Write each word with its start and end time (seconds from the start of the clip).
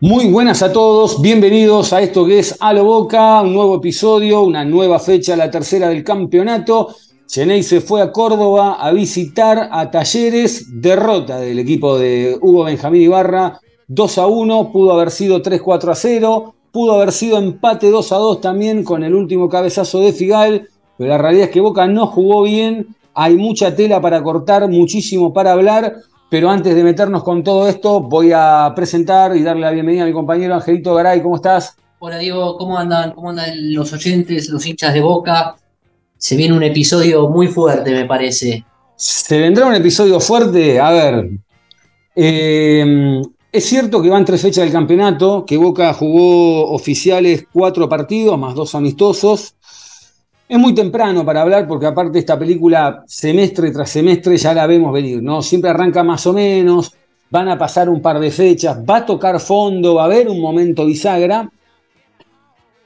Muy 0.00 0.30
buenas 0.30 0.62
a 0.62 0.72
todos, 0.72 1.20
bienvenidos 1.20 1.92
a 1.92 2.00
esto 2.00 2.24
que 2.24 2.38
es 2.38 2.56
A 2.60 2.72
lo 2.72 2.84
Boca, 2.84 3.42
un 3.42 3.52
nuevo 3.52 3.78
episodio, 3.78 4.42
una 4.42 4.64
nueva 4.64 5.00
fecha, 5.00 5.34
la 5.34 5.50
tercera 5.50 5.88
del 5.88 6.04
campeonato. 6.04 6.94
Cheney 7.26 7.64
se 7.64 7.80
fue 7.80 8.00
a 8.00 8.12
Córdoba 8.12 8.74
a 8.74 8.92
visitar 8.92 9.68
a 9.72 9.90
Talleres, 9.90 10.80
derrota 10.80 11.40
del 11.40 11.58
equipo 11.58 11.98
de 11.98 12.38
Hugo 12.40 12.62
Benjamín 12.62 13.02
Ibarra, 13.02 13.60
2 13.88 14.18
a 14.18 14.28
1, 14.28 14.70
pudo 14.70 14.92
haber 14.92 15.10
sido 15.10 15.42
3-4 15.42 15.90
a 15.90 15.94
0, 15.96 16.54
pudo 16.70 16.94
haber 16.94 17.10
sido 17.10 17.36
empate 17.36 17.90
2 17.90 18.12
a 18.12 18.16
2 18.18 18.40
también 18.40 18.84
con 18.84 19.02
el 19.02 19.16
último 19.16 19.48
cabezazo 19.48 19.98
de 19.98 20.12
Figal, 20.12 20.68
pero 20.96 21.10
la 21.10 21.18
realidad 21.18 21.46
es 21.46 21.50
que 21.50 21.60
Boca 21.60 21.88
no 21.88 22.06
jugó 22.06 22.42
bien, 22.42 22.94
hay 23.14 23.36
mucha 23.36 23.74
tela 23.74 24.00
para 24.00 24.22
cortar, 24.22 24.68
muchísimo 24.68 25.32
para 25.32 25.50
hablar, 25.50 25.96
pero 26.30 26.50
antes 26.50 26.74
de 26.74 26.84
meternos 26.84 27.22
con 27.22 27.42
todo 27.42 27.68
esto, 27.68 28.00
voy 28.00 28.32
a 28.34 28.72
presentar 28.76 29.36
y 29.36 29.42
darle 29.42 29.62
la 29.62 29.70
bienvenida 29.70 30.04
a 30.04 30.06
mi 30.06 30.12
compañero 30.12 30.54
Angelito 30.54 30.94
Garay. 30.94 31.22
¿Cómo 31.22 31.36
estás? 31.36 31.76
Hola 32.00 32.18
Diego, 32.18 32.56
¿cómo 32.56 32.78
andan? 32.78 33.12
¿Cómo 33.12 33.30
andan 33.30 33.74
los 33.74 33.92
oyentes, 33.92 34.48
los 34.48 34.64
hinchas 34.66 34.94
de 34.94 35.00
Boca? 35.00 35.56
Se 36.16 36.36
viene 36.36 36.54
un 36.54 36.62
episodio 36.62 37.28
muy 37.28 37.48
fuerte, 37.48 37.92
me 37.92 38.04
parece. 38.04 38.64
¿Se 38.96 39.38
vendrá 39.38 39.66
un 39.66 39.74
episodio 39.74 40.20
fuerte? 40.20 40.78
A 40.78 40.90
ver. 40.90 41.30
eh, 42.14 43.22
es 43.50 43.64
cierto 43.64 44.02
que 44.02 44.10
van 44.10 44.24
tres 44.24 44.42
fechas 44.42 44.64
del 44.64 44.72
campeonato, 44.72 45.44
que 45.46 45.56
Boca 45.56 45.94
jugó 45.94 46.70
oficiales 46.70 47.46
cuatro 47.50 47.88
partidos 47.88 48.38
más 48.38 48.54
dos 48.54 48.74
amistosos. 48.74 49.54
Es 50.48 50.58
muy 50.58 50.74
temprano 50.74 51.24
para 51.26 51.42
hablar 51.42 51.66
porque 51.68 51.86
aparte 51.86 52.18
esta 52.18 52.38
película 52.38 53.04
semestre 53.06 53.70
tras 53.70 53.90
semestre 53.90 54.36
ya 54.38 54.54
la 54.54 54.66
vemos 54.66 54.92
venir, 54.92 55.22
¿no? 55.22 55.42
Siempre 55.42 55.70
arranca 55.70 56.02
más 56.02 56.26
o 56.26 56.32
menos, 56.32 56.94
van 57.30 57.48
a 57.48 57.58
pasar 57.58 57.90
un 57.90 58.00
par 58.00 58.18
de 58.18 58.30
fechas, 58.30 58.78
va 58.88 58.98
a 58.98 59.06
tocar 59.06 59.40
fondo, 59.40 59.96
va 59.96 60.02
a 60.02 60.06
haber 60.06 60.28
un 60.28 60.40
momento 60.40 60.86
bisagra 60.86 61.50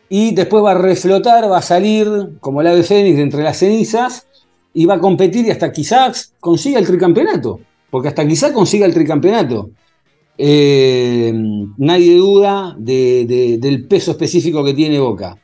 y 0.08 0.34
después 0.34 0.64
va 0.64 0.72
a 0.72 0.78
reflotar, 0.78 1.48
va 1.50 1.58
a 1.58 1.62
salir 1.62 2.08
como 2.40 2.60
el 2.60 2.66
ave 2.66 2.82
fénix 2.82 3.16
de 3.16 3.22
entre 3.22 3.44
las 3.44 3.58
cenizas 3.58 4.26
y 4.74 4.84
va 4.84 4.94
a 4.94 4.98
competir 5.00 5.46
y 5.46 5.50
hasta 5.50 5.70
quizás 5.70 6.34
consiga 6.40 6.80
el 6.80 6.86
tricampeonato, 6.86 7.60
porque 7.90 8.08
hasta 8.08 8.26
quizás 8.26 8.50
consiga 8.50 8.86
el 8.86 8.94
tricampeonato. 8.94 9.70
Eh, 10.36 11.32
nadie 11.76 12.16
duda 12.16 12.74
de- 12.76 13.24
de- 13.26 13.58
del 13.58 13.86
peso 13.86 14.10
específico 14.10 14.64
que 14.64 14.74
tiene 14.74 14.98
Boca. 14.98 15.36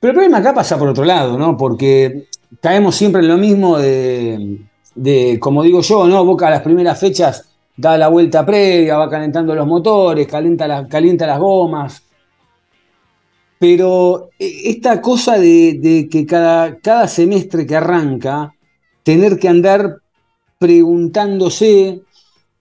Pero 0.00 0.10
el 0.10 0.14
problema 0.14 0.38
acá 0.38 0.54
pasa 0.54 0.78
por 0.78 0.88
otro 0.88 1.04
lado, 1.04 1.38
¿no? 1.38 1.56
Porque 1.56 2.26
caemos 2.60 2.96
siempre 2.96 3.20
en 3.20 3.28
lo 3.28 3.36
mismo 3.36 3.78
de, 3.78 4.58
de, 4.94 5.38
como 5.38 5.62
digo 5.62 5.82
yo, 5.82 6.08
¿no? 6.08 6.24
Boca 6.24 6.46
a 6.46 6.50
las 6.50 6.62
primeras 6.62 6.98
fechas 6.98 7.50
da 7.76 7.96
la 7.96 8.08
vuelta 8.08 8.44
previa, 8.44 8.98
va 8.98 9.08
calentando 9.08 9.54
los 9.54 9.66
motores, 9.66 10.26
calienta, 10.26 10.86
calienta 10.88 11.26
las 11.26 11.38
gomas. 11.38 12.02
Pero 13.58 14.30
eh, 14.38 14.62
esta 14.64 15.00
cosa 15.00 15.38
de, 15.38 16.08
que 16.10 16.26
cada, 16.26 16.78
cada 16.78 17.08
semestre 17.08 17.66
que 17.66 17.76
arranca, 17.76 18.54
tener 19.02 19.38
que 19.38 19.48
andar 19.48 19.96
preguntándose 20.58 22.02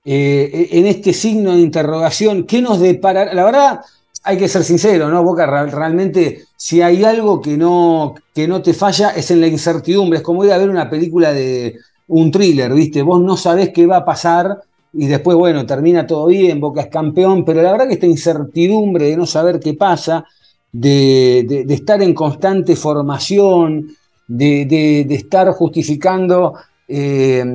eh, 0.06 0.70
en 0.72 0.86
este 0.86 1.14
signo 1.14 1.56
de 1.56 1.62
interrogación, 1.62 2.46
¿qué 2.46 2.62
nos 2.62 2.80
depara? 2.80 3.34
La 3.34 3.44
verdad, 3.44 3.82
hay 4.24 4.38
que 4.38 4.48
ser 4.48 4.64
sincero, 4.64 5.10
¿no? 5.10 5.24
Boca 5.24 5.46
realmente, 5.46 6.46
si 6.56 6.82
hay 6.82 7.04
algo 7.04 7.42
que 7.42 7.58
no, 7.58 8.16
que 8.34 8.48
no 8.48 8.62
te 8.62 8.74
falla, 8.74 9.10
es 9.12 9.32
en 9.32 9.42
la 9.42 9.48
incertidumbre. 9.48 10.18
Es 10.18 10.24
como 10.24 10.44
ir 10.46 10.52
a 10.52 10.58
ver 10.58 10.70
una 10.70 10.90
película 10.90 11.34
de 11.34 11.78
un 12.08 12.32
thriller, 12.32 12.74
¿viste? 12.74 13.02
Vos 13.02 13.22
no 13.22 13.38
sabés 13.38 13.70
qué 13.70 13.86
va 13.86 13.98
a 13.98 14.06
pasar 14.06 14.62
y 14.94 15.08
después, 15.08 15.38
bueno, 15.38 15.66
termina 15.66 16.08
todo 16.08 16.28
bien, 16.28 16.60
Boca 16.60 16.82
es 16.82 16.88
campeón, 16.88 17.46
pero 17.46 17.62
la 17.62 17.72
verdad 17.72 17.88
que 17.88 17.94
esta 17.94 18.08
incertidumbre 18.08 19.06
de 19.06 19.18
no 19.18 19.26
saber 19.26 19.60
qué 19.60 19.76
pasa, 19.76 20.26
de, 20.72 21.66
estar 21.70 22.02
en 22.02 22.14
constante 22.14 22.76
formación, 22.76 23.96
de 24.28 25.06
estar 25.10 25.52
justificando 25.52 26.56
eh, 26.88 27.46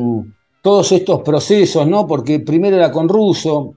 todos 0.62 0.92
estos 0.92 1.20
procesos, 1.22 1.86
¿no? 1.86 2.06
Porque 2.06 2.40
primero 2.40 2.76
era 2.76 2.90
con 2.90 3.08
Russo, 3.08 3.74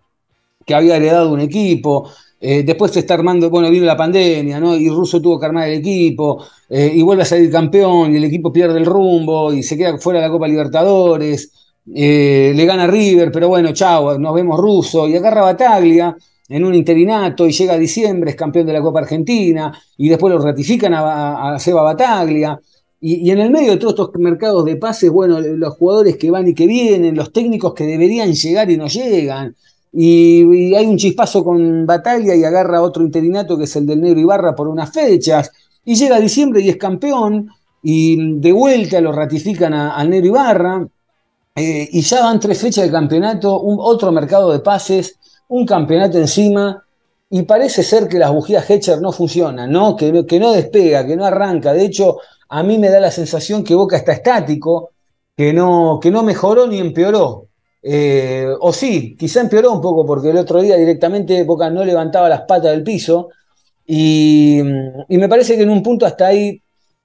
que 0.65 0.75
había 0.75 0.95
heredado 0.95 1.33
un 1.33 1.41
equipo, 1.41 2.09
eh, 2.39 2.63
después 2.63 2.91
se 2.91 2.99
está 2.99 3.15
armando, 3.15 3.49
bueno, 3.49 3.69
vino 3.71 3.85
la 3.85 3.97
pandemia, 3.97 4.59
¿no? 4.59 4.75
Y 4.75 4.89
Russo 4.89 5.19
tuvo 5.19 5.39
que 5.39 5.47
armar 5.47 5.69
el 5.69 5.79
equipo, 5.79 6.43
eh, 6.69 6.91
y 6.93 7.01
vuelve 7.01 7.23
a 7.23 7.25
salir 7.25 7.51
campeón, 7.51 8.13
y 8.13 8.17
el 8.17 8.25
equipo 8.25 8.53
pierde 8.53 8.77
el 8.77 8.85
rumbo, 8.85 9.51
y 9.51 9.63
se 9.63 9.75
queda 9.75 9.97
fuera 9.97 10.19
de 10.19 10.27
la 10.27 10.31
Copa 10.31 10.47
Libertadores, 10.47 11.51
eh, 11.95 12.51
le 12.55 12.65
gana 12.65 12.85
River, 12.85 13.31
pero 13.31 13.47
bueno, 13.47 13.71
chao, 13.73 14.19
nos 14.19 14.33
vemos 14.35 14.59
Russo, 14.59 15.07
y 15.07 15.15
agarra 15.15 15.41
Bataglia 15.41 16.15
en 16.49 16.63
un 16.63 16.75
interinato, 16.75 17.47
y 17.47 17.51
llega 17.51 17.73
a 17.73 17.77
diciembre, 17.77 18.31
es 18.31 18.35
campeón 18.35 18.67
de 18.67 18.73
la 18.73 18.81
Copa 18.81 18.99
Argentina, 18.99 19.73
y 19.97 20.07
después 20.07 20.31
lo 20.31 20.39
ratifican 20.39 20.93
a, 20.95 21.57
Seba 21.59 21.81
Bataglia. 21.81 22.59
Y 22.99 23.29
en 23.29 23.39
el 23.39 23.51
medio 23.51 23.71
de 23.73 23.77
todos 23.77 23.93
estos 23.93 24.09
mercados 24.19 24.65
de 24.65 24.75
pases, 24.75 25.11
bueno, 25.11 25.39
los 25.39 25.75
jugadores 25.75 26.17
que 26.17 26.31
van 26.31 26.47
y 26.47 26.55
que 26.55 26.65
vienen, 26.65 27.15
los 27.15 27.31
técnicos 27.31 27.75
que 27.75 27.85
deberían 27.85 28.33
llegar 28.33 28.71
y 28.71 28.77
no 28.77 28.87
llegan. 28.87 29.55
Y, 29.93 30.73
hay 30.75 30.85
un 30.85 30.97
chispazo 30.97 31.43
con 31.43 31.85
Bataglia 31.85 32.35
y 32.35 32.43
agarra 32.43 32.81
otro 32.81 33.03
interinato 33.03 33.57
que 33.57 33.63
es 33.65 33.75
el 33.75 33.85
del 33.85 34.01
Negro 34.01 34.19
Ibarra 34.19 34.55
por 34.55 34.67
unas 34.67 34.91
fechas. 34.91 35.51
Y 35.85 35.95
llega 35.95 36.19
diciembre 36.19 36.61
y 36.61 36.69
es 36.69 36.77
campeón. 36.77 37.49
Y 37.81 38.39
de 38.39 38.51
vuelta 38.51 38.99
lo 39.01 39.11
ratifican 39.11 39.73
a- 39.73 39.95
al 39.95 40.09
Negro 40.09 40.27
Ibarra. 40.27 40.87
Eh, 41.55 41.89
y 41.91 42.01
ya 42.01 42.21
van 42.21 42.39
tres 42.39 42.59
fechas 42.59 42.85
de 42.85 42.91
campeonato, 42.91 43.61
un, 43.61 43.77
otro 43.79 44.11
mercado 44.11 44.51
de 44.51 44.59
pases, 44.59 45.17
un 45.47 45.65
campeonato 45.65 46.17
encima. 46.19 46.83
Y 47.29 47.43
parece 47.43 47.83
ser 47.83 48.07
que 48.07 48.19
las 48.19 48.31
bujías 48.31 48.69
Hecher 48.69 49.01
no 49.01 49.11
funcionan, 49.11 49.71
¿no? 49.71 49.95
Que, 49.95 50.11
no- 50.11 50.25
que 50.25 50.39
no 50.39 50.53
despega, 50.53 51.05
que 51.05 51.15
no 51.17 51.25
arranca. 51.25 51.73
De 51.73 51.83
hecho, 51.85 52.17
a 52.49 52.63
mí 52.63 52.77
me 52.77 52.89
da 52.89 52.99
la 52.99 53.11
sensación 53.11 53.63
que 53.63 53.75
Boca 53.75 53.97
está 53.97 54.13
estático, 54.13 54.91
que 55.35 55.51
no, 55.53 55.99
que 56.01 56.11
no 56.11 56.23
mejoró 56.23 56.67
ni 56.67 56.79
empeoró. 56.79 57.46
Eh, 57.81 58.47
o 58.59 58.73
sí, 58.73 59.15
quizá 59.17 59.41
empeoró 59.41 59.71
un 59.71 59.81
poco 59.81 60.05
porque 60.05 60.29
el 60.29 60.37
otro 60.37 60.61
día 60.61 60.75
directamente 60.77 61.43
Boca 61.43 61.69
no 61.69 61.85
levantaba 61.85 62.27
las 62.27 62.41
patas 62.41 62.71
del 62.71 62.83
piso 62.83 63.29
y, 63.85 64.59
y 65.07 65.17
me 65.17 65.29
parece 65.29 65.55
que 65.55 65.63
en 65.63 65.69
un 65.69 65.83
punto 65.83 66.05
hasta 66.05 66.27
ahí 66.27 66.61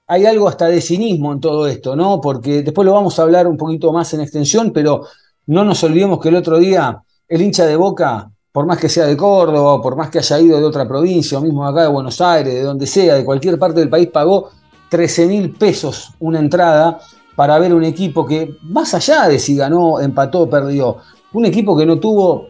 hay 0.07 0.27
algo 0.27 0.49
hasta 0.49 0.67
de 0.67 0.81
cinismo 0.81 1.33
en 1.33 1.41
todo 1.41 1.67
esto, 1.67 1.97
¿no? 1.97 2.21
Porque 2.21 2.63
después 2.63 2.85
lo 2.85 2.93
vamos 2.93 3.19
a 3.19 3.23
hablar 3.23 3.47
un 3.47 3.57
poquito 3.57 3.93
más 3.93 4.13
en 4.15 4.21
extensión, 4.21 4.73
pero 4.73 5.07
no 5.47 5.65
nos 5.65 5.83
olvidemos 5.85 6.21
que 6.21 6.29
el 6.29 6.37
otro 6.37 6.59
día 6.59 7.03
el 7.29 7.43
hincha 7.43 7.65
de 7.67 7.77
Boca, 7.77 8.31
por 8.51 8.67
más 8.67 8.79
que 8.79 8.89
sea 8.89 9.07
de 9.07 9.17
Córdoba, 9.17 9.81
por 9.81 9.97
más 9.97 10.11
que 10.11 10.19
haya 10.19 10.41
ido 10.41 10.59
de 10.59 10.65
otra 10.65 10.87
provincia, 10.87 11.39
o 11.39 11.41
mismo 11.41 11.67
acá 11.67 11.83
de 11.83 11.89
Buenos 11.89 12.21
Aires, 12.21 12.53
de 12.53 12.63
donde 12.63 12.87
sea, 12.87 13.15
de 13.15 13.25
cualquier 13.25 13.59
parte 13.59 13.81
del 13.81 13.89
país, 13.89 14.09
pagó 14.09 14.51
13 14.91 15.27
mil 15.27 15.55
pesos 15.55 16.11
una 16.21 16.39
entrada 16.39 17.01
para 17.37 17.59
ver 17.59 17.73
un 17.75 17.85
equipo 17.85 18.27
que, 18.27 18.57
más 18.63 18.95
allá 18.95 19.29
de 19.29 19.39
si 19.39 19.57
ganó, 19.57 20.01
empató 20.01 20.49
perdió, 20.51 20.99
un 21.33 21.45
equipo 21.47 21.77
que 21.77 21.87
no 21.87 21.99
tuvo 21.99 22.49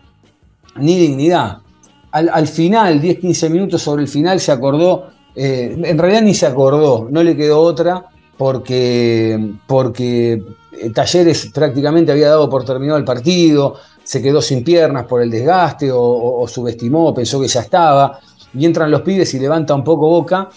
ni 0.77 0.97
dignidad. 0.97 1.59
Al, 2.11 2.29
al 2.33 2.47
final, 2.47 3.01
10-15 3.01 3.49
minutos 3.51 3.83
sobre 3.83 4.03
el 4.03 4.09
final, 4.09 4.39
se 4.41 4.53
acordó, 4.53 5.07
eh, 5.35 5.75
en 5.83 5.99
realidad 5.99 6.23
ni 6.23 6.35
se 6.35 6.47
acordó, 6.47 7.09
no 7.11 7.23
le 7.23 7.37
quedó 7.37 7.61
otra, 7.61 8.05
porque, 8.37 9.55
porque 9.67 10.33
eh, 10.73 10.91
Talleres 10.91 11.51
prácticamente 11.55 12.13
había 12.13 12.29
dado 12.29 12.51
por 12.51 12.65
terminado 12.65 12.99
el 12.99 13.05
partido, 13.05 13.77
se 14.03 14.21
quedó 14.21 14.43
sin 14.43 14.65
piernas 14.65 15.07
por 15.07 15.23
el 15.23 15.31
desgaste 15.31 15.91
o, 15.93 16.01
o- 16.01 16.43
o 16.43 16.49
subestimó, 16.49 17.15
pensó 17.15 17.41
que 17.41 17.49
ya 17.49 17.61
estaba, 17.61 18.19
y 18.53 18.67
entran 18.67 18.91
los 18.91 19.03
pibes 19.03 19.33
y 19.35 19.39
levanta 19.39 19.75
un 19.75 19.85
poco 19.85 20.09
boca. 20.09 20.49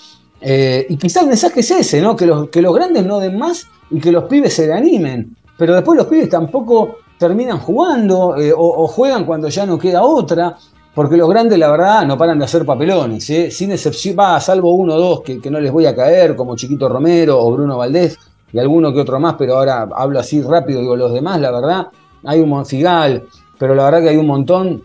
eh, 0.41 0.85
y 0.89 0.97
quizás 0.97 1.23
el 1.23 1.29
mensaje 1.29 1.61
es 1.61 1.71
ese, 1.71 2.01
¿no? 2.01 2.15
Que 2.15 2.25
los, 2.25 2.49
que 2.49 2.61
los 2.61 2.75
grandes 2.75 3.05
no 3.05 3.19
den 3.19 3.37
más 3.37 3.65
y 3.91 3.99
que 3.99 4.11
los 4.11 4.25
pibes 4.25 4.53
se 4.53 4.67
reanimen. 4.67 5.35
Pero 5.57 5.73
después 5.75 5.97
los 5.97 6.07
pibes 6.07 6.29
tampoco 6.29 6.97
terminan 7.17 7.59
jugando 7.59 8.35
eh, 8.37 8.51
o, 8.55 8.87
juegan 8.87 9.25
cuando 9.25 9.47
ya 9.49 9.65
no 9.65 9.77
queda 9.77 10.03
otra. 10.03 10.55
Porque 10.93 11.17
los 11.17 11.29
grandes, 11.29 11.59
la 11.59 11.69
verdad, 11.69 12.05
no 12.05 12.17
paran 12.17 12.39
de 12.39 12.45
hacer 12.45 12.65
papelones, 12.65 13.29
¿eh? 13.29 13.51
sin 13.51 13.71
excepción, 13.73 14.15
va, 14.17 14.39
salvo 14.39 14.73
uno 14.75 14.93
o 14.95 14.97
dos 14.97 15.21
que, 15.21 15.41
que 15.41 15.51
no 15.51 15.59
les 15.59 15.69
voy 15.71 15.85
a 15.85 15.93
caer, 15.93 16.37
como 16.37 16.55
Chiquito 16.55 16.87
Romero 16.87 17.37
o 17.41 17.51
Bruno 17.51 17.77
Valdés. 17.77 18.17
y 18.53 18.59
alguno 18.59 18.93
que 18.93 19.01
otro 19.01 19.19
más, 19.19 19.35
pero 19.37 19.57
ahora 19.57 19.89
hablo 19.93 20.19
así 20.19 20.41
rápido, 20.41 20.79
digo 20.79 20.95
los 20.95 21.11
demás, 21.11 21.41
la 21.41 21.51
verdad, 21.51 21.87
hay 22.23 22.39
un 22.39 22.47
mon- 22.47 22.65
Figal, 22.65 23.25
pero 23.59 23.75
la 23.75 23.83
verdad 23.83 24.03
que 24.03 24.09
hay 24.09 24.15
un 24.17 24.27
montón 24.27 24.83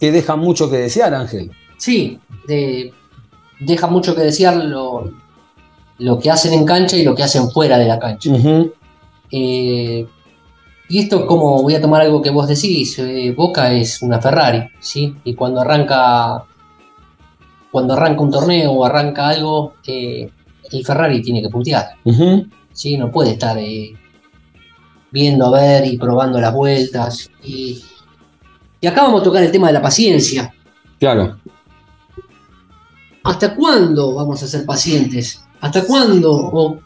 que 0.00 0.10
dejan 0.10 0.38
mucho 0.38 0.70
que 0.70 0.78
desear, 0.78 1.12
Ángel. 1.14 1.50
Sí, 1.76 2.18
de- 2.48 2.94
deja 3.60 3.86
mucho 3.86 4.14
que 4.14 4.22
desear 4.22 4.56
lo, 4.56 5.10
lo 5.98 6.18
que 6.18 6.30
hacen 6.30 6.52
en 6.52 6.64
cancha 6.64 6.96
y 6.96 7.04
lo 7.04 7.14
que 7.14 7.22
hacen 7.22 7.50
fuera 7.50 7.78
de 7.78 7.86
la 7.86 7.98
cancha. 7.98 8.30
Eh, 9.30 10.06
y 10.88 10.98
esto 10.98 11.26
como 11.26 11.62
voy 11.62 11.74
a 11.74 11.80
tomar 11.80 12.02
algo 12.02 12.20
que 12.20 12.30
vos 12.30 12.46
decís, 12.46 12.98
eh, 12.98 13.32
Boca 13.36 13.72
es 13.72 14.02
una 14.02 14.20
Ferrari, 14.20 14.68
¿sí? 14.80 15.14
Y 15.24 15.34
cuando 15.34 15.60
arranca 15.60 16.44
cuando 17.74 17.94
arranca 17.94 18.20
un 18.20 18.30
torneo 18.30 18.70
o 18.70 18.84
arranca 18.84 19.28
algo, 19.28 19.74
eh, 19.84 20.30
el 20.70 20.86
Ferrari 20.86 21.20
tiene 21.20 21.42
que 21.42 21.48
puntear, 21.48 21.96
Ujú. 22.04 22.46
¿sí? 22.72 22.96
No 22.96 23.10
puede 23.10 23.32
estar 23.32 23.58
eh, 23.58 23.92
viendo 25.10 25.46
a 25.46 25.60
ver 25.60 25.84
y 25.84 25.98
probando 25.98 26.40
las 26.40 26.54
vueltas. 26.54 27.28
Y, 27.42 27.82
y 28.80 28.86
acá 28.86 29.02
vamos 29.02 29.22
a 29.22 29.24
tocar 29.24 29.42
el 29.42 29.50
tema 29.50 29.66
de 29.66 29.72
la 29.72 29.82
paciencia. 29.82 30.54
Claro. 31.00 31.38
¿Hasta 33.24 33.56
cuándo 33.56 34.14
vamos 34.14 34.40
a 34.44 34.46
ser 34.46 34.64
pacientes? 34.64 35.44
¿Hasta 35.64 35.86
cuándo 35.86 36.30
o 36.30 36.78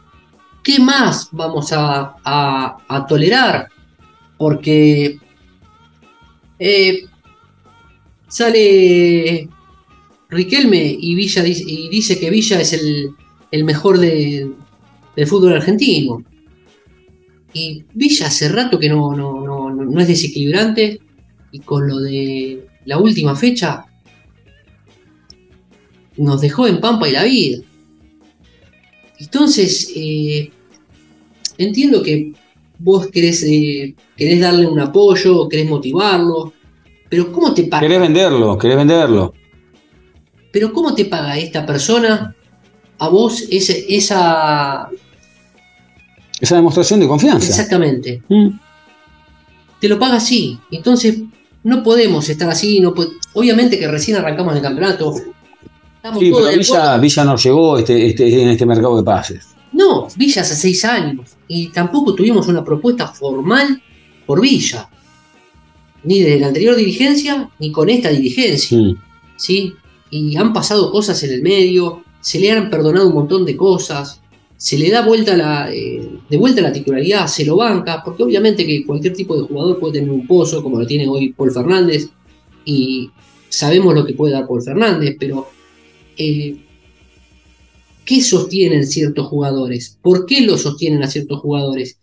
qué 0.63 0.79
más 0.79 1.27
vamos 1.33 1.71
a, 1.73 3.05
tolerar? 3.09 3.67
Porque 4.37 5.19
eh, 6.57 7.03
sale 8.29 9.49
Riquelme 10.29 10.95
y 10.97 11.13
Villa 11.13 11.45
y 11.45 11.89
dice 11.89 12.17
que 12.21 12.29
Villa 12.29 12.61
es 12.61 12.71
el, 12.71 13.63
mejor 13.65 13.97
de- 13.97 14.49
del 15.13 15.27
fútbol 15.27 15.55
argentino. 15.55 16.23
Y 17.51 17.83
Villa 17.93 18.27
hace 18.27 18.47
rato 18.47 18.79
que 18.79 18.87
no 18.87 19.99
es 19.99 20.07
desequilibrante 20.07 21.01
y 21.51 21.59
con 21.59 21.85
lo 21.85 21.99
de 21.99 22.65
la 22.85 22.97
última 22.97 23.35
fecha 23.35 23.83
nos 26.15 26.39
dejó 26.39 26.65
en 26.65 26.79
Pampa 26.79 27.09
y 27.09 27.11
la 27.11 27.25
vida. 27.25 27.59
Entonces, 29.19 29.91
eh, 29.95 30.51
entiendo 31.57 32.01
que 32.01 32.33
vos 32.77 33.07
querés, 33.07 33.43
eh, 33.43 33.95
querés 34.15 34.39
darle 34.39 34.65
un 34.67 34.79
apoyo, 34.79 35.47
querés 35.49 35.67
motivarlo, 35.69 36.53
pero 37.09 37.31
¿cómo 37.31 37.53
te 37.53 37.63
paga? 37.63 37.81
Querés 37.81 37.99
venderlo, 37.99 38.57
querés 38.57 38.77
venderlo. 38.77 39.33
Pero 40.51 40.71
¿cómo 40.73 40.95
te 40.95 41.05
paga 41.05 41.37
esta 41.37 41.65
persona 41.65 42.35
a 42.97 43.09
vos 43.09 43.45
ese- 43.51 43.85
esa... 43.89 44.89
Esa 46.41 46.55
demostración 46.55 47.01
de 47.01 47.07
confianza. 47.07 47.47
Exactamente. 47.49 48.23
Mm. 48.29 48.47
Te 49.81 49.89
lo 49.89 49.99
paga 49.99 50.15
así. 50.15 50.57
Entonces, 50.71 51.19
no 51.63 51.83
podemos 51.83 52.29
estar 52.29 52.49
así. 52.49 52.79
No 52.79 52.93
po- 52.93 53.07
Obviamente 53.33 53.77
que 53.77 53.87
recién 53.89 54.15
arrancamos 54.17 54.55
el 54.55 54.61
campeonato. 54.61 55.13
Estamos 55.99 56.19
Sí, 56.19 56.31
todos 56.31 56.47
pero 56.47 56.57
Villa. 56.57 56.97
Villa 56.97 57.25
no 57.25 57.35
llegó 57.35 57.77
este, 57.77 58.07
este- 58.07 58.41
en 58.41 58.47
este 58.49 58.65
mercado 58.65 58.95
de 58.95 59.03
pases. 59.03 59.47
No, 59.73 60.07
Villa 60.15 60.41
hace 60.43 60.55
seis 60.55 60.85
años. 60.85 61.31
Y 61.47 61.67
tampoco 61.67 62.15
tuvimos 62.15 62.47
una 62.47 62.63
propuesta 62.63 63.07
formal 63.07 63.81
por 64.25 64.39
Villa. 64.39 64.89
Ni 66.03 66.21
de 66.21 66.39
la 66.39 66.47
anterior 66.47 66.75
dirigencia, 66.77 67.49
ni 67.59 67.71
con 67.71 67.89
esta 67.89 68.09
dirigencia. 68.09 68.77
Mm. 68.77 68.95
¿sí? 69.35 69.73
Y 70.09 70.37
han 70.37 70.53
pasado 70.53 70.89
cosas 70.89 71.21
en 71.23 71.33
el 71.33 71.41
medio, 71.41 72.03
se 72.21 72.39
le 72.39 72.51
han 72.51 72.69
perdonado 72.69 73.07
un 73.09 73.15
montón 73.15 73.45
de 73.45 73.57
cosas, 73.57 74.21
se 74.55 74.77
le 74.77 74.89
da 74.89 75.05
vuelta 75.05 75.35
la, 75.37 75.71
eh, 75.73 76.09
de 76.29 76.37
vuelta 76.37 76.61
la 76.61 76.71
titularidad, 76.73 77.27
se 77.27 77.45
lo 77.45 77.57
banca, 77.57 78.01
porque 78.03 78.23
obviamente 78.23 78.65
que 78.65 78.85
cualquier 78.85 79.13
tipo 79.13 79.35
de 79.35 79.47
jugador 79.47 79.79
puede 79.79 79.93
tener 79.99 80.09
un 80.09 80.25
pozo, 80.25 80.63
como 80.63 80.79
lo 80.79 80.87
tiene 80.87 81.07
hoy 81.07 81.33
Paul 81.33 81.51
Fernández, 81.51 82.09
y 82.65 83.09
sabemos 83.49 83.93
lo 83.93 84.05
que 84.05 84.13
puede 84.13 84.33
dar 84.33 84.47
Paul 84.47 84.61
Fernández, 84.61 85.15
pero 85.19 85.47
eh, 86.19 86.57
¿qué 88.05 88.21
sostienen 88.21 88.85
ciertos 88.85 89.27
jugadores? 89.27 89.97
¿Por 90.01 90.25
qué 90.25 90.41
lo 90.41 90.57
sostienen 90.57 91.03
a 91.03 91.07
ciertos 91.07 91.39
jugadores? 91.39 91.97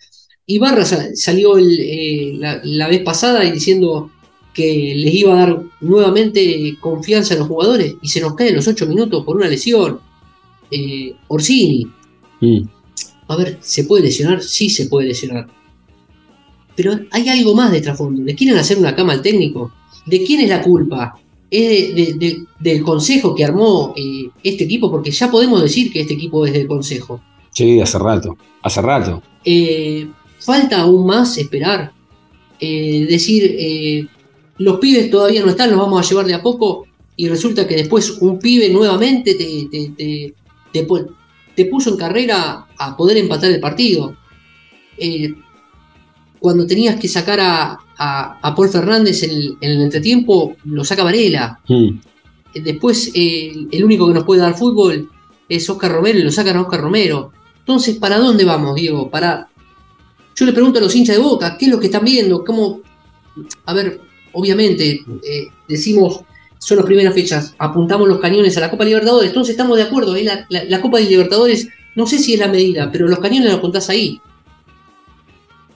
Ibarra 0.47 0.85
sa- 0.85 1.15
salió 1.15 1.59
el, 1.59 1.79
eh, 1.81 2.33
la, 2.39 2.61
la 2.65 2.89
vez 2.89 3.03
pasada 3.03 3.41
diciendo 3.41 4.11
que 4.55 4.95
les 4.97 5.15
iba 5.15 5.35
a 5.35 5.47
dar 5.47 5.63
nuevamente 5.81 6.77
confianza 6.81 7.35
a 7.35 7.39
los 7.39 7.49
jugadores 7.49 7.95
y 8.01 8.09
se 8.09 8.21
nos 8.21 8.35
cae 8.35 8.49
en 8.51 8.57
los 8.57 8.67
8 8.69 8.87
minutos 8.87 9.25
por 9.25 9.37
una 9.37 9.49
lesión. 9.49 10.01
Eh, 10.71 11.15
Orsini, 11.29 11.87
Mm. 12.41 12.61
a 13.29 13.37
ver, 13.37 13.59
¿se 13.63 13.85
puede 13.85 14.05
lesionar? 14.05 14.43
Sí 14.43 14.69
se 14.71 14.87
puede 14.87 15.09
lesionar. 15.09 15.47
Pero 16.77 16.99
hay 17.11 17.29
algo 17.31 17.55
más 17.55 17.73
de 17.73 17.81
trasfondo. 17.81 18.23
¿Le 18.23 18.35
quieren 18.35 18.59
hacer 18.59 18.77
una 18.79 18.95
cama 18.95 19.15
al 19.15 19.23
técnico? 19.23 19.73
¿De 20.05 20.23
quién 20.23 20.41
es 20.43 20.49
la 20.51 20.61
culpa? 20.63 21.19
¿Es 21.51 21.95
de- 21.95 22.05
de- 22.05 22.15
de- 22.15 22.45
del 22.59 22.83
consejo 22.83 23.35
que 23.35 23.45
armó 23.45 23.95
eh, 23.97 24.29
este 24.43 24.65
equipo? 24.65 24.91
Porque 24.91 25.11
ya 25.11 25.31
podemos 25.31 25.63
decir 25.63 25.93
que 25.93 26.01
este 26.01 26.15
equipo 26.15 26.45
es 26.47 26.53
del 26.53 26.67
consejo. 26.67 27.21
Sí, 27.53 27.81
hace 27.81 27.99
rato. 27.99 28.37
Hace 28.63 28.83
rato. 28.83 29.23
Eh, 29.45 30.09
falta 30.41 30.81
aún 30.83 31.07
más 31.07 31.39
esperar. 31.39 31.93
Eh, 32.59 33.07
decir, 33.09 33.55
eh, 33.59 34.07
los 34.59 34.79
pibes 34.79 35.11
todavía 35.11 35.43
no 35.43 35.51
están, 35.51 35.71
los 35.71 35.79
vamos 35.79 36.05
a 36.05 36.09
llevar 36.09 36.27
de 36.27 36.35
a 36.35 36.43
poco. 36.43 36.87
Y 37.17 37.29
resulta 37.29 37.67
que 37.67 37.77
después 37.77 38.11
un 38.21 38.39
pibe 38.39 38.69
nuevamente 38.71 39.35
te, 39.35 39.69
te- 39.71 39.91
te- 39.97 40.35
te 40.73 40.87
te 41.55 41.65
puso 41.65 41.89
en 41.91 41.97
carrera 41.97 42.67
a 42.77 42.97
poder 42.99 43.17
empatar 43.17 43.51
el 43.51 43.61
partido. 43.61 44.15
Eh, 46.37 46.39
cuando 46.41 46.67
tenías 46.67 46.99
que 47.01 47.09
sacar 47.09 47.41
a, 47.41 47.79
a- 47.99 48.39
a 48.43 48.55
Paul 48.55 48.69
Fernández 48.69 49.23
en 49.23 49.31
el, 49.31 49.57
en 49.61 49.71
el 49.71 49.81
entretiempo, 49.83 50.57
lo 50.65 50.85
saca 50.85 51.05
Varela. 51.05 51.61
Mm. 51.69 51.89
Eh, 52.55 52.61
Después, 52.61 53.11
eh, 53.15 53.53
el 53.71 53.85
único 53.85 54.07
que 54.09 54.15
nos 54.15 54.25
puede 54.25 54.41
dar 54.41 54.57
fútbol 54.57 55.11
es 55.49 55.69
Oscar 55.69 55.93
Romero 55.93 56.19
y 56.19 56.23
lo 56.23 56.31
sacan 56.33 56.57
a 56.57 56.63
Oscar 56.63 56.81
Romero. 56.81 57.33
Entonces, 57.61 57.97
¿para 57.97 58.19
dónde 58.19 58.45
vamos, 58.45 58.75
Diego? 58.77 59.11
Para. 59.11 59.49
Yo 60.35 60.45
le 60.47 60.53
pregunto 60.53 60.79
a 60.79 60.83
los 60.83 60.95
hinchas 60.95 61.17
de 61.17 61.23
boca, 61.23 61.57
¿qué 61.59 61.65
es 61.67 61.71
lo 61.71 61.81
que 61.81 61.87
están 61.87 62.05
viendo? 62.05 62.45
¿Cómo? 62.45 62.81
A 63.65 63.75
ver, 63.75 64.01
obviamente, 64.33 65.01
eh, 65.29 65.47
decimos, 65.69 66.21
son 66.59 66.77
las 66.79 66.87
primeras 66.87 67.15
fechas, 67.15 67.55
apuntamos 67.59 68.07
los 68.09 68.19
cañones 68.21 68.57
a 68.57 68.61
la 68.61 68.71
Copa 68.71 68.85
Libertadores, 68.85 69.29
entonces 69.29 69.53
estamos 69.53 69.77
de 69.77 69.85
acuerdo, 69.85 70.15
es 70.17 70.25
la, 70.25 70.47
la- 70.49 70.65
la 70.65 70.81
Copa 70.81 70.99
de 70.99 71.05
Libertadores, 71.05 71.69
no 71.95 72.07
sé 72.07 72.19
si 72.19 72.35
es 72.35 72.41
la 72.41 72.49
medida, 72.49 72.91
pero 72.93 73.09
los 73.09 73.19
cañones 73.19 73.49
los 73.51 73.59
apuntás 73.59 73.89
ahí. 73.91 74.21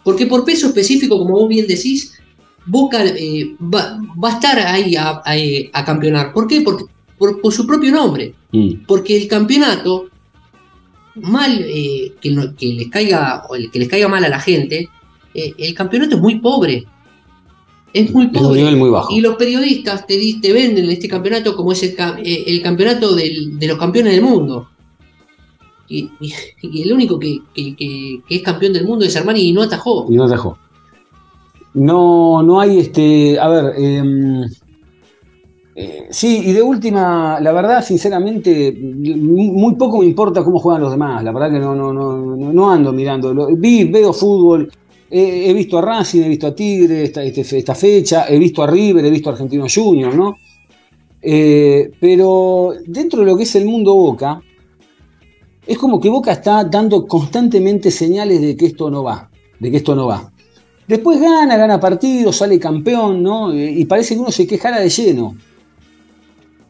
Porque 0.05 0.27
por 0.27 0.45
peso 0.45 0.69
específico, 0.69 1.19
como 1.19 1.35
vos 1.39 1.49
bien 1.49 1.67
decís, 1.67 2.15
Boca 2.67 3.05
eh, 3.05 3.55
va, 3.63 3.99
va 4.23 4.31
a 4.31 4.33
estar 4.35 4.59
ahí 4.61 4.95
a, 4.97 5.21
a- 5.25 5.35
a 5.73 5.85
campeonar. 5.85 6.33
¿Por 6.33 6.47
qué? 6.47 6.61
Porque, 6.61 6.85
por, 7.19 7.41
por 7.41 7.53
su 7.53 7.67
propio 7.67 7.91
nombre. 7.93 8.35
Mm. 8.53 8.85
Porque 8.87 9.17
el 9.17 9.29
campeonato, 9.29 10.07
mal 11.17 11.65
eh, 11.67 12.13
que, 12.21 12.31
no- 12.31 12.55
que 12.55 12.67
les 12.75 12.89
caiga, 12.89 13.45
o 13.49 13.57
el 13.57 13.71
que 13.71 13.79
les 13.79 13.89
caiga 13.89 14.09
mal 14.09 14.25
a 14.25 14.29
la 14.29 14.41
gente, 14.41 14.89
eh, 15.35 15.55
el 15.59 15.75
campeonato 15.75 16.17
es 16.17 16.23
muy 16.23 16.37
pobre. 16.39 16.85
Es 17.93 18.11
muy 18.13 18.27
Es 18.27 18.41
un 18.41 18.47
pobre. 18.47 18.61
nivel 18.61 18.77
muy 18.77 18.91
bajo. 18.91 19.13
Y 19.15 19.21
los 19.21 19.37
periodistas 19.37 20.07
te, 20.07 20.19
te 20.41 20.53
venden 20.53 20.89
este 20.91 21.09
campeonato 21.09 21.57
como 21.57 21.73
es 21.73 21.83
el, 21.83 21.97
eh, 22.25 22.45
el 22.47 22.63
campeonato 22.63 23.15
del- 23.15 23.59
de 23.59 23.67
los 23.67 23.79
campeones 23.79 24.13
del 24.13 24.23
mundo. 24.23 24.71
Y, 25.93 26.09
el 26.85 26.93
único 26.93 27.19
que, 27.19 27.41
que- 27.53 28.21
es 28.31 28.43
campeón 28.43 28.73
del 28.73 28.87
mundo 28.87 29.05
es 29.05 29.17
Armani 29.17 29.41
y 29.41 29.53
no 29.53 29.63
atajó. 29.63 30.07
Y 30.09 30.15
no 30.15 30.29
dejó. 30.29 30.57
No, 31.75 32.43
no 32.43 32.61
hay 32.61 32.79
este. 32.79 33.39
A 33.39 33.49
ver. 33.49 33.75
em, 33.77 34.45
eh, 35.75 36.07
sí, 36.11 36.43
y 36.47 36.53
de 36.53 36.63
última, 36.63 37.41
la 37.41 37.53
verdad, 37.53 37.85
sinceramente, 37.85 38.73
muy 38.81 39.75
poco 39.77 39.99
me 39.99 40.07
importa 40.07 40.45
cómo 40.45 40.59
juegan 40.59 40.83
los 40.83 40.93
demás. 40.93 41.25
La 41.25 41.33
verdad 41.33 41.51
que 41.51 41.59
no, 41.59 41.75
no, 41.75 41.93
no, 41.93 42.37
no, 42.53 42.71
ando 42.71 42.93
mirando. 42.93 43.49
Vi, 43.57 43.85
veo 43.85 44.13
fútbol. 44.13 44.71
He, 45.11 45.51
he 45.51 45.53
visto 45.55 45.79
a 45.79 45.83
Racing, 45.83 46.23
he 46.23 46.29
visto 46.29 46.47
a 46.47 46.55
Tigre 46.55 47.03
esta, 47.05 47.23
este- 47.25 47.59
esta 47.59 47.75
fecha, 47.75 48.29
he 48.29 48.39
visto 48.39 48.63
a 48.63 48.67
River, 48.69 49.05
he 49.05 49.11
visto 49.11 49.29
a 49.31 49.33
Argentino 49.33 49.67
Junior, 49.73 50.15
¿no? 50.15 50.37
Eh, 51.23 51.91
pero 52.01 52.75
dentro 52.87 53.21
de 53.21 53.27
lo 53.27 53.37
que 53.37 53.43
es 53.43 53.55
el 53.57 53.65
mundo 53.65 53.93
Boca, 53.95 54.41
es 55.73 55.79
como 55.79 56.01
que 56.01 56.09
Boca 56.09 56.33
está 56.33 56.65
dando 56.65 57.07
constantemente 57.07 57.91
señales 57.91 58.41
de 58.41 58.57
que 58.57 58.67
esto 58.67 58.91
no 58.91 59.03
va, 59.05 59.31
de 59.59 59.71
que 59.71 59.77
esto 59.79 59.95
no 59.95 60.07
va. 60.09 60.31
Después 60.89 61.21
gana, 61.21 61.57
gana 61.57 61.79
partidos, 61.79 62.37
sale 62.37 62.59
campeón, 62.59 63.23
¿no? 63.23 63.53
Eh, 63.53 63.71
Y 63.71 63.85
parece 63.85 64.15
que 64.15 64.21
uno 64.21 64.33
se 64.33 64.47
quejara 64.47 64.81
de 64.81 64.89
lleno. 64.89 65.37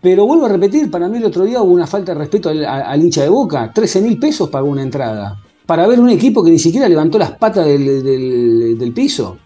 Pero 0.02 0.26
vuelvo 0.26 0.46
a 0.46 0.48
repetir, 0.48 0.90
para 0.90 1.08
mí 1.08 1.18
el 1.18 1.24
otro 1.24 1.44
día 1.44 1.60
hubo 1.62 1.72
una 1.72 1.86
falta 1.86 2.12
de 2.12 2.18
respeto 2.18 2.48
al, 2.48 3.02
hincha 3.02 3.22
de 3.22 3.28
Boca. 3.28 3.70
13 3.74 4.00
mil 4.02 4.18
pesos 4.18 4.48
pagó 4.48 4.68
una 4.68 4.82
entrada. 4.82 5.38
Para 5.66 5.86
ver 5.86 6.00
un 6.00 6.08
equipo 6.10 6.42
que 6.42 6.50
ni 6.50 6.58
siquiera 6.58 6.88
levantó 6.88 7.18
las 7.18 7.32
patas 7.32 7.66
del, 7.66 8.02
del- 8.02 8.78
del 8.78 8.92
piso. 8.92 9.38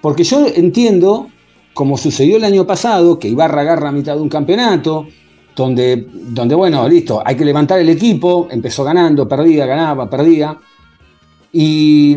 Porque 0.00 0.24
yo 0.24 0.46
entiendo, 0.46 1.28
como 1.74 1.98
sucedió 1.98 2.36
el 2.36 2.44
año 2.44 2.66
pasado, 2.66 3.18
que 3.18 3.28
Ibarra 3.28 3.60
agarra 3.62 3.88
a 3.90 3.92
mitad 3.92 4.14
de 4.16 4.22
un 4.22 4.28
campeonato, 4.28 5.06
donde, 5.60 6.06
donde 6.10 6.54
bueno, 6.54 6.88
listo, 6.88 7.22
hay 7.22 7.36
que 7.36 7.44
levantar 7.44 7.78
el 7.80 7.88
equipo, 7.90 8.48
empezó 8.50 8.82
ganando, 8.82 9.28
perdía, 9.28 9.66
ganaba, 9.66 10.08
perdía. 10.08 10.58
Y, 11.52 12.16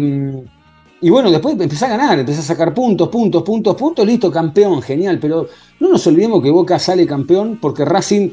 y 1.01 1.09
bueno, 1.09 1.29
después 1.29 1.59
empecé 1.59 1.85
a 1.85 1.89
ganar, 1.89 2.19
empecé 2.19 2.39
a 2.39 2.43
sacar 2.43 2.73
puntos, 2.73 3.09
puntos, 3.09 3.43
puntos, 3.43 3.75
puntos, 3.75 4.05
listo, 4.05 4.31
campeón, 4.31 4.81
genial. 4.81 5.19
Pero 5.19 5.47
no 5.81 5.89
nos 5.89 6.07
olvidemos 6.07 6.41
que 6.41 6.51
Boca 6.51 6.79
sale 6.79 7.05
campeón 7.05 7.59
porque 7.61 7.83
Racing 7.83 8.29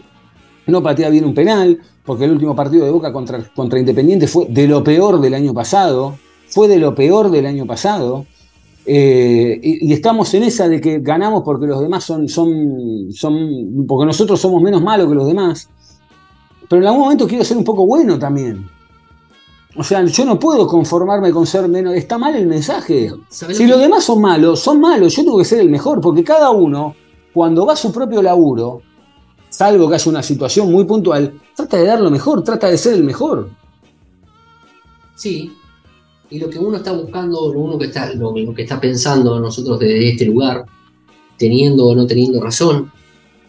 no 0.66 0.80
patea 0.80 1.08
bien 1.08 1.24
un 1.24 1.34
penal, 1.34 1.80
porque 2.04 2.26
el 2.26 2.30
último 2.30 2.54
partido 2.54 2.84
de 2.84 2.92
Boca 2.92 3.12
contra, 3.12 3.42
contra 3.54 3.80
Independiente 3.80 4.28
fue 4.28 4.46
de 4.48 4.68
lo 4.68 4.84
peor 4.84 5.20
del 5.20 5.34
año 5.34 5.52
pasado, 5.52 6.16
fue 6.48 6.68
de 6.68 6.78
lo 6.78 6.94
peor 6.94 7.32
del 7.32 7.46
año 7.46 7.66
pasado. 7.66 8.26
Eh, 8.86 9.60
y, 9.62 9.88
y 9.88 9.92
estamos 9.92 10.32
en 10.34 10.44
esa 10.44 10.68
de 10.68 10.80
que 10.80 11.00
ganamos 11.00 11.42
porque 11.44 11.66
los 11.66 11.80
demás 11.80 12.02
son, 12.04 12.28
son, 12.28 13.12
son, 13.12 13.86
porque 13.86 14.06
nosotros 14.06 14.40
somos 14.40 14.62
menos 14.62 14.82
malos 14.82 15.08
que 15.08 15.14
los 15.14 15.26
demás. 15.26 15.68
Pero 16.68 16.82
en 16.82 16.88
algún 16.88 17.02
momento 17.02 17.26
quiero 17.26 17.44
ser 17.44 17.56
un 17.56 17.64
poco 17.64 17.84
bueno 17.86 18.18
también. 18.18 18.68
O 19.76 19.84
sea, 19.84 20.04
yo 20.04 20.24
no 20.24 20.38
puedo 20.38 20.66
conformarme 20.66 21.30
con 21.30 21.46
ser 21.46 21.68
menos. 21.68 21.94
Está 21.94 22.18
mal 22.18 22.34
el 22.34 22.46
mensaje. 22.46 23.12
¿Sabés 23.28 23.56
Si 23.56 23.66
lo 23.66 23.72
los 23.72 23.80
demás 23.80 24.04
son 24.04 24.20
malos, 24.20 24.60
son 24.60 24.80
malos. 24.80 25.14
Yo 25.14 25.22
tengo 25.22 25.38
que 25.38 25.44
ser 25.44 25.60
el 25.60 25.70
mejor, 25.70 26.00
porque 26.00 26.24
cada 26.24 26.50
uno, 26.50 26.94
cuando 27.32 27.64
va 27.66 27.74
a 27.74 27.76
su 27.76 27.92
propio 27.92 28.20
laburo, 28.20 28.82
salvo 29.48 29.88
que 29.88 29.94
haya 29.94 30.10
una 30.10 30.22
situación 30.22 30.70
muy 30.72 30.84
puntual, 30.84 31.40
trata 31.54 31.76
de 31.76 31.84
dar 31.84 32.00
lo 32.00 32.10
mejor, 32.10 32.42
trata 32.42 32.68
de 32.68 32.78
ser 32.78 32.94
el 32.94 33.04
mejor. 33.04 33.50
Sí. 35.14 35.52
Y 36.30 36.38
lo 36.38 36.48
que 36.48 36.58
uno 36.58 36.76
está 36.76 36.92
buscando, 36.92 37.52
lo 37.52 37.60
uno 37.60 37.78
que 37.78 37.86
está, 37.86 38.14
lo, 38.14 38.36
lo 38.36 38.54
que 38.54 38.62
está 38.62 38.80
pensando 38.80 39.40
nosotros 39.40 39.80
desde 39.80 40.10
este 40.10 40.26
lugar, 40.26 40.64
teniendo 41.36 41.86
o 41.86 41.94
no 41.94 42.06
teniendo 42.06 42.40
razón, 42.40 42.92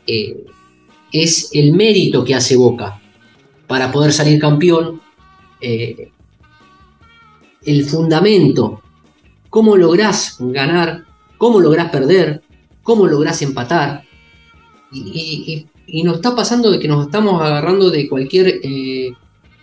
eh, 0.08 0.46
es 1.12 1.50
el 1.54 1.74
mérito 1.74 2.24
que 2.24 2.34
hace 2.34 2.56
Boca 2.56 3.00
para 3.68 3.92
poder 3.92 4.12
salir 4.12 4.40
campeón, 4.40 5.02
eh, 5.60 6.10
el 7.64 7.86
fundamento, 7.86 8.82
cómo 9.50 9.78
lográs 9.78 10.38
ganar, 10.40 11.06
cómo 11.38 11.60
lográs 11.60 11.92
perder, 11.92 12.42
cómo 12.82 13.06
lográs 13.08 13.42
empatar. 13.42 14.04
Y, 14.92 15.68
nos 16.04 16.16
está 16.16 16.36
pasando 16.36 16.72
de 16.72 16.80
que 16.80 16.88
nos 16.88 17.06
estamos 17.06 17.42
agarrando 17.42 17.90
de 17.90 18.08
cualquier, 18.08 18.62
eh, 18.64 19.12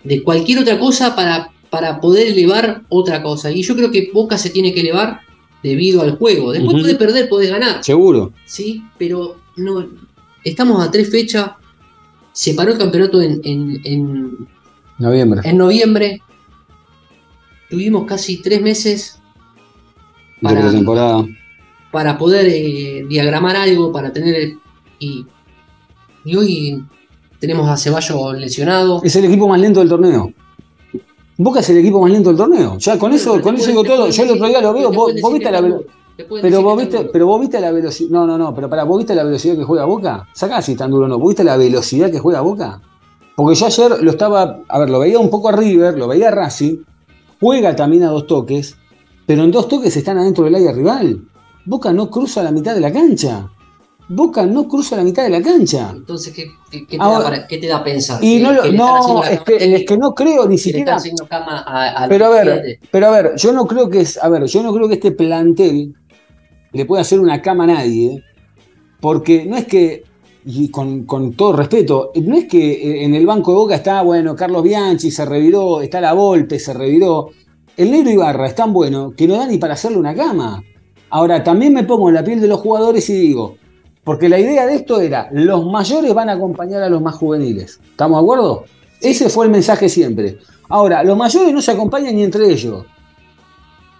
de 0.03 0.23
cualquier 0.23 0.59
otra 0.59 0.79
cosa 0.79 1.15
para, 1.15 1.51
para 1.69 1.99
poder 2.01 2.27
elevar 2.29 2.83
otra 2.89 3.21
cosa. 3.21 3.51
Y 3.51 3.61
yo 3.63 3.75
creo 3.75 3.91
que 3.91 4.09
Boca 4.13 4.37
se 4.37 4.49
tiene 4.49 4.73
que 4.73 4.81
elevar 4.81 5.21
debido 5.61 6.01
al 6.01 6.17
juego. 6.17 6.51
Después 6.51 6.73
Ujú. 6.73 6.81
puede 6.83 6.95
perder, 6.95 7.29
puede 7.29 7.47
ganar. 7.47 7.83
Seguro. 7.83 8.33
Sí, 8.45 8.83
pero 8.97 9.37
no. 9.57 9.87
Estamos 10.43 10.85
a 10.85 10.89
tres 10.89 11.09
fechas. 11.11 11.51
Se 12.31 12.53
paró 12.53 12.71
el 12.71 12.77
campeonato 12.77 13.21
en, 13.21 13.41
en- 13.43 13.81
en- 13.83 14.47
Noviembre. 14.97 15.41
en 15.43 15.57
noviembre. 15.57 16.21
Tuvimos 17.69 18.05
casi 18.05 18.37
tres 18.41 18.61
meses 18.61 19.19
De 20.41 20.83
para- 20.83 21.25
para 21.91 22.17
poder 22.17 22.45
eh, 22.47 23.05
diagramar 23.07 23.55
algo, 23.55 23.91
para 23.91 24.11
tener. 24.13 24.53
Y, 24.99 25.25
y 26.25 26.35
hoy 26.35 26.83
tenemos 27.39 27.67
a 27.69 27.77
Ceballos 27.77 28.37
lesionado. 28.37 29.01
Es 29.03 29.15
el 29.15 29.25
equipo 29.25 29.47
más 29.47 29.59
lento 29.59 29.79
del 29.79 29.89
torneo. 29.89 30.33
Boca 31.41 31.61
es 31.61 31.69
el 31.69 31.77
equipo 31.77 32.01
más 32.01 32.11
lento 32.11 32.29
del 32.29 32.37
torneo. 32.37 32.77
Ya 32.79 32.99
con 32.99 33.13
eso, 33.13 33.41
con 33.41 33.55
eso 33.55 33.67
digo 33.69 33.83
todo. 33.83 34.09
Yo 34.09 34.23
el 34.23 34.31
otro 34.31 34.47
día 34.47 34.59
lo 34.61 34.73
veo. 34.73 34.91
Vos, 34.91 35.13
vos 35.21 35.33
viste 35.33 35.49
la 35.49 35.57
está 35.59 35.61
velo- 35.61 35.77
duro, 35.77 35.89
te 36.17 36.23
pueden 36.25 36.41
Pero 36.43 36.61
vos 36.61 36.77
viste, 36.77 37.09
pero 37.13 37.25
vos 37.27 37.39
viste 37.39 37.59
la 37.61 37.71
velocidad. 37.71 38.09
No, 38.11 38.27
no, 38.27 38.37
no, 38.37 38.53
pero 38.53 38.69
para, 38.69 38.83
vos 38.83 38.97
viste 38.97 39.15
la 39.15 39.23
velocidad 39.23 39.55
que 39.55 39.63
juega 39.63 39.85
Boca. 39.85 40.27
Sacá 40.33 40.61
si 40.61 40.75
tan 40.75 40.91
duro 40.91 41.05
o 41.05 41.07
no. 41.07 41.17
¿Vos 41.17 41.29
viste 41.29 41.45
la 41.45 41.55
velocidad 41.55 42.11
que 42.11 42.19
juega 42.19 42.41
Boca? 42.41 42.81
Porque 43.37 43.55
yo 43.55 43.65
ayer 43.67 44.03
lo 44.03 44.11
estaba. 44.11 44.59
A 44.67 44.79
ver, 44.79 44.89
lo 44.89 44.99
veía 44.99 45.17
un 45.17 45.29
poco 45.29 45.47
a 45.47 45.53
River, 45.53 45.97
lo 45.97 46.09
veía 46.09 46.27
a 46.27 46.31
Racing. 46.31 46.75
Juega 47.39 47.73
también 47.73 48.03
a 48.03 48.09
dos 48.09 48.27
toques. 48.27 48.75
Pero 49.25 49.43
en 49.43 49.51
dos 49.51 49.69
toques 49.69 49.95
están 49.95 50.17
adentro 50.17 50.43
del 50.43 50.55
área 50.55 50.73
rival. 50.73 51.21
Boca 51.63 51.93
no 51.93 52.09
cruza 52.09 52.43
la 52.43 52.51
mitad 52.51 52.75
de 52.75 52.81
la 52.81 52.91
cancha. 52.91 53.47
Boca 54.11 54.45
no 54.45 54.67
cruza 54.67 54.95
la 54.97 55.03
mitad 55.03 55.23
de 55.23 55.29
la 55.29 55.41
cancha. 55.41 55.91
Entonces, 55.95 56.33
¿qué, 56.33 56.45
qué- 56.71 56.87
qué 56.87 56.97
te, 56.97 57.03
Ahora- 57.03 57.19
da 57.19 57.23
para- 57.29 57.47
qué 57.47 57.57
te 57.59 57.67
da 57.67 57.77
a 57.77 57.83
pensar? 57.83 58.19
Y 58.23 58.37
¿Que- 58.37 58.43
no, 58.43 58.61
que 58.61 59.33
es, 59.33 59.39
que, 59.41 59.53
es 59.55 59.59
técnica? 59.59 59.85
que 59.93 59.97
no 59.99 60.15
creo 60.15 60.47
ni 60.47 60.57
siquiera. 60.57 60.79
están 60.79 60.97
haciendo 60.97 61.27
cama 61.27 61.59
a, 61.65 62.03
a 62.05 62.09
Pero 62.09 62.25
a 62.25 62.29
ver, 62.29 62.79
pero 62.91 63.07
a 63.07 63.11
ver, 63.11 63.31
yo 63.37 63.53
no 63.53 63.67
creo 63.67 63.89
que 63.89 64.01
es, 64.01 64.17
a 64.21 64.27
ver, 64.29 64.45
yo 64.45 64.63
no 64.63 64.73
creo 64.73 64.87
que 64.87 64.95
este 64.95 65.11
plantel 65.11 65.93
le 66.71 66.85
pueda 66.85 67.01
hacer 67.03 67.19
una 67.19 67.41
cama 67.41 67.65
a 67.65 67.67
nadie, 67.67 68.23
porque 68.99 69.45
no 69.45 69.55
es 69.57 69.65
que, 69.65 70.03
y 70.45 70.69
con, 70.69 71.03
con 71.03 71.33
todo 71.33 71.53
respeto, 71.53 72.11
no 72.23 72.35
es 72.35 72.45
que 72.45 72.71
eh, 72.71 73.03
en 73.05 73.13
el 73.13 73.25
banco 73.27 73.51
de 73.51 73.57
Boca 73.57 73.75
está, 73.75 74.01
bueno, 74.01 74.35
Carlos 74.35 74.63
Bianchi 74.63 75.11
se 75.11 75.25
reviró, 75.25 75.81
está 75.81 76.01
la 76.01 76.13
Volpe, 76.13 76.57
se 76.59 76.73
reviró. 76.73 77.29
El 77.77 77.91
negro 77.91 78.09
Ibarra 78.09 78.47
es 78.47 78.55
tan 78.55 78.73
bueno 78.73 79.13
que 79.15 79.27
no 79.27 79.35
da 79.37 79.45
ni 79.47 79.57
para 79.57 79.73
hacerle 79.75 79.97
una 79.99 80.13
cama. 80.15 80.61
Ahora, 81.11 81.43
también 81.43 81.73
me 81.73 81.83
pongo 81.83 82.09
en 82.09 82.15
la 82.15 82.23
piel 82.23 82.41
de 82.41 82.47
los 82.47 82.59
jugadores 82.59 83.09
y 83.09 83.13
digo, 83.13 83.55
porque 84.09 84.27
la 84.27 84.39
idea 84.39 84.65
de 84.65 84.73
esto 84.73 84.99
era, 84.99 85.29
los 85.31 85.63
mayores 85.67 86.11
van 86.15 86.29
a 86.29 86.33
acompañar 86.33 86.81
a 86.81 86.89
los 86.89 86.99
más 86.99 87.13
juveniles. 87.13 87.79
¿Estamos 87.91 88.17
de 88.17 88.23
acuerdo? 88.23 88.65
Ese 88.99 89.29
fue 89.29 89.45
el 89.45 89.51
mensaje 89.51 89.87
siempre. 89.87 90.39
Ahora, 90.67 91.03
los 91.03 91.15
mayores 91.15 91.53
no 91.53 91.61
se 91.61 91.69
acompañan 91.69 92.15
ni 92.15 92.23
entre 92.23 92.49
ellos. 92.49 92.87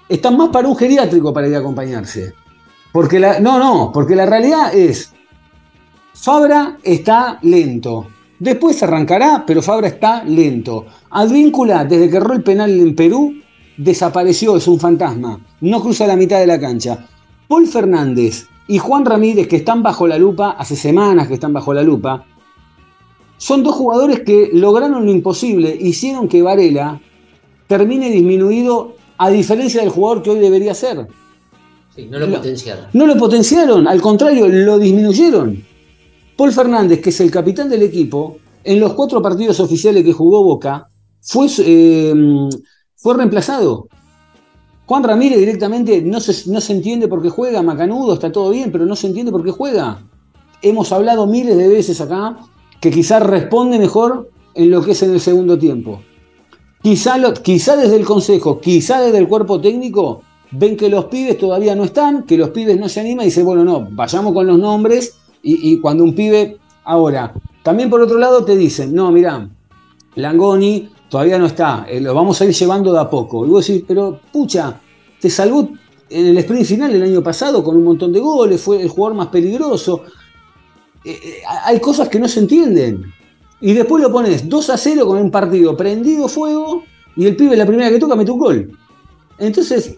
Están 0.09 0.35
más 0.35 0.49
para 0.49 0.67
un 0.67 0.75
geriátrico 0.75 1.31
para 1.31 1.47
ir 1.47 1.55
a 1.55 1.59
acompañarse. 1.59 2.33
Porque 2.91 3.19
la, 3.19 3.39
no, 3.39 3.59
no, 3.59 3.91
porque 3.93 4.15
la 4.15 4.25
realidad 4.25 4.73
es, 4.73 5.13
Fabra 6.15 6.79
está 6.81 7.37
lento. 7.43 8.07
Después 8.39 8.81
arrancará, 8.81 9.43
pero 9.45 9.61
Fabra 9.61 9.89
está 9.89 10.23
lento. 10.23 10.87
Advíncula, 11.11 11.85
desde 11.85 12.09
que 12.09 12.17
erró 12.17 12.33
el 12.33 12.41
penal 12.41 12.71
en 12.71 12.95
Perú, 12.95 13.35
desapareció, 13.77 14.57
es 14.57 14.67
un 14.67 14.79
fantasma. 14.79 15.39
No 15.61 15.79
cruza 15.79 16.07
la 16.07 16.15
mitad 16.15 16.39
de 16.39 16.47
la 16.47 16.59
cancha. 16.59 17.05
Paul 17.47 17.67
Fernández 17.67 18.47
y 18.69 18.77
Juan 18.77 19.03
Ramírez, 19.03 19.47
que 19.47 19.55
están 19.57 19.81
bajo 19.83 20.07
la 20.07 20.17
lupa, 20.17 20.51
hace 20.51 20.75
semanas 20.75 21.27
que 21.27 21.33
están 21.33 21.51
bajo 21.51 21.73
la 21.73 21.81
lupa, 21.83 22.23
son 23.37 23.63
dos 23.63 23.75
jugadores 23.75 24.21
que 24.21 24.51
lograron 24.53 25.05
lo 25.05 25.11
imposible, 25.11 25.75
hicieron 25.79 26.27
que 26.27 26.41
Varela 26.41 27.01
termine 27.67 28.09
disminuido 28.09 28.95
a 29.17 29.29
diferencia 29.29 29.81
del 29.81 29.89
jugador 29.89 30.21
que 30.21 30.29
hoy 30.29 30.39
debería 30.39 30.73
ser. 30.73 31.07
Sí, 31.95 32.05
no 32.05 32.19
lo 32.19 32.27
lo- 32.27 32.37
potenciaron. 32.37 32.85
No 32.93 33.05
lo 33.07 33.17
potenciaron, 33.17 33.87
al 33.87 34.01
contrario, 34.01 34.47
lo 34.47 34.77
disminuyeron. 34.77 35.63
Paul 36.37 36.51
Fernández, 36.53 37.01
que 37.01 37.09
es 37.09 37.19
el 37.21 37.31
capitán 37.31 37.69
del 37.69 37.81
equipo, 37.83 38.37
en 38.63 38.79
los 38.79 38.93
cuatro 38.93 39.21
partidos 39.21 39.59
oficiales 39.59 40.03
que 40.03 40.13
jugó 40.13 40.43
Boca, 40.43 40.87
fue, 41.21 41.47
eh, 41.65 42.13
fue 42.95 43.15
reemplazado. 43.15 43.87
Juan 44.89 45.03
Ramírez 45.03 45.37
directamente 45.37 46.01
no 46.01 46.19
se, 46.19 46.49
no 46.49 46.59
se 46.59 46.73
entiende 46.73 47.07
por 47.07 47.21
qué 47.21 47.29
juega, 47.29 47.61
Macanudo, 47.61 48.15
está 48.15 48.31
todo 48.31 48.49
bien, 48.49 48.71
pero 48.71 48.87
no 48.87 48.95
se 48.95 49.05
entiende 49.05 49.31
por 49.31 49.43
qué 49.43 49.51
juega. 49.51 49.99
Hemos 50.63 50.91
hablado 50.91 51.27
miles 51.27 51.55
de 51.57 51.67
veces 51.67 52.01
acá 52.01 52.37
que 52.81 52.89
quizás 52.89 53.21
responde 53.21 53.77
mejor 53.77 54.31
en 54.55 54.71
lo 54.71 54.81
que 54.81 54.93
es 54.93 55.03
en 55.03 55.11
el 55.11 55.19
segundo 55.19 55.59
tiempo. 55.59 56.01
Quizá, 56.81 57.19
desde 57.19 57.97
el 57.97 58.03
consejo, 58.03 58.59
quizá 58.59 58.99
desde 58.99 59.19
el 59.19 59.27
cuerpo 59.27 59.61
técnico, 59.61 60.23
ven 60.49 60.75
que 60.75 60.89
los 60.89 61.05
pibes 61.05 61.37
todavía 61.37 61.75
no 61.75 61.83
están, 61.83 62.23
que 62.23 62.35
los 62.35 62.49
pibes 62.49 62.79
no 62.79 62.89
se 62.89 63.01
animan 63.01 63.25
y 63.25 63.29
dicen, 63.29 63.45
bueno, 63.45 63.63
no, 63.63 63.87
vayamos 63.91 64.33
con 64.33 64.47
los 64.47 64.57
nombres 64.57 65.19
y, 65.43 65.71
y 65.71 65.79
cuando 65.79 66.03
un 66.03 66.15
pibe... 66.15 66.57
Ahora, 66.83 67.31
también 67.61 67.91
por 67.91 68.01
otro 68.01 68.17
lado 68.17 68.43
te 68.43 68.57
dicen, 68.57 68.95
no, 68.95 69.11
mirá, 69.11 69.47
Langoni 70.15 70.89
todavía 71.09 71.37
no 71.37 71.47
está, 71.47 71.85
eh, 71.89 71.99
lo 71.99 72.13
vamos 72.13 72.39
a 72.39 72.45
ir 72.45 72.53
llevando 72.53 72.93
de 72.93 72.99
a 72.99 73.09
poco. 73.09 73.45
Y 73.45 73.49
vos 73.49 73.67
decís, 73.67 73.83
pero 73.87 74.19
pucha, 74.31 74.79
te 75.19 75.29
salvó 75.29 75.69
en 76.09 76.25
el 76.27 76.37
sprint 76.37 76.65
final 76.65 76.95
el 76.95 77.03
año 77.03 77.21
pasado 77.21 77.63
con 77.63 77.75
un 77.75 77.83
montón 77.83 78.13
de 78.13 78.19
goles, 78.19 78.61
fue 78.61 78.81
el 78.81 78.89
jugador 78.89 79.17
más 79.17 79.27
peligroso. 79.27 80.03
Eh, 81.03 81.11
eh, 81.11 81.33
hay 81.63 81.79
cosas 81.79 82.09
que 82.09 82.19
no 82.19 82.27
se 82.27 82.39
entienden. 82.39 83.03
Y 83.61 83.73
después 83.73 84.01
lo 84.01 84.11
pones 84.11 84.47
2 84.47 84.69
a 84.69 84.77
0 84.77 85.05
con 85.05 85.17
un 85.17 85.31
partido 85.31 85.75
prendido 85.75 86.27
fuego 86.27 86.83
y 87.15 87.25
el 87.25 87.35
pibe 87.35 87.57
la 87.57 87.65
primera 87.65 87.89
que 87.89 87.99
toca 87.99 88.15
mete 88.15 88.31
un 88.31 88.39
gol. 88.39 88.77
Entonces, 89.37 89.95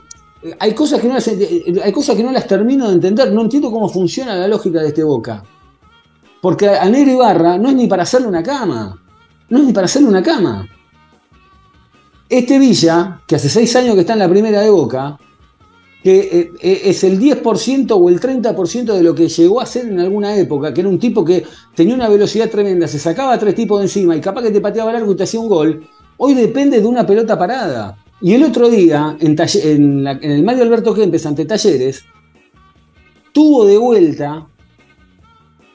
hay 0.60 0.74
cosas 0.74 1.00
que 1.00 1.08
no 1.08 1.14
las, 1.14 1.28
hay 1.28 1.92
cosas 1.92 2.16
que 2.16 2.24
no 2.24 2.32
las 2.32 2.48
termino 2.48 2.88
de 2.88 2.96
entender. 2.96 3.32
No 3.32 3.42
entiendo 3.42 3.72
cómo 3.72 3.88
funciona 3.88 4.36
la 4.36 4.48
lógica 4.48 4.82
de 4.82 4.88
este 4.88 5.04
Boca. 5.04 5.44
Porque 6.42 6.68
a 6.70 6.90
Negro 6.90 7.14
Ibarra 7.14 7.60
no 7.60 7.70
es 7.70 7.76
ni 7.76 7.88
para 7.88 8.04
hacerle 8.04 8.28
una 8.28 8.42
cama. 8.42 9.00
No 9.50 9.60
es 9.60 9.66
ni 9.66 9.74
para 9.74 9.86
hacerle 9.86 10.10
una 10.10 10.24
cama. 10.24 10.68
Este 12.32 12.60
Villa, 12.60 13.20
que 13.28 13.36
hace 13.36 13.50
seis 13.50 13.76
años 13.76 13.94
que 13.94 14.02
está 14.02 14.14
en 14.14 14.20
la 14.20 14.30
primera 14.30 14.62
de 14.62 14.70
Boca, 14.70 15.20
que 16.02 16.18
eh, 16.18 16.52
eh, 16.62 16.82
es 16.86 17.04
el 17.04 17.20
10% 17.20 17.92
o 17.92 18.08
el 18.08 18.22
30% 18.22 18.94
de 18.94 19.04
lo 19.04 19.14
que 19.14 19.28
llegó 19.28 19.60
a 19.60 19.66
ser 19.66 19.88
en 19.88 20.00
alguna 20.00 20.38
época, 20.38 20.74
que 20.74 20.80
era 20.80 20.90
un 20.90 20.98
tipo 20.98 21.26
que 21.26 21.44
tenía 21.76 21.94
una 21.94 22.08
velocidad 22.08 22.50
tremenda, 22.50 22.88
se 22.88 23.00
sacaba 23.00 23.34
a 23.34 23.38
tres 23.38 23.54
tipos 23.54 23.80
de 23.80 23.88
encima 23.88 24.16
y 24.16 24.22
capaz 24.22 24.44
que 24.44 24.52
te 24.52 24.62
pateaba 24.62 24.94
largo 24.94 25.12
y 25.12 25.18
te 25.18 25.24
hacía 25.24 25.42
un 25.42 25.50
gol, 25.50 25.86
hoy 26.16 26.34
depende 26.34 26.80
de 26.80 26.88
una 26.88 27.06
pelota 27.06 27.38
parada. 27.38 27.98
Y 28.22 28.34
el 28.34 28.46
otro 28.46 28.70
día, 28.70 29.18
en, 29.20 30.08
el 30.08 30.44
Mario 30.44 30.64
Alberto 30.64 30.94
Kempes 30.94 31.26
ante 31.26 31.44
Talleres, 31.44 32.06
tuvo 33.34 33.66
de 33.66 33.78
vuelta 33.78 34.48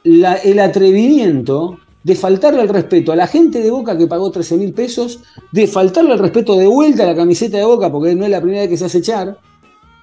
el 0.04 0.58
atrevimiento 0.58 1.80
de 2.06 2.14
faltarle 2.14 2.62
el 2.62 2.68
respeto 2.68 3.10
a 3.10 3.16
la 3.16 3.26
gente 3.26 3.60
de 3.60 3.68
Boca 3.68 3.98
que 3.98 4.06
pagó 4.06 4.30
13 4.30 4.58
mil 4.58 4.72
pesos, 4.72 5.24
de 5.50 5.66
faltarle 5.66 6.12
el 6.12 6.20
respeto 6.20 6.54
de 6.54 6.68
vuelta 6.68 7.02
a 7.02 7.06
la 7.06 7.16
camiseta 7.16 7.56
de 7.56 7.64
Boca, 7.64 7.90
porque 7.90 8.14
no 8.14 8.24
es 8.24 8.30
la 8.30 8.40
primera 8.40 8.60
vez 8.60 8.70
que 8.70 8.76
se 8.76 8.84
hace 8.84 8.98
echar, 8.98 9.36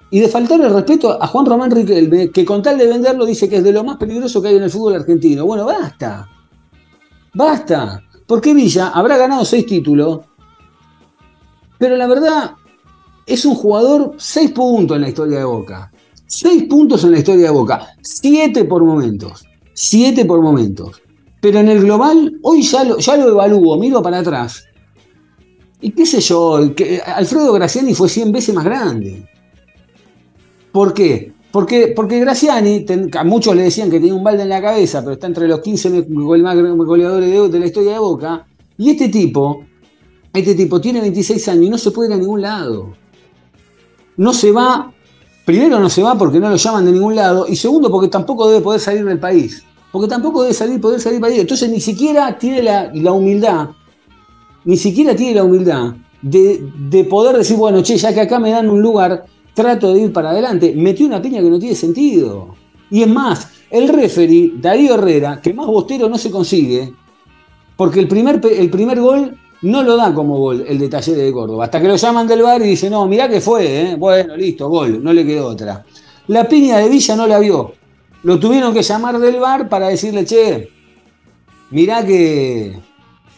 y 0.10 0.19
de 0.19 0.27
faltarle 0.27 0.65
el 0.65 0.74
respeto 0.74 1.17
a 1.24 1.25
Juan 1.27 1.45
Román 1.45 1.72
Riquelme, 1.72 2.29
que 2.29 2.43
con 2.43 2.62
tal 2.62 2.77
de 2.77 2.88
venderlo 2.88 3.25
dice 3.25 3.48
que 3.48 3.55
es 3.55 3.63
de 3.63 3.72
lo 3.72 3.86
más 3.86 3.95
peligroso 3.95 4.41
que 4.41 4.50
hay 4.50 4.57
en 4.57 4.63
el 4.63 4.69
fútbol 4.69 4.95
argentino. 4.95 5.45
Bueno, 5.45 5.63
basta. 5.63 6.27
Basta. 7.33 8.03
Porque 8.27 8.53
Villa 8.53 8.89
habrá 8.89 9.15
ganado 9.15 9.45
seis 9.45 9.65
títulos, 9.65 10.19
pero 11.77 11.95
la 11.95 12.07
verdad 12.07 12.51
es 13.25 13.45
un 13.45 13.55
jugador 13.55 14.15
seis 14.17 14.51
puntos 14.51 14.98
en 14.98 15.03
la 15.03 15.07
historia 15.07 15.38
de 15.38 15.45
Boca. 15.45 15.89
Seis 16.27 16.65
puntos 16.65 17.01
en 17.05 17.12
la 17.13 17.19
historia 17.19 17.45
de 17.45 17.51
Boca. 17.51 17.88
Siete 18.01 18.65
por 18.65 18.83
momentos. 18.83 19.45
Siete 19.74 20.25
por 20.25 20.41
momentos. 20.41 21.02
Pero 21.43 21.59
en 21.59 21.67
el 21.67 21.81
global, 21.81 22.39
hoy 22.41 22.62
ya 22.62 22.85
lo, 22.85 23.00
ya 23.00 23.17
lo 23.17 23.27
evalúo, 23.27 23.77
miro 23.77 24.01
para 24.01 24.19
atrás. 24.19 24.63
Y 25.81 25.91
qué 25.91 26.05
sé 26.05 26.21
yo, 26.21 26.73
que 26.73 27.01
Alfredo 27.05 27.51
Graciani 27.51 27.93
fue 27.93 28.07
100 28.07 28.31
veces 28.31 28.55
más 28.55 28.63
grande. 28.63 29.27
¿Por 30.71 30.93
qué? 30.93 31.33
Porque, 31.51 31.91
porque 31.93 32.21
Graciani, 32.21 32.85
a 33.12 33.23
muchos 33.25 33.53
le 33.57 33.63
decían 33.63 33.91
que 33.91 34.00
tenía 34.00 34.13
un 34.13 34.23
balde 34.23 34.43
en 34.43 34.47
la 34.47 34.62
cabeza, 34.62 35.01
pero 35.01 35.15
está 35.15 35.27
entre 35.27 35.50
los 35.50 35.59
15 35.59 36.05
más 36.07 36.55
goleadores 36.77 37.29
de, 37.29 37.50
de 37.50 37.59
la 37.59 37.65
historia 37.65 37.91
de 37.91 38.00
Boca. 38.00 38.47
Y 38.77 38.91
este 38.91 39.09
tipo, 39.09 39.65
este 40.31 40.55
tipo 40.55 40.79
tiene 40.79 41.01
26 41.01 41.45
años 41.50 41.65
y 41.65 41.69
no 41.71 41.77
se 41.77 41.91
puede 41.91 42.07
ir 42.07 42.13
a 42.13 42.17
ningún 42.19 42.41
lado. 42.41 42.93
No 44.15 44.31
se 44.31 44.50
va, 44.53 44.93
primero 45.43 45.77
no 45.77 45.89
se 45.89 46.03
va 46.03 46.17
porque 46.17 46.39
no 46.39 46.50
lo 46.50 46.55
llaman 46.55 46.85
de 46.85 46.93
ningún 46.93 47.17
lado, 47.17 47.47
y 47.50 47.57
segundo 47.57 47.91
porque 47.91 48.07
tampoco 48.07 48.47
debe 48.47 48.62
poder 48.62 48.79
salir 48.79 49.03
del 49.03 49.19
país 49.19 49.62
porque 49.93 50.07
tampoco 50.07 50.41
debe 50.41 50.55
salir, 50.55 50.81
poder 50.81 51.00
salir 51.00 51.21
para 51.21 51.31
ahí. 51.31 51.39
Entonces 51.39 51.69
ni 51.69 51.79
siquiera 51.79 52.35
tiene 52.39 52.63
la, 52.63 53.12
humildad, 53.13 53.69
ni 54.65 54.75
siquiera 54.75 55.15
tiene 55.15 55.35
la 55.35 55.43
humildad 55.43 55.93
de, 56.19 57.05
poder 57.07 57.38
decir, 57.38 57.57
bueno, 57.57 57.83
che, 57.83 57.95
ya 57.97 58.12
que 58.12 58.21
acá 58.21 58.39
me 58.39 58.50
dan 58.50 58.71
un 58.71 58.81
lugar, 58.81 59.23
trato 59.53 59.93
de 59.93 60.01
ir 60.01 60.12
para 60.12 60.31
adelante. 60.31 60.73
Metió 60.75 61.05
una 61.05 61.21
piña 61.21 61.41
que 61.41 61.50
no 61.51 61.59
tiene 61.59 61.75
sentido. 61.75 62.55
Y 62.89 63.03
es 63.03 63.07
más, 63.07 63.50
el 63.69 63.88
referee, 63.88 64.53
Darío 64.55 64.95
Herrera, 64.95 65.39
que 65.39 65.53
más 65.53 65.67
bostero 65.67 66.09
no 66.09 66.17
se 66.17 66.31
consigue, 66.31 66.91
porque 67.77 68.00
el 68.00 68.07
primer, 68.07 68.41
el 68.43 68.71
primer 68.71 69.00
gol 69.00 69.38
no 69.62 69.83
lo 69.83 69.95
da 69.95 70.12
como 70.12 70.39
gol 70.39 70.65
el 70.67 70.79
de 70.79 70.89
Talleres 70.89 71.23
de 71.23 71.31
Córdoba. 71.31 71.65
Hasta 71.65 71.79
que 71.79 71.88
lo 71.88 71.97
llaman 71.97 72.25
del 72.25 72.41
bar 72.41 72.59
y 72.63 72.69
dice, 72.69 72.89
no, 72.89 73.05
mirá 73.05 73.29
que 73.29 73.41
fue, 73.41 73.81
¿eh? 73.81 73.95
bueno, 73.95 74.35
listo, 74.35 74.67
gol, 74.69 75.03
no 75.03 75.13
le 75.13 75.23
quedó 75.23 75.50
otra. 75.50 75.85
La 76.29 76.50
piña 76.50 76.79
de 76.79 76.89
Villa 76.89 77.15
no 77.15 77.27
la 77.27 77.38
vio 77.38 77.82
lo 78.24 78.39
tuvieron 78.39 78.74
que 78.74 78.82
llamar 78.82 79.20
del 79.20 79.39
bar 79.39 79.70
para 79.70 79.89
decirle, 79.89 80.25
che, 80.25 80.70
mirá 81.72 82.06
que, 82.06 82.80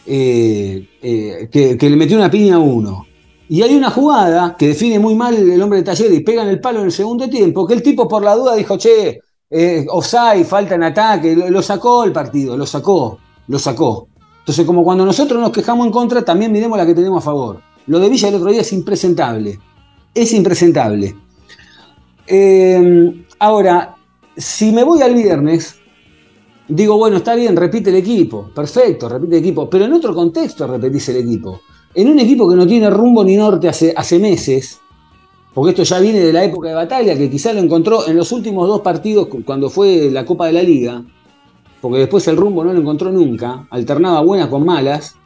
eh, 0.06 0.88
eh, 1.02 1.48
que, 1.50 1.90
le 1.90 1.96
metió 1.96 2.16
una 2.16 2.30
piña 2.30 2.56
a 2.56 2.60
uno. 2.60 3.04
Y 3.48 3.62
hay 3.62 3.74
una 3.74 3.90
jugada 3.90 4.56
que 4.56 4.68
define 4.68 4.98
muy 4.98 5.14
mal 5.14 5.36
el 5.36 5.60
hombre 5.60 5.78
de 5.78 5.84
taller 5.84 6.12
y 6.12 6.20
pega 6.20 6.42
en 6.42 6.48
el 6.48 6.60
palo 6.60 6.80
en 6.80 6.86
el 6.86 6.92
segundo 6.92 7.28
tiempo, 7.28 7.66
que 7.66 7.74
el 7.74 7.82
tipo 7.82 8.08
por 8.08 8.22
la 8.22 8.34
duda 8.34 8.54
dijo, 8.54 8.78
che, 8.78 9.20
eh, 9.50 9.86
offside, 9.88 10.44
falta 10.44 10.76
en 10.76 10.84
ataque, 10.84 11.34
lo, 11.34 11.62
sacó 11.62 12.04
el 12.04 12.12
partido, 12.12 12.56
lo 12.56 12.66
sacó, 12.66 13.18
lo 13.48 13.58
sacó. 13.58 14.08
Entonces, 14.38 14.64
como 14.64 14.84
cuando 14.84 15.04
nosotros 15.04 15.40
nos 15.40 15.50
quejamos 15.50 15.86
en 15.86 15.92
contra, 15.92 16.24
también 16.24 16.52
miremos 16.52 16.78
la 16.78 16.86
que 16.86 16.94
tenemos 16.94 17.18
a 17.18 17.24
favor. 17.24 17.60
Lo 17.88 17.98
de 17.98 18.08
Villa 18.08 18.28
el 18.28 18.36
otro 18.36 18.50
día 18.50 18.60
es 18.60 18.72
impresentable. 18.72 19.58
Es 20.14 20.32
impresentable. 20.32 21.14
ahora, 23.38 23.95
si 24.36 24.72
me 24.72 24.84
voy 24.84 25.02
al 25.02 25.14
viernes, 25.14 25.76
digo, 26.68 26.96
bueno, 26.96 27.18
está 27.18 27.34
bien, 27.34 27.56
repite 27.56 27.90
el 27.90 27.96
equipo, 27.96 28.50
perfecto, 28.54 29.08
repite 29.08 29.36
el 29.36 29.42
equipo, 29.42 29.70
pero 29.70 29.84
en 29.84 29.92
otro 29.92 30.14
contexto 30.14 30.66
repetís 30.66 31.08
el 31.08 31.16
equipo. 31.16 31.60
En 31.94 32.08
un 32.08 32.18
equipo 32.18 32.48
que 32.48 32.56
no 32.56 32.66
tiene 32.66 32.90
rumbo 32.90 33.24
ni 33.24 33.36
norte 33.36 33.68
hace, 33.68 34.18
meses, 34.18 34.80
porque 35.54 35.70
esto 35.70 35.82
ya 35.84 35.98
viene 36.00 36.20
de 36.20 36.32
la 36.32 36.44
época 36.44 36.68
de 36.68 36.74
batalla, 36.74 37.16
que 37.16 37.30
quizá 37.30 37.52
lo 37.52 37.60
encontró 37.60 38.06
en 38.06 38.16
los 38.16 38.30
últimos 38.32 38.68
dos 38.68 38.82
partidos 38.82 39.28
cuando 39.44 39.70
fue 39.70 40.10
la 40.10 40.26
Copa 40.26 40.46
de 40.46 40.52
la 40.52 40.62
Liga, 40.62 41.02
porque 41.80 42.00
después 42.00 42.28
el 42.28 42.36
rumbo 42.36 42.62
no 42.64 42.72
lo 42.72 42.80
encontró 42.80 43.10
nunca, 43.10 43.66
alternaba 43.70 44.20
buenas 44.20 44.48
con 44.48 44.64
malas. 44.64 45.16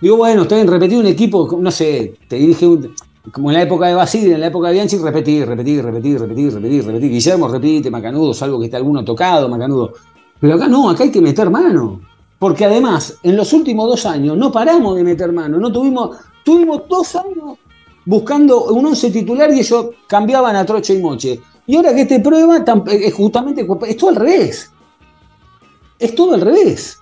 Digo, 0.00 0.16
bueno, 0.16 0.42
está 0.42 0.56
bien, 0.56 0.68
repetir 0.68 0.98
un 0.98 1.06
equipo, 1.06 1.58
no 1.60 1.70
sé, 1.70 2.14
te 2.28 2.36
dirige 2.36 2.66
un, 2.66 2.94
como 3.32 3.50
en 3.50 3.54
la 3.54 3.62
época 3.62 3.86
de 3.86 3.94
Basile, 3.94 4.34
en 4.34 4.40
la 4.40 4.46
época 4.46 4.68
de 4.68 4.74
Bianchi, 4.74 4.98
repetir, 4.98 5.46
repetir, 5.46 5.84
repetir, 5.84 6.20
repetir, 6.20 6.52
repetir, 6.54 6.84
repetir. 6.84 7.10
Guillermo 7.10 7.48
repite, 7.48 7.90
Macanudo, 7.90 8.34
salvo 8.34 8.58
que 8.58 8.66
esté 8.66 8.76
alguno 8.76 9.04
tocado, 9.04 9.48
Macanudo. 9.48 9.92
Pero 10.40 10.54
acá 10.54 10.68
no, 10.68 10.88
acá 10.88 11.04
hay 11.04 11.10
que 11.10 11.20
meter 11.20 11.50
mano. 11.50 12.00
Porque 12.38 12.64
además, 12.64 13.18
en 13.22 13.36
los 13.36 13.52
últimos 13.52 13.88
dos 13.88 14.06
años 14.06 14.36
no 14.36 14.52
paramos 14.52 14.96
de 14.96 15.04
meter 15.04 15.32
mano. 15.32 15.58
No 15.58 15.72
tuvimos, 15.72 16.16
tuvimos 16.44 16.82
dos 16.88 17.16
años 17.16 17.58
buscando 18.04 18.66
un 18.66 18.86
once 18.86 19.10
titular 19.10 19.52
y 19.52 19.60
ellos 19.60 19.88
cambiaban 20.06 20.54
a 20.56 20.64
troche 20.64 20.94
y 20.94 21.02
moche. 21.02 21.40
Y 21.66 21.76
ahora 21.76 21.94
que 21.94 22.06
te 22.06 22.20
prueba, 22.20 22.64
es 22.86 23.14
justamente, 23.14 23.66
es 23.86 23.96
todo 23.96 24.10
al 24.10 24.16
revés. 24.16 24.72
Es 25.98 26.14
todo 26.14 26.34
al 26.34 26.40
revés. 26.40 26.98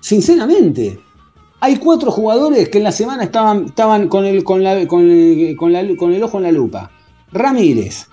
Sinceramente. 0.00 1.05
Hay 1.66 1.78
cuatro 1.78 2.12
jugadores 2.12 2.68
que 2.68 2.78
en 2.78 2.84
la 2.84 2.92
semana 2.92 3.24
estaban, 3.24 3.64
estaban 3.64 4.06
con, 4.06 4.24
el, 4.24 4.44
con, 4.44 4.62
con, 4.86 5.10
el, 5.10 6.22
ojo 6.22 6.36
en 6.36 6.42
la 6.44 6.52
lupa. 6.52 6.92
Ramírez, 7.32 8.06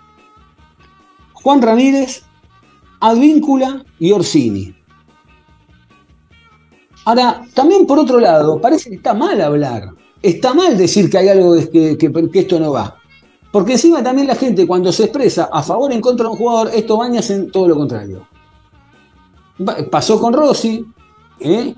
Juan 1.33 1.61
Ramírez, 1.61 2.23
Advíncula 2.99 3.85
y 3.99 4.11
Orsini. 4.11 4.75
Ahora, 7.05 7.43
también 7.53 7.85
por 7.85 7.99
otro 7.99 8.19
lado, 8.19 8.59
parece 8.59 8.89
que 8.89 8.95
está 8.95 9.13
mal 9.13 9.39
hablar. 9.39 9.91
Está 10.19 10.55
mal 10.55 10.75
decir 10.75 11.11
que 11.11 11.19
hay 11.19 11.27
algo 11.27 11.53
que, 11.71 11.95
que, 11.95 12.39
esto 12.39 12.59
no 12.59 12.71
va. 12.71 12.97
Porque 13.51 13.73
encima 13.73 14.01
también 14.01 14.25
la 14.25 14.35
gente 14.35 14.65
cuando 14.65 14.91
se 14.91 15.03
expresa 15.03 15.47
a 15.53 15.61
favor 15.61 15.91
o 15.91 15.93
en 15.93 16.01
contra 16.01 16.23
de 16.25 16.31
un 16.31 16.37
jugador, 16.39 16.71
esto 16.73 16.97
baña 16.97 17.21
en 17.29 17.51
todo 17.51 17.67
lo 17.67 17.75
contrario. 17.75 18.27
Pasó 19.91 20.19
con 20.19 20.33
Rossi, 20.33 20.83
¿eh? 21.39 21.75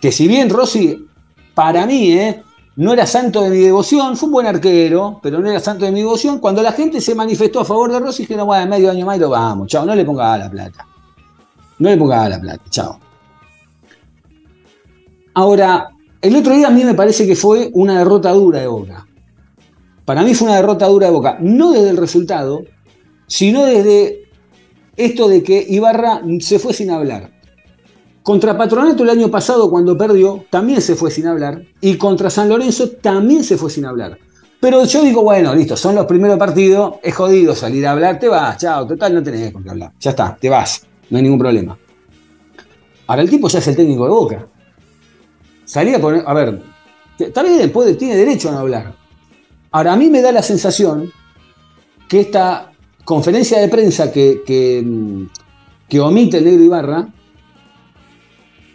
que 0.00 0.10
si 0.10 0.26
bien 0.26 0.48
Rossi 0.48 1.07
para 1.58 1.86
mí, 1.86 2.12
¿eh? 2.12 2.40
no 2.76 2.92
era 2.92 3.04
santo 3.04 3.42
de 3.42 3.50
mi 3.50 3.58
devoción, 3.58 4.16
fue 4.16 4.28
un 4.28 4.32
buen 4.32 4.46
arquero, 4.46 5.18
pero 5.20 5.40
no 5.40 5.50
era 5.50 5.58
santo 5.58 5.86
de 5.86 5.90
mi 5.90 5.98
devoción. 5.98 6.38
Cuando 6.38 6.62
la 6.62 6.70
gente 6.70 7.00
se 7.00 7.16
manifestó 7.16 7.58
a 7.58 7.64
favor 7.64 7.90
de 7.90 7.98
Rossi, 7.98 8.22
dijeron, 8.22 8.46
bueno, 8.46 8.70
medio 8.70 8.92
año 8.92 9.04
más 9.04 9.16
y 9.16 9.20
lo 9.20 9.30
vamos, 9.30 9.66
chao, 9.66 9.84
no 9.84 9.92
le 9.92 10.04
ponga 10.04 10.38
la 10.38 10.48
plata. 10.48 10.86
No 11.80 11.88
le 11.88 11.96
ponga 11.96 12.28
la 12.28 12.40
plata, 12.40 12.62
chao. 12.70 13.00
Ahora, 15.34 15.88
el 16.22 16.36
otro 16.36 16.54
día 16.54 16.68
a 16.68 16.70
mí 16.70 16.84
me 16.84 16.94
parece 16.94 17.26
que 17.26 17.34
fue 17.34 17.72
una 17.74 17.98
derrota 17.98 18.30
dura 18.30 18.60
de 18.60 18.68
Boca. 18.68 19.04
Para 20.04 20.22
mí 20.22 20.36
fue 20.36 20.46
una 20.46 20.58
derrota 20.58 20.86
dura 20.86 21.08
de 21.08 21.12
Boca, 21.12 21.38
no 21.40 21.72
desde 21.72 21.90
el 21.90 21.96
resultado, 21.96 22.62
sino 23.26 23.64
desde 23.64 24.28
esto 24.94 25.28
de 25.28 25.42
que 25.42 25.66
Ibarra 25.68 26.22
se 26.38 26.60
fue 26.60 26.72
sin 26.72 26.92
hablar. 26.92 27.32
Contra 28.28 28.58
Patronato 28.58 29.04
el 29.04 29.08
año 29.08 29.30
pasado, 29.30 29.70
cuando 29.70 29.96
perdió, 29.96 30.44
también 30.50 30.82
se 30.82 30.94
fue 30.96 31.10
sin 31.10 31.26
hablar. 31.26 31.62
Y 31.80 31.96
contra 31.96 32.28
San 32.28 32.46
Lorenzo 32.50 32.90
también 32.90 33.42
se 33.42 33.56
fue 33.56 33.70
sin 33.70 33.86
hablar. 33.86 34.18
Pero 34.60 34.84
yo 34.84 35.02
digo, 35.02 35.22
bueno, 35.22 35.54
listo, 35.54 35.78
son 35.78 35.94
los 35.94 36.04
primeros 36.04 36.36
partidos, 36.36 36.96
es 37.02 37.14
jodido 37.14 37.54
salir 37.54 37.86
a 37.86 37.92
hablar, 37.92 38.18
te 38.18 38.28
vas, 38.28 38.58
chao, 38.58 38.86
total, 38.86 39.14
no 39.14 39.22
tenés 39.22 39.50
con 39.50 39.64
qué 39.64 39.70
hablar. 39.70 39.92
Ya 39.98 40.10
está, 40.10 40.36
te 40.38 40.50
vas, 40.50 40.86
no 41.08 41.16
hay 41.16 41.22
ningún 41.22 41.38
problema. 41.38 41.78
Ahora 43.06 43.22
el 43.22 43.30
tipo 43.30 43.48
ya 43.48 43.60
es 43.60 43.68
el 43.68 43.76
técnico 43.76 44.04
de 44.04 44.10
Boca. 44.10 44.46
Salía 45.64 45.96
a 45.96 45.98
poner, 45.98 46.22
a 46.26 46.34
ver, 46.34 46.62
está 47.18 47.42
bien, 47.42 47.72
puede, 47.72 47.94
tiene 47.94 48.14
derecho 48.14 48.50
a 48.50 48.52
no 48.52 48.58
hablar. 48.58 48.94
Ahora 49.70 49.94
a 49.94 49.96
mí 49.96 50.10
me 50.10 50.20
da 50.20 50.32
la 50.32 50.42
sensación 50.42 51.10
que 52.06 52.20
esta 52.20 52.72
conferencia 53.06 53.58
de 53.58 53.68
prensa 53.68 54.12
que, 54.12 54.42
que, 54.44 54.86
que 55.88 55.98
omite 55.98 56.36
el 56.36 56.44
negro 56.44 56.62
Ibarra 56.62 57.08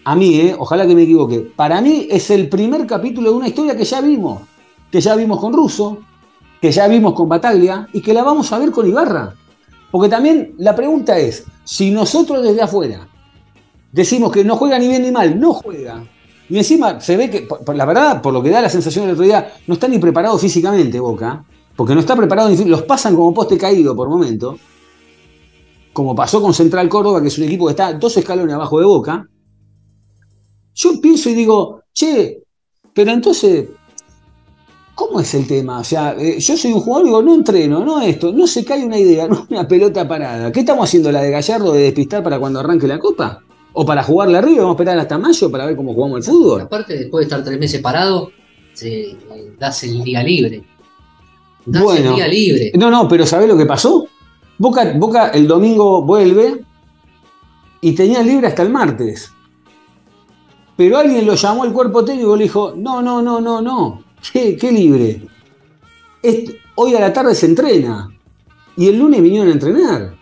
a 0.03 0.15
mí, 0.15 0.39
eh, 0.39 0.55
ojalá 0.57 0.85
que 0.85 0.95
me 0.95 1.03
equivoque, 1.03 1.39
para 1.39 1.81
mí 1.81 2.07
es 2.09 2.29
el 2.29 2.49
primer 2.49 2.85
capítulo 2.85 3.31
de 3.31 3.37
una 3.37 3.47
historia 3.47 3.75
que 3.77 3.85
ya 3.85 4.01
vimos, 4.01 4.41
que 4.91 4.99
ya 4.99 5.15
vimos 5.15 5.39
con 5.39 5.53
Russo, 5.53 5.99
que 6.61 6.71
ya 6.71 6.87
vimos 6.87 7.13
con 7.13 7.29
Bataglia 7.29 7.87
y 7.93 8.01
que 8.01 8.13
la 8.13 8.23
vamos 8.23 8.51
a 8.51 8.59
ver 8.59 8.71
con 8.71 8.87
Ibarra. 8.87 9.33
Porque 9.91 10.09
también 10.09 10.55
la 10.57 10.75
pregunta 10.75 11.17
es, 11.17 11.45
si 11.63 11.91
nosotros 11.91 12.43
desde 12.43 12.61
afuera 12.61 13.07
decimos 13.91 14.31
que 14.31 14.43
no 14.43 14.57
juega 14.57 14.79
ni 14.79 14.87
bien 14.87 15.03
ni 15.03 15.11
mal, 15.11 15.39
no 15.39 15.53
juega, 15.53 16.03
y 16.49 16.57
encima 16.57 16.99
se 16.99 17.15
ve 17.15 17.29
que, 17.29 17.47
la 17.73 17.85
verdad, 17.85 18.21
por 18.21 18.33
lo 18.33 18.43
que 18.43 18.49
da 18.49 18.61
la 18.61 18.69
sensación 18.69 19.05
del 19.05 19.13
otro 19.13 19.25
día, 19.25 19.53
no 19.67 19.75
está 19.75 19.87
ni 19.87 19.99
preparado 19.99 20.37
físicamente 20.37 20.99
Boca, 20.99 21.43
porque 21.75 21.93
no 21.93 22.01
está 22.01 22.15
preparado, 22.15 22.49
los 22.65 22.81
pasan 22.83 23.15
como 23.15 23.33
poste 23.33 23.57
caído 23.57 23.95
por 23.95 24.09
momento, 24.09 24.57
como 25.93 26.15
pasó 26.15 26.41
con 26.41 26.53
Central 26.53 26.89
Córdoba, 26.89 27.21
que 27.21 27.29
es 27.29 27.37
un 27.37 27.45
equipo 27.45 27.65
que 27.65 27.71
está 27.71 27.93
dos 27.93 28.17
escalones 28.17 28.53
abajo 28.53 28.79
de 28.79 28.85
Boca, 28.85 29.27
yo 30.75 31.01
pienso 31.01 31.29
y 31.29 31.35
digo, 31.35 31.81
che, 31.93 32.43
pero 32.93 33.11
entonces, 33.11 33.67
¿cómo 34.95 35.19
es 35.19 35.33
el 35.33 35.47
tema? 35.47 35.79
O 35.79 35.83
sea, 35.83 36.15
eh, 36.17 36.39
yo 36.39 36.57
soy 36.57 36.73
un 36.73 36.81
jugador 36.81 37.05
y 37.05 37.09
digo, 37.09 37.21
no 37.21 37.35
entreno, 37.35 37.83
no 37.83 38.01
esto, 38.01 38.31
no 38.31 38.47
se 38.47 38.63
cae 38.63 38.85
una 38.85 38.97
idea, 38.97 39.27
no 39.29 39.45
una 39.49 39.67
pelota 39.67 40.07
parada. 40.07 40.51
¿Qué 40.51 40.61
estamos 40.61 40.85
haciendo, 40.85 41.11
la 41.11 41.21
de 41.21 41.31
Gallardo 41.31 41.73
de 41.73 41.83
despistar 41.83 42.23
para 42.23 42.39
cuando 42.39 42.59
arranque 42.59 42.87
la 42.87 42.99
copa? 42.99 43.41
O 43.73 43.85
para 43.85 44.03
jugarle 44.03 44.37
arriba, 44.37 44.61
vamos 44.61 44.75
a 44.75 44.77
esperar 44.77 44.99
hasta 44.99 45.17
mayo 45.17 45.49
para 45.49 45.65
ver 45.65 45.75
cómo 45.75 45.93
jugamos 45.93 46.19
el 46.19 46.23
fútbol. 46.31 46.61
Aparte, 46.61 46.95
después 46.95 47.21
de 47.21 47.23
estar 47.23 47.43
tres 47.43 47.59
meses 47.59 47.81
parado, 47.81 48.31
se, 48.73 49.11
eh, 49.11 49.17
das 49.57 49.83
el 49.83 50.03
día 50.03 50.21
libre. 50.21 50.63
Das 51.65 51.81
Bueno. 51.81 52.11
el 52.11 52.15
día 52.15 52.27
libre. 52.27 52.71
No, 52.75 52.91
no, 52.91 53.07
pero 53.07 53.25
¿sabés 53.25 53.47
lo 53.47 53.57
que 53.57 53.65
pasó? 53.65 54.07
Boca, 54.59 54.93
Boca 54.95 55.29
el 55.29 55.47
domingo 55.47 56.03
vuelve 56.03 56.63
y 57.81 57.93
tenía 57.93 58.21
libre 58.21 58.47
hasta 58.47 58.61
el 58.61 58.69
martes. 58.69 59.31
Pero 60.75 60.97
alguien 60.97 61.25
lo 61.25 61.35
llamó 61.35 61.63
al 61.63 61.73
cuerpo 61.73 62.03
técnico 62.03 62.35
y 62.35 62.39
le 62.39 62.43
dijo, 62.45 62.73
no, 62.75 63.01
no, 63.01 63.21
no, 63.21 63.39
no, 63.39 63.61
no. 63.61 64.03
¿Qué, 64.31 64.71
libre? 64.71 65.21
Hoy 66.75 66.95
a 66.95 66.99
la 66.99 67.13
tarde 67.13 67.35
se 67.35 67.45
entrena. 67.45 68.09
Y 68.75 68.87
el 68.87 68.97
lunes 68.97 69.21
vinieron 69.21 69.49
a 69.49 69.51
entrenar. 69.51 70.15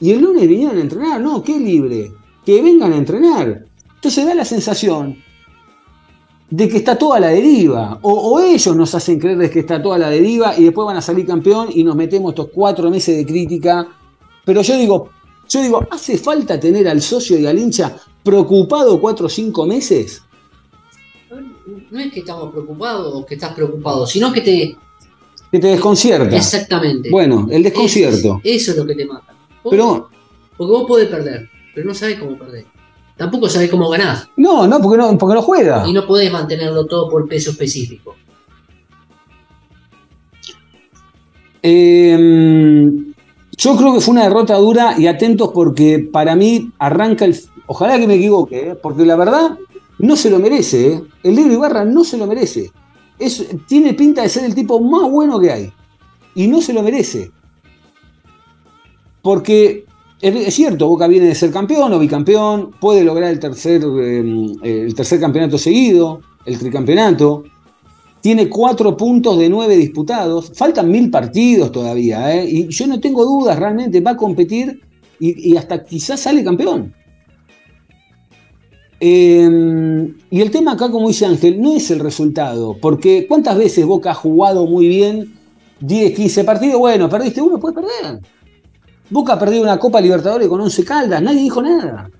Y 0.00 0.12
el 0.12 0.20
lunes 0.20 0.48
vinieron 0.48 0.78
a 0.78 0.80
entrenar. 0.80 1.20
No, 1.20 1.42
qué 1.42 1.58
libre. 1.58 2.12
Que 2.44 2.62
vengan 2.62 2.92
a 2.92 2.96
entrenar. 2.96 3.66
Entonces 3.96 4.24
da 4.24 4.34
la 4.34 4.46
sensación 4.46 5.18
de 6.48 6.68
que 6.68 6.78
está 6.78 6.96
toda 6.96 7.20
la 7.20 7.28
deriva. 7.28 7.98
O, 8.00 8.12
o 8.12 8.40
ellos 8.40 8.74
nos 8.74 8.94
hacen 8.94 9.18
creer 9.18 9.36
de 9.36 9.50
que 9.50 9.60
está 9.60 9.82
toda 9.82 9.98
la 9.98 10.08
deriva 10.08 10.56
y 10.56 10.64
después 10.64 10.86
van 10.86 10.96
a 10.96 11.02
salir 11.02 11.26
campeón 11.26 11.68
y 11.74 11.84
nos 11.84 11.96
metemos 11.96 12.30
estos 12.30 12.48
cuatro 12.54 12.90
meses 12.90 13.14
de 13.14 13.26
crítica. 13.26 13.86
Pero 14.46 14.62
yo 14.62 14.78
digo, 14.78 15.10
yo 15.50 15.62
digo, 15.62 15.86
¿hace 15.90 16.16
falta 16.16 16.58
tener 16.58 16.88
al 16.88 17.02
socio 17.02 17.38
y 17.38 17.46
al 17.46 17.58
hincha 17.58 17.96
preocupado 18.22 19.00
cuatro 19.00 19.26
o 19.26 19.28
cinco 19.28 19.66
meses? 19.66 20.22
No 21.90 21.98
es 22.00 22.12
que 22.12 22.20
estamos 22.20 22.50
preocupados 22.52 23.12
o 23.14 23.26
que 23.26 23.34
estás 23.34 23.52
preocupado, 23.54 24.06
sino 24.06 24.32
que 24.32 24.40
te. 24.40 24.76
Que 25.50 25.58
te 25.58 25.66
desconcierta. 25.68 26.36
Exactamente. 26.36 27.10
Bueno, 27.10 27.48
el 27.50 27.62
desconcierto. 27.64 28.16
Eso, 28.18 28.40
es- 28.44 28.62
eso 28.62 28.70
es 28.72 28.76
lo 28.76 28.86
que 28.86 28.94
te 28.94 29.04
mata. 29.04 29.34
Vos- 29.64 29.70
Pero 29.70 30.08
Porque 30.56 30.72
vos 30.72 30.84
podés 30.86 31.08
perder, 31.08 31.48
pero 31.74 31.86
no 31.88 31.94
sabés 31.94 32.18
cómo 32.20 32.38
perder. 32.38 32.66
Tampoco 33.16 33.48
sabés 33.48 33.70
cómo 33.70 33.88
ganás. 33.90 34.28
no, 34.36 34.66
no, 34.66 34.80
porque 34.80 34.96
no, 34.98 35.18
porque 35.18 35.34
no 35.34 35.42
juega. 35.42 35.86
Y 35.86 35.92
no 35.92 36.06
podés 36.06 36.30
mantenerlo 36.32 36.86
todo 36.86 37.08
por 37.10 37.28
peso 37.28 37.50
específico. 37.50 38.14
Eh, 41.62 42.92
yo 43.60 43.76
creo 43.76 43.92
que 43.92 44.00
fue 44.00 44.12
una 44.12 44.24
derrota 44.24 44.56
dura 44.56 44.94
y 44.96 45.06
atentos 45.06 45.50
porque 45.52 45.98
para 45.98 46.34
mí 46.34 46.72
arranca 46.78 47.26
el. 47.26 47.38
Ojalá 47.66 47.98
que 47.98 48.06
me 48.06 48.14
equivoque, 48.14 48.70
¿eh? 48.70 48.74
porque 48.74 49.04
la 49.04 49.16
verdad 49.16 49.58
no 49.98 50.16
se 50.16 50.30
lo 50.30 50.38
merece. 50.38 50.94
¿eh? 50.94 51.02
El 51.22 51.34
negro 51.34 51.52
Ibarra 51.52 51.84
no 51.84 52.02
se 52.02 52.16
lo 52.16 52.26
merece. 52.26 52.72
Tiene 53.68 53.92
pinta 53.92 54.22
de 54.22 54.30
ser 54.30 54.44
el 54.44 54.54
tipo 54.54 54.80
más 54.80 55.10
bueno 55.10 55.38
que 55.38 55.52
hay. 55.52 55.72
Y 56.34 56.46
no 56.46 56.62
se 56.62 56.72
lo 56.72 56.82
merece. 56.82 57.30
Porque 59.20 59.84
es, 60.22 60.54
cierto, 60.54 60.88
Boca 60.88 61.06
viene 61.06 61.26
de 61.26 61.34
ser 61.34 61.50
campeón 61.50 61.92
o 61.92 61.98
bicampeón, 61.98 62.70
puede 62.80 63.04
lograr 63.04 63.30
el 63.30 63.38
tercer, 63.38 63.82
eh, 63.84 64.54
el 64.62 64.94
tercer 64.94 65.20
campeonato 65.20 65.58
seguido, 65.58 66.22
el 66.46 66.58
tricampeonato. 66.58 67.44
Tiene 68.20 68.48
cuatro 68.48 68.96
puntos 68.96 69.38
de 69.38 69.48
nueve 69.48 69.76
disputados. 69.76 70.52
Faltan 70.54 70.90
mil 70.90 71.10
partidos 71.10 71.72
todavía. 71.72 72.34
¿eh? 72.34 72.44
Y 72.48 72.68
yo 72.68 72.86
no 72.86 73.00
tengo 73.00 73.24
dudas, 73.24 73.58
realmente 73.58 74.00
va 74.00 74.12
a 74.12 74.16
competir 74.16 74.80
y, 75.18 75.56
hasta 75.56 75.84
quizás 75.84 76.20
sale 76.20 76.42
campeón. 76.42 76.94
Eh, 78.98 80.12
y 80.30 80.40
el 80.40 80.50
tema 80.50 80.72
acá, 80.72 80.90
como 80.90 81.08
dice 81.08 81.26
Ángel, 81.26 81.60
no 81.60 81.74
es 81.74 81.90
el 81.90 82.00
resultado. 82.00 82.76
Porque 82.80 83.26
¿cuántas 83.28 83.56
veces 83.56 83.84
Boca 83.86 84.10
ha 84.10 84.14
jugado 84.14 84.66
muy 84.66 84.88
bien 84.88 85.34
10, 85.80 86.14
15 86.14 86.44
partidos? 86.44 86.78
Bueno, 86.78 87.08
perdiste 87.08 87.40
uno, 87.40 87.58
puedes 87.58 87.76
perder. 87.76 88.20
Boca 89.10 89.38
perdió 89.38 89.62
una 89.62 89.78
Copa 89.78 90.00
Libertadores 90.00 90.48
con 90.48 90.60
11 90.60 90.84
caldas, 90.84 91.22
nadie 91.22 91.42
dijo 91.42 91.60
nada. 91.60 92.10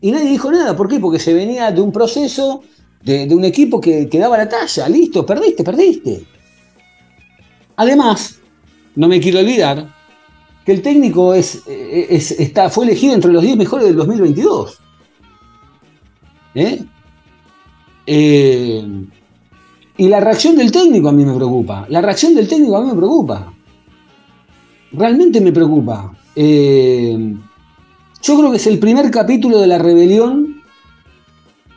Y 0.00 0.12
nadie 0.12 0.30
dijo 0.30 0.50
nada. 0.52 0.76
¿Por 0.76 0.88
qué? 0.88 1.00
Porque 1.00 1.18
se 1.18 1.34
venía 1.34 1.70
de 1.70 1.80
un 1.80 1.90
proceso 1.90 2.62
de, 3.02 3.34
un 3.34 3.44
equipo 3.44 3.80
que, 3.80 4.08
que 4.08 4.18
daba 4.18 4.36
la 4.38 4.48
talla. 4.48 4.88
Listo, 4.88 5.24
perdiste, 5.24 5.62
perdiste. 5.64 6.24
Además, 7.76 8.38
no 8.94 9.08
me 9.08 9.20
quiero 9.20 9.38
olvidar 9.40 9.94
que 10.64 10.72
el 10.72 10.82
técnico 10.82 11.34
es, 11.34 11.62
eh, 11.68 12.06
es- 12.10 12.32
está, 12.32 12.68
fue 12.70 12.84
elegido 12.86 13.14
entre 13.14 13.32
los 13.32 13.42
10 13.42 13.56
mejores 13.56 13.86
del 13.86 13.96
2022. 13.96 14.78
¿Eh? 16.54 16.84
Eh, 18.06 18.84
y 19.98 20.08
la 20.08 20.20
reacción 20.20 20.56
del 20.56 20.70
técnico 20.72 21.08
a 21.08 21.12
mí 21.12 21.24
me 21.24 21.34
preocupa. 21.34 21.86
La 21.88 22.00
reacción 22.00 22.34
del 22.34 22.48
técnico 22.48 22.76
a 22.76 22.82
mí 22.82 22.88
me 22.90 22.96
preocupa. 22.96 23.52
Realmente 24.92 25.40
me 25.40 25.52
preocupa. 25.52 26.12
Eh, 26.34 27.34
yo 28.22 28.38
creo 28.38 28.50
que 28.50 28.56
es 28.56 28.66
el 28.66 28.78
primer 28.78 29.10
capítulo 29.10 29.58
de 29.58 29.66
la 29.66 29.78
rebelión. 29.78 30.45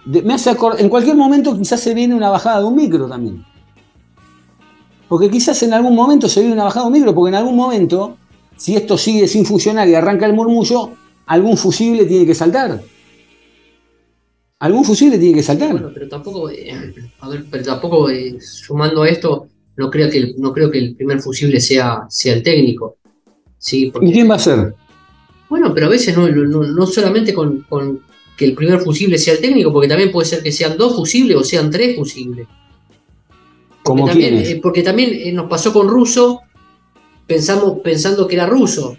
De- 0.06 0.22
me 0.22 0.34
hace 0.34 0.56
en 0.78 0.90
cualquier 0.90 1.16
momento 1.16 1.58
quizás 1.58 1.80
se 1.80 1.94
viene 1.94 2.16
una 2.16 2.30
bajada 2.30 2.60
de 2.60 2.66
un 2.66 2.76
micro 2.76 3.08
también. 3.08 3.44
Porque 5.08 5.30
quizás 5.30 5.62
en 5.64 5.74
algún 5.74 5.96
momento 5.96 6.28
se 6.30 6.40
viene 6.42 6.54
una 6.54 6.66
bajada 6.66 6.86
de 6.86 6.88
un 6.88 6.94
micro, 6.94 7.16
porque 7.16 7.30
en 7.30 7.36
algún 7.36 7.56
momento, 7.56 8.18
si 8.56 8.76
esto 8.76 8.98
sigue 8.98 9.28
sin 9.28 9.46
funcionar 9.46 9.88
y 9.88 9.96
arranca 9.96 10.26
el 10.26 10.34
murmullo, 10.34 10.92
algún 11.26 11.58
fusible 11.58 12.06
tiene 12.06 12.26
que 12.26 12.36
saltar. 12.36 12.80
Algún 14.60 14.84
fusible 14.84 15.18
tiene 15.18 15.36
que 15.36 15.44
saltar. 15.44 15.72
Bueno, 15.72 15.90
pero 15.94 16.08
tampoco, 16.10 16.50
eh, 16.50 16.72
a 17.22 17.30
ver, 17.30 17.46
pero 17.50 17.64
tampoco 17.64 18.10
eh, 18.10 18.38
sumando 18.42 19.04
a 19.04 19.10
esto, 19.10 19.48
no 19.78 19.90
creo 19.90 20.10
que 20.10 20.18
el, 20.18 20.36
no 20.38 20.52
creo 20.54 20.70
que 20.70 20.80
el 20.80 20.96
primer 20.96 21.22
fusible 21.22 21.60
sea, 21.62 22.02
sea 22.10 22.34
el 22.34 22.44
técnico. 22.44 22.98
Sí, 23.58 23.92
¿Y 24.02 24.12
quién 24.12 24.30
va 24.30 24.36
a 24.36 24.40
ser? 24.40 24.74
bueno, 25.50 25.74
pero 25.74 25.88
a 25.88 25.90
veces 25.90 26.16
no, 26.16 26.28
no, 26.30 26.64
no 26.64 26.86
solamente 26.86 27.34
con, 27.34 27.62
con 27.68 28.02
que 28.40 28.46
el 28.46 28.54
primer 28.54 28.80
fusible 28.80 29.18
sea 29.18 29.34
el 29.34 29.42
técnico, 29.42 29.74
porque 29.74 29.90
también 29.90 30.12
puede 30.14 30.26
ser 30.26 30.42
que 30.42 30.54
sean 30.54 30.78
dos 30.78 30.96
fusibles 30.96 31.36
o 31.36 31.44
sean 31.44 31.70
tres 31.70 31.98
fusibles. 31.98 32.48
Como 33.84 34.06
Porque 34.06 34.22
también, 34.24 34.46
eh, 34.46 34.60
porque 34.64 34.82
también 34.82 35.10
eh, 35.14 35.32
nos 35.34 35.50
pasó 35.50 35.74
con 35.74 35.90
Russo, 35.90 36.40
pensamos 37.28 37.80
pensando 37.84 38.26
que 38.28 38.36
era 38.36 38.46
Russo. 38.46 38.96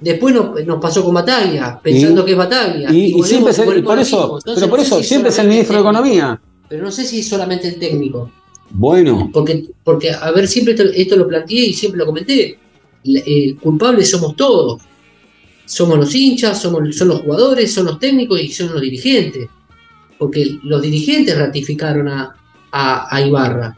Después 0.00 0.34
nos, 0.34 0.64
nos 0.64 0.80
pasó 0.80 1.04
con 1.04 1.14
Bataglia, 1.14 1.78
pensando 1.82 2.22
Y- 2.22 2.24
que 2.24 2.30
es 2.32 2.38
Bataglia. 2.38 2.90
Y, 2.90 2.96
y 2.96 3.12
volvemos- 3.12 3.28
siempre 3.28 3.52
es 3.52 3.58
el, 3.58 3.84
por 3.84 3.98
eso, 3.98 4.16
mismo. 4.18 4.38
Entonces, 4.38 4.54
pero 4.62 4.70
por 4.70 4.78
no 4.78 4.84
eso 4.86 4.98
si 4.98 5.04
siempre 5.04 5.28
es 5.30 5.38
el 5.38 5.48
ministro 5.48 5.74
de 5.74 5.80
Economía. 5.82 6.40
Pero 6.68 6.82
no 6.84 6.90
sé 6.90 7.04
si 7.04 7.22
solamente 7.22 7.68
el 7.68 7.78
técnico. 7.78 8.30
Bueno, 8.70 9.28
Porque, 9.32 9.64
porque 9.84 10.10
a 10.10 10.30
ver, 10.30 10.46
siempre 10.48 10.72
esto, 10.74 10.84
esto 10.94 11.16
lo 11.16 11.28
planteé 11.28 11.66
y 11.66 11.72
siempre 11.74 11.98
lo 11.98 12.06
comenté. 12.06 12.58
La- 13.04 13.20
El 13.26 13.56
culpable 13.56 14.04
somos 14.06 14.34
todos. 14.36 14.80
Somos 15.70 15.96
los 15.98 16.12
hinchas, 16.14 16.60
somos, 16.60 16.96
son 16.96 17.08
los 17.08 17.20
jugadores, 17.20 17.72
son 17.72 17.86
los 17.86 17.98
técnicos 18.00 18.40
y 18.40 18.48
son 18.48 18.72
los 18.72 18.80
dirigentes. 18.80 19.48
Porque 20.18 20.58
los 20.64 20.82
dirigentes 20.82 21.38
ratificaron 21.38 22.08
a, 22.08 22.34
a, 22.72 23.14
a 23.16 23.20
Ibarra. 23.22 23.76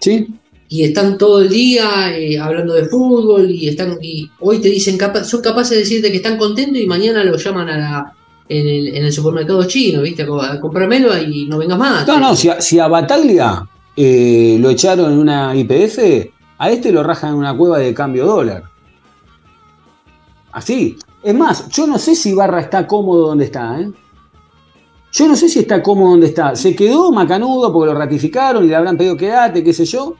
¿sí? 0.00 0.26
Y 0.68 0.82
están 0.82 1.18
todo 1.18 1.42
el 1.42 1.50
día 1.50 2.16
eh, 2.16 2.38
hablando 2.38 2.72
de 2.72 2.86
fútbol 2.86 3.50
y 3.50 3.68
están 3.68 3.98
y 4.00 4.28
hoy 4.40 4.58
te 4.60 4.70
dicen 4.70 4.96
capa- 4.96 5.22
son 5.22 5.42
capaces 5.42 5.70
de 5.72 5.78
decirte 5.78 6.10
que 6.10 6.16
están 6.16 6.38
contentos 6.38 6.80
y 6.80 6.86
mañana 6.86 7.22
lo 7.22 7.36
llaman 7.36 7.68
a 7.68 7.76
la, 7.78 8.12
en, 8.48 8.66
el, 8.66 8.88
en 8.96 9.04
el 9.04 9.12
supermercado 9.12 9.62
chino, 9.64 10.00
¿viste? 10.02 10.22
A 10.22 10.58
comprármelo 10.58 11.16
y 11.22 11.46
no 11.46 11.58
vengas 11.58 11.78
más. 11.78 12.06
No, 12.06 12.18
no, 12.18 12.34
si 12.34 12.48
a, 12.48 12.60
si 12.62 12.78
a 12.78 12.88
Bataglia 12.88 13.64
eh, 13.94 14.56
lo 14.58 14.70
echaron 14.70 15.12
en 15.12 15.18
una 15.18 15.54
IPF, 15.54 15.98
a 16.58 16.70
este 16.70 16.90
lo 16.90 17.02
rajan 17.02 17.30
en 17.30 17.36
una 17.36 17.54
cueva 17.56 17.78
de 17.78 17.92
cambio 17.94 18.24
dólar. 18.26 18.64
Así. 20.54 20.96
Es 21.22 21.34
más, 21.34 21.68
yo 21.68 21.86
no 21.86 21.98
sé 21.98 22.14
si 22.14 22.32
Barra 22.34 22.60
está 22.60 22.86
cómodo 22.86 23.28
donde 23.28 23.44
está, 23.46 23.80
¿eh? 23.80 23.90
Yo 25.12 25.28
no 25.28 25.36
sé 25.36 25.48
si 25.48 25.60
está 25.60 25.82
cómodo 25.82 26.10
donde 26.10 26.26
está. 26.26 26.56
Se 26.56 26.74
quedó 26.74 27.12
macanudo 27.12 27.72
porque 27.72 27.92
lo 27.92 27.98
ratificaron 27.98 28.64
y 28.64 28.68
le 28.68 28.74
habrán 28.76 28.96
pedido 28.96 29.16
quedate, 29.16 29.62
qué 29.62 29.72
sé 29.72 29.84
yo. 29.84 30.14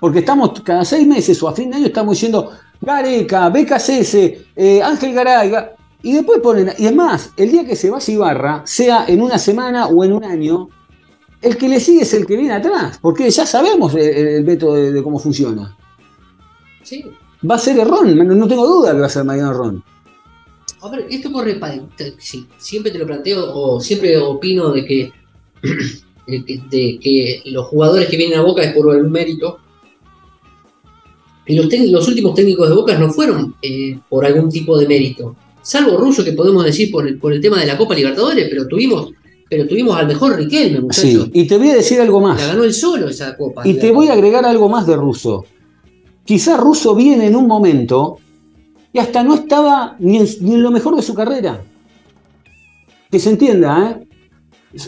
Porque 0.00 0.18
estamos 0.20 0.60
cada 0.62 0.84
seis 0.84 1.06
meses 1.06 1.40
o 1.42 1.48
a 1.48 1.54
fin 1.54 1.70
de 1.70 1.76
año 1.76 1.86
estamos 1.86 2.14
diciendo 2.16 2.50
Gareca, 2.80 3.48
BKCS, 3.48 4.14
eh, 4.56 4.82
Ángel 4.82 5.14
Garay. 5.14 5.50
Ga- 5.50 5.70
Y 6.02 6.12
después 6.14 6.40
ponen. 6.40 6.72
Y 6.78 6.86
es 6.86 6.94
más, 6.94 7.30
el 7.36 7.50
día 7.52 7.64
que 7.64 7.76
se 7.76 7.90
vaya 7.90 8.12
Ibarra, 8.12 8.62
sea 8.66 9.04
en 9.06 9.22
una 9.22 9.38
semana 9.38 9.86
o 9.86 10.04
en 10.04 10.12
un 10.12 10.24
año, 10.24 10.68
el 11.40 11.56
que 11.56 11.68
le 11.68 11.78
sigue 11.80 12.02
es 12.02 12.12
el 12.14 12.26
que 12.26 12.36
viene 12.36 12.54
atrás. 12.54 12.98
Porque 13.00 13.30
ya 13.30 13.46
sabemos 13.46 13.94
el, 13.94 14.00
el 14.00 14.44
método 14.44 14.74
de, 14.74 14.92
de 14.92 15.02
cómo 15.02 15.18
funciona. 15.18 15.74
Sí. 16.82 17.04
Va 17.48 17.56
a 17.56 17.58
ser 17.58 17.78
Errón, 17.78 18.16
no 18.16 18.48
tengo 18.48 18.66
duda 18.66 18.92
que 18.92 19.00
va 19.00 19.06
a 19.06 19.10
ser 19.10 19.24
Mariano 19.24 19.50
Errón. 19.50 19.84
A 20.80 20.90
ver, 20.90 21.06
esto 21.10 21.32
corre 21.32 21.54
para. 21.54 21.80
sí, 22.18 22.46
siempre 22.58 22.92
te 22.92 22.98
lo 22.98 23.06
planteo, 23.06 23.54
o 23.54 23.80
siempre 23.80 24.18
opino 24.18 24.70
de 24.70 24.84
que, 24.84 25.12
de 26.26 26.44
que, 26.44 26.62
de 26.70 26.98
que 27.00 27.42
los 27.46 27.66
jugadores 27.66 28.08
que 28.08 28.16
vienen 28.16 28.38
a 28.38 28.42
Boca 28.42 28.62
es 28.62 28.74
por 28.74 28.94
el 28.94 29.04
mérito. 29.08 29.58
Y 31.46 31.56
los, 31.90 32.08
últimos 32.08 32.34
técnicos 32.34 32.68
de 32.68 32.74
Boca 32.74 32.98
no 32.98 33.10
fueron 33.10 33.54
eh, 33.60 33.98
por 34.08 34.24
algún 34.24 34.48
tipo 34.48 34.78
de 34.78 34.88
mérito. 34.88 35.36
Salvo 35.60 35.98
Russo, 35.98 36.24
que 36.24 36.32
podemos 36.32 36.64
decir 36.64 36.90
por 36.90 37.06
el, 37.06 37.18
por 37.18 37.32
el 37.32 37.40
tema 37.40 37.60
de 37.60 37.66
la 37.66 37.76
Copa 37.76 37.94
Libertadores, 37.94 38.46
pero 38.48 38.66
tuvimos, 38.66 39.10
pero 39.48 39.66
tuvimos 39.66 39.96
al 39.96 40.06
mejor 40.06 40.36
Riquelme, 40.36 40.80
muchachos. 40.80 41.24
Sí, 41.24 41.30
y 41.32 41.46
te 41.46 41.58
voy 41.58 41.70
a 41.70 41.74
decir 41.76 42.00
algo 42.00 42.20
más. 42.20 42.40
La 42.40 42.48
ganó 42.48 42.64
él 42.64 42.72
solo 42.72 43.08
esa 43.08 43.36
Copa. 43.36 43.66
Y 43.66 43.74
te 43.74 43.90
voy 43.90 44.08
a 44.08 44.14
agregar 44.14 44.44
algo 44.44 44.68
más 44.68 44.86
de 44.86 44.96
Russo. 44.96 45.44
Quizás 46.24 46.58
Russo 46.58 46.94
viene 46.94 47.26
en 47.26 47.36
un 47.36 47.46
momento 47.46 48.18
y 48.92 48.98
hasta 48.98 49.22
no 49.22 49.34
estaba 49.34 49.96
ni 49.98 50.18
en, 50.18 50.26
ni 50.40 50.54
en 50.54 50.62
lo 50.62 50.70
mejor 50.70 50.96
de 50.96 51.02
su 51.02 51.14
carrera. 51.14 51.62
que 53.10 53.18
se 53.18 53.30
entienda, 53.30 53.90
¿eh? 53.90 54.06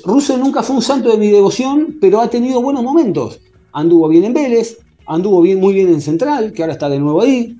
Russo 0.04 0.36
nunca 0.36 0.62
fue 0.62 0.76
un 0.76 0.82
santo 0.82 1.10
de 1.10 1.18
mi 1.18 1.28
devoción, 1.30 1.98
pero 2.00 2.20
ha 2.20 2.28
tenido 2.28 2.60
buenos 2.60 2.82
momentos. 2.82 3.40
Anduvo 3.72 4.08
bien 4.08 4.24
en 4.24 4.34
Vélez, 4.34 4.78
anduvo 5.06 5.40
bien, 5.42 5.60
muy 5.60 5.74
bien 5.74 5.88
en 5.88 6.00
Central, 6.00 6.52
que 6.52 6.62
ahora 6.62 6.72
está 6.72 6.88
de 6.88 6.98
nuevo 6.98 7.22
ahí. 7.22 7.56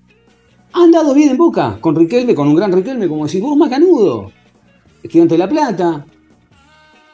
Ha 0.73 0.83
andado 0.83 1.15
bien 1.15 1.31
en 1.31 1.37
Boca, 1.37 1.79
con 1.81 1.95
Riquelme, 1.95 2.35
con 2.35 2.49
un 2.49 2.57
gran 2.57 2.73
Riquelme, 2.73 3.07
como 3.07 3.27
decís 3.27 3.41
vos, 3.41 3.57
Macanudo, 3.57 4.33
Estudiante 5.03 5.35
de 5.35 5.39
La 5.39 5.49
Plata. 5.49 6.05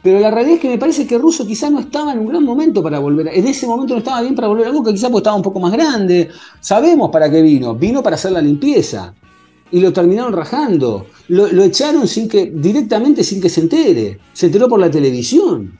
Pero 0.02 0.18
la 0.18 0.30
realidad 0.32 0.56
es 0.56 0.60
que 0.60 0.68
me 0.68 0.78
parece 0.78 1.06
que 1.06 1.16
Russo 1.16 1.46
quizás 1.46 1.70
no 1.70 1.78
estaba 1.78 2.12
en 2.12 2.18
un 2.18 2.26
gran 2.26 2.42
momento 2.42 2.82
para 2.82 2.98
volver. 2.98 3.28
En 3.32 3.46
ese 3.46 3.66
momento 3.66 3.94
no 3.94 3.98
estaba 3.98 4.20
bien 4.20 4.34
para 4.34 4.48
volver 4.48 4.66
a 4.66 4.72
Boca, 4.72 4.90
quizás 4.92 5.10
porque 5.10 5.20
estaba 5.22 5.36
un 5.36 5.42
poco 5.42 5.60
más 5.60 5.72
grande. 5.72 6.28
Sabemos 6.60 7.10
para 7.10 7.30
qué 7.30 7.40
vino. 7.40 7.74
Vino 7.76 8.02
para 8.02 8.16
hacer 8.16 8.32
la 8.32 8.40
limpieza. 8.42 9.14
Y 9.70 9.78
lo 9.80 9.92
terminaron 9.92 10.32
rajando. 10.32 11.06
Lo, 11.28 11.46
echaron 11.62 12.02
directamente 12.54 13.22
sin 13.22 13.40
que 13.40 13.48
se 13.48 13.60
entere. 13.60 14.18
Se 14.32 14.46
enteró 14.46 14.68
por 14.68 14.80
la 14.80 14.90
televisión. 14.90 15.78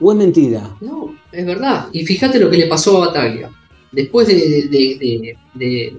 ¿O 0.00 0.12
es 0.12 0.18
mentira? 0.18 0.74
No, 0.80 1.14
es 1.32 1.44
verdad. 1.46 1.88
Y 1.92 2.04
fíjate 2.06 2.38
lo 2.38 2.50
que 2.50 2.56
le 2.56 2.66
pasó 2.66 3.02
a 3.02 3.06
Bataglia. 3.08 3.50
Después 3.92 4.26
de, 4.26 4.34
de- 4.34 4.68
de- 4.68 5.36
de- 5.54 5.96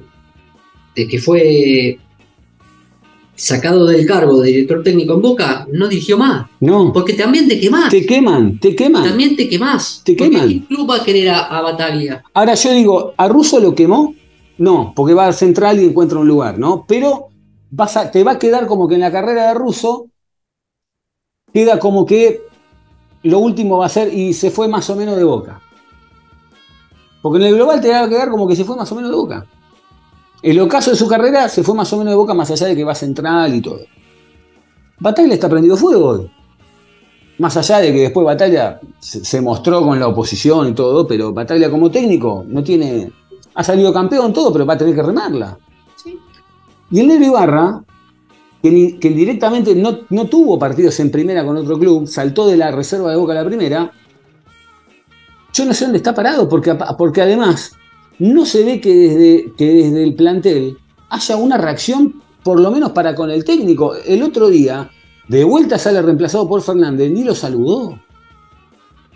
de 0.95 1.07
que 1.07 1.19
fue 1.19 1.99
sacado 3.37 3.85
del 3.85 4.05
cargo 4.05 4.41
de 4.41 4.49
director 4.49 4.81
técnico 4.83 5.13
en 5.13 5.21
Boca, 5.21 5.67
no 5.71 5.87
dirigió 5.87 6.17
más. 6.17 6.47
No. 6.59 6.91
Porque 6.91 7.13
también 7.13 7.47
te 7.47 7.59
quemás. 7.59 7.89
Te 7.89 8.05
queman, 8.05 8.59
te 8.59 8.75
queman. 8.75 9.03
También 9.03 9.35
te 9.37 9.47
quemás. 9.47 10.01
Te 10.03 10.13
Porque 10.15 10.31
queman. 10.31 10.49
¿Qué 10.49 10.65
club 10.65 10.89
va 10.89 10.95
a 10.97 11.03
querer 11.03 11.29
a, 11.29 11.39
a 11.45 11.61
Bataglia? 11.61 12.23
Ahora 12.33 12.55
yo 12.55 12.71
digo, 12.71 13.13
¿a 13.15 13.27
Russo 13.27 13.59
lo 13.59 13.73
quemó? 13.75 14.15
No, 14.57 14.91
porque 14.95 15.13
va 15.13 15.27
al 15.27 15.35
central 15.35 15.79
y 15.79 15.85
encuentra 15.85 16.17
un 16.19 16.27
lugar, 16.27 16.57
¿no? 16.57 16.83
Pero 16.87 17.27
vas 17.69 17.95
a- 17.95 18.09
te 18.09 18.23
va 18.23 18.31
a 18.33 18.39
quedar 18.39 18.65
como 18.65 18.87
que 18.87 18.95
en 18.95 19.01
la 19.01 19.11
carrera 19.11 19.49
de 19.49 19.53
Russo 19.53 20.07
queda 21.53 21.77
como 21.79 22.05
que 22.05 22.41
lo 23.23 23.39
último 23.39 23.77
va 23.77 23.85
a 23.85 23.89
ser 23.89 24.13
y 24.13 24.33
se 24.33 24.49
fue 24.51 24.67
más 24.67 24.89
o 24.89 24.95
menos 24.95 25.15
de 25.15 25.23
boca. 25.23 25.61
Porque 27.21 27.37
en 27.39 27.45
el 27.49 27.55
global 27.55 27.81
te 27.81 27.89
va 27.89 28.01
a 28.01 28.09
quedar 28.09 28.29
como 28.29 28.47
que 28.47 28.55
se 28.55 28.63
fue 28.65 28.75
más 28.75 28.91
o 28.91 28.95
menos 28.95 29.11
de 29.11 29.17
boca. 29.17 29.45
El 30.47 30.61
ocaso 30.61 30.91
de 30.91 30.95
su 30.95 31.09
carrera 31.09 31.49
se 31.49 31.61
fue 31.61 31.75
más 31.75 31.91
o 31.91 31.97
menos 31.97 32.13
de 32.13 32.15
boca, 32.15 32.33
más 32.33 32.49
allá 32.49 32.67
de 32.67 32.75
que 32.77 32.85
va 32.85 32.95
central 32.95 33.53
y 33.53 33.59
todo. 33.59 33.81
Bataglia 34.97 35.33
está 35.33 35.49
prendido 35.49 35.75
fuego 35.75 36.07
hoy. 36.07 36.31
Más 37.39 37.57
allá 37.57 37.79
de 37.79 37.91
que 37.91 37.99
después 38.03 38.25
Batalla 38.25 38.79
se, 38.97 39.41
mostró 39.41 39.81
con 39.81 39.99
la 39.99 40.07
oposición 40.07 40.69
y 40.69 40.71
todo, 40.71 41.05
pero 41.05 41.33
Batalla 41.33 41.69
como 41.69 41.91
técnico 41.91 42.45
no 42.47 42.63
tiene. 42.63 43.11
Ha 43.55 43.61
salido 43.61 43.91
campeón 43.91 44.31
todo, 44.31 44.53
pero 44.53 44.65
va 44.65 44.75
a 44.75 44.77
tener 44.77 44.95
que 44.95 45.03
remarla. 45.03 45.57
Sí. 46.01 46.17
Y 46.91 47.01
el 47.01 47.09
Negro 47.09 47.25
Ibarra, 47.25 47.83
que, 48.63 48.97
que 49.01 49.09
directamente 49.09 49.75
no, 49.75 49.99
no 50.09 50.27
tuvo 50.27 50.57
partidos 50.57 50.97
en 51.01 51.11
primera 51.11 51.43
con 51.45 51.57
otro 51.57 51.77
club, 51.77 52.07
saltó 52.07 52.47
de 52.47 52.55
la 52.55 52.71
reserva 52.71 53.11
de 53.11 53.17
Boca 53.17 53.33
a 53.33 53.43
la 53.43 53.45
primera. 53.45 53.91
Yo 55.51 55.65
no 55.65 55.73
sé 55.73 55.83
dónde 55.83 55.97
está 55.97 56.15
parado, 56.15 56.47
porque, 56.47 56.73
porque 56.97 57.21
además 57.21 57.76
no 58.19 58.45
se 58.45 58.63
ve 58.63 58.81
que 58.81 58.93
desde, 58.93 59.53
que 59.55 59.65
desde 59.65 60.03
el 60.03 60.15
plantel 60.15 60.77
haya 61.09 61.35
una 61.37 61.57
reacción, 61.57 62.21
por 62.43 62.59
lo 62.59 62.71
menos 62.71 62.91
para 62.91 63.15
con 63.15 63.29
el 63.29 63.43
técnico. 63.43 63.93
El 63.95 64.23
otro 64.23 64.49
día, 64.49 64.89
de 65.27 65.43
vuelta 65.43 65.77
sale 65.77 66.01
reemplazado 66.01 66.47
por 66.47 66.61
Fernández, 66.61 67.11
ni 67.11 67.23
lo 67.23 67.35
saludó. 67.35 67.99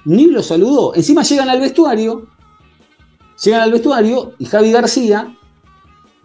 Ni 0.05 0.25
lo 0.25 0.43
saludó. 0.43 0.93
Encima 0.95 1.23
llegan 1.23 1.49
al 1.49 1.59
vestuario, 1.59 2.27
llegan 3.43 3.61
al 3.61 3.71
vestuario 3.71 4.33
y 4.37 4.45
Javi 4.45 4.71
García 4.71 5.35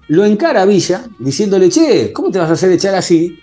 lo 0.08 0.24
encara 0.24 0.62
a 0.62 0.66
Villa 0.66 1.06
diciéndole, 1.18 1.68
che, 1.68 2.12
¿cómo 2.12 2.30
te 2.30 2.38
vas 2.38 2.50
a 2.50 2.52
hacer 2.54 2.70
echar 2.72 2.94
así? 2.94 3.38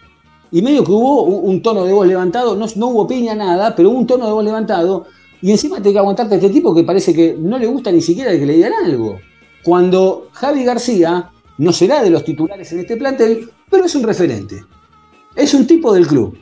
Y 0.51 0.61
medio 0.61 0.83
que 0.83 0.91
hubo 0.91 1.23
un, 1.23 1.61
tono 1.61 1.83
de 1.83 1.93
voz 1.93 2.07
levantado, 2.07 2.55
no, 2.55 2.67
no 2.75 2.87
hubo 2.87 3.07
piña, 3.07 3.33
nada, 3.33 3.75
pero 3.75 3.89
hubo 3.89 3.97
un 3.97 4.07
tono 4.07 4.27
de 4.27 4.31
voz 4.31 4.45
levantado. 4.45 5.07
Y 5.43 5.51
encima 5.51 5.75
tiene 5.75 5.91
que 5.91 5.99
aguantarte 5.99 6.35
a 6.35 6.37
este 6.37 6.49
tipo 6.49 6.73
que 6.73 6.85
parece 6.85 7.13
que 7.13 7.35
no 7.37 7.59
le 7.59 7.67
gusta 7.67 7.91
ni 7.91 7.99
siquiera 7.99 8.31
que 8.31 8.45
le 8.45 8.53
digan 8.53 8.71
algo. 8.85 9.19
Cuando 9.61 10.29
Javi 10.31 10.63
García 10.63 11.31
no 11.57 11.73
será 11.73 12.01
de 12.01 12.09
los 12.09 12.23
titulares 12.23 12.71
en 12.71 12.79
este 12.79 12.95
plantel, 12.95 13.49
pero 13.69 13.83
es 13.83 13.93
un 13.93 14.03
referente. 14.03 14.63
Es 15.35 15.53
un 15.53 15.67
tipo 15.67 15.93
del 15.93 16.07
club. 16.07 16.37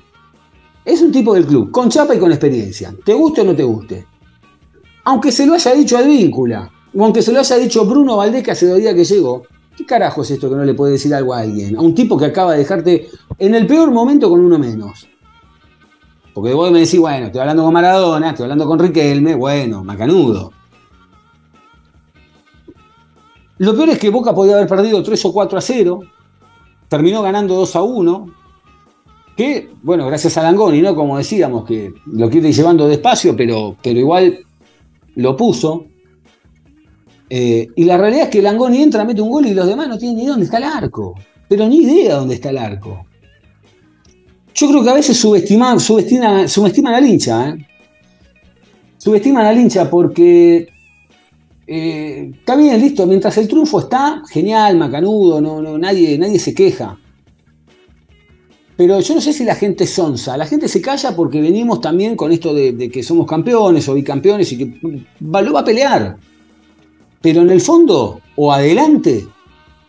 Es 0.85 1.01
un 1.01 1.11
tipo 1.11 1.33
del 1.33 1.47
club, 1.47 1.71
con 1.71 1.89
chapa 1.89 2.13
y 2.13 2.19
con 2.19 2.31
experiencia. 2.31 2.95
Te 3.03 3.15
guste 3.15 3.41
o 3.41 3.43
no 3.43 3.55
te 3.55 3.63
guste. 3.63 4.05
Aunque 5.05 5.31
se 5.31 5.47
lo 5.47 5.55
haya 5.55 5.73
dicho 5.73 5.97
Advíncula, 5.97 6.71
o 6.93 7.03
aunque 7.03 7.23
se 7.23 7.31
lo 7.31 7.39
haya 7.39 7.57
dicho 7.57 7.83
Bruno 7.85 8.17
Valdés 8.17 8.43
que 8.43 8.51
hace 8.51 8.67
dos 8.67 8.77
días 8.77 8.93
que 8.93 9.03
llegó, 9.03 9.41
¿qué 9.75 9.83
carajo 9.83 10.21
es 10.21 10.29
esto 10.29 10.47
que 10.47 10.55
no 10.55 10.63
le 10.63 10.75
puede 10.75 10.91
decir 10.91 11.11
algo 11.15 11.33
a 11.33 11.39
alguien? 11.39 11.75
A 11.75 11.81
un 11.81 11.95
tipo 11.95 12.19
que 12.19 12.25
acaba 12.25 12.51
de 12.51 12.59
dejarte 12.59 13.09
en 13.39 13.55
el 13.55 13.65
peor 13.65 13.89
momento 13.89 14.29
con 14.29 14.41
uno 14.41 14.59
menos. 14.59 15.07
Porque 16.33 16.53
vos 16.53 16.71
me 16.71 16.79
decís, 16.79 16.99
bueno, 16.99 17.25
estoy 17.27 17.41
hablando 17.41 17.63
con 17.63 17.73
Maradona, 17.73 18.29
estoy 18.29 18.43
hablando 18.43 18.65
con 18.65 18.79
Riquelme, 18.79 19.35
bueno, 19.35 19.83
macanudo. 19.83 20.51
Lo 23.57 23.75
peor 23.75 23.89
es 23.89 23.99
que 23.99 24.09
Boca 24.09 24.33
podía 24.33 24.55
haber 24.55 24.67
perdido 24.67 25.03
3 25.03 25.25
o 25.25 25.33
4 25.33 25.57
a 25.57 25.61
0, 25.61 25.99
terminó 26.87 27.21
ganando 27.21 27.55
2 27.55 27.75
a 27.75 27.83
1, 27.83 28.25
que, 29.35 29.69
bueno, 29.83 30.07
gracias 30.07 30.37
a 30.37 30.43
Langoni, 30.43 30.81
¿no? 30.81 30.95
Como 30.95 31.17
decíamos, 31.17 31.65
que 31.65 31.93
lo 32.07 32.29
quiere 32.29 32.49
ir 32.49 32.55
llevando 32.55 32.87
despacio, 32.87 33.35
pero, 33.35 33.75
pero 33.81 33.99
igual 33.99 34.39
lo 35.15 35.35
puso. 35.35 35.85
Eh, 37.29 37.67
y 37.75 37.83
la 37.83 37.97
realidad 37.97 38.23
es 38.23 38.29
que 38.29 38.41
Langoni 38.41 38.81
entra, 38.81 39.05
mete 39.05 39.21
un 39.21 39.29
gol 39.29 39.45
y 39.45 39.53
los 39.53 39.67
demás 39.67 39.87
no 39.87 39.97
tienen 39.97 40.17
ni 40.17 40.25
dónde 40.25 40.45
está 40.45 40.57
el 40.57 40.63
arco. 40.63 41.15
Pero 41.47 41.67
ni 41.67 41.77
idea 41.83 42.15
dónde 42.15 42.35
está 42.35 42.49
el 42.49 42.57
arco. 42.57 43.05
Yo 44.53 44.67
creo 44.69 44.83
que 44.83 44.89
a 44.89 44.93
veces 44.93 45.17
subestiman, 45.17 45.79
subestiman, 45.79 46.47
subestiman 46.49 46.93
al 46.93 47.05
hincha. 47.07 47.49
¿eh? 47.49 47.67
Subestiman 48.97 49.45
al 49.45 49.57
hincha 49.59 49.89
porque 49.89 50.67
eh, 51.67 52.31
está 52.33 52.55
bien, 52.55 52.79
listo. 52.79 53.07
Mientras 53.07 53.37
el 53.37 53.47
triunfo 53.47 53.79
está, 53.79 54.21
genial, 54.29 54.77
macanudo, 54.77 55.39
no, 55.41 55.61
no, 55.61 55.77
nadie, 55.77 56.17
nadie 56.17 56.37
se 56.39 56.53
queja. 56.53 56.97
Pero 58.75 58.99
yo 58.99 59.15
no 59.15 59.21
sé 59.21 59.31
si 59.31 59.43
la 59.45 59.55
gente 59.55 59.83
es 59.83 59.91
sonsa. 59.93 60.35
La 60.37 60.45
gente 60.45 60.67
se 60.67 60.81
calla 60.81 61.15
porque 61.15 61.39
venimos 61.39 61.81
también 61.81 62.15
con 62.15 62.31
esto 62.31 62.53
de, 62.53 62.89
que 62.91 63.03
somos 63.03 63.27
campeones 63.27 63.87
o 63.87 63.93
bicampeones 63.93 64.51
y 64.51 64.57
que 64.57 65.05
va- 65.23 65.41
lo 65.41 65.53
va 65.53 65.59
a 65.61 65.65
pelear. 65.65 66.17
Pero 67.21 67.41
en 67.41 67.51
el 67.51 67.61
fondo, 67.61 68.19
o 68.35 68.51
adelante, 68.51 69.27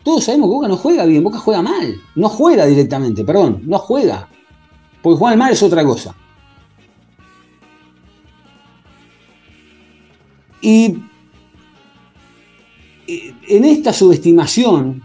todos 0.03 0.23
sabemos 0.25 0.47
que 0.49 0.53
Boca 0.55 0.67
no 0.67 0.77
juega 0.77 1.05
bien, 1.05 1.23
Boca 1.23 1.39
juega 1.39 1.63
mal. 1.63 1.95
No 2.15 2.29
juega 2.29 2.65
directamente, 2.67 3.23
perdón, 3.23 3.61
no 3.65 3.79
juega. 3.79 4.29
Porque 5.03 5.19
jugar 5.19 5.37
mal 5.37 5.51
es 5.51 5.61
otra 5.61 5.83
cosa. 5.83 6.15
Y 10.61 10.97
en 13.05 13.65
esta 13.65 13.91
subestimación, 13.91 15.03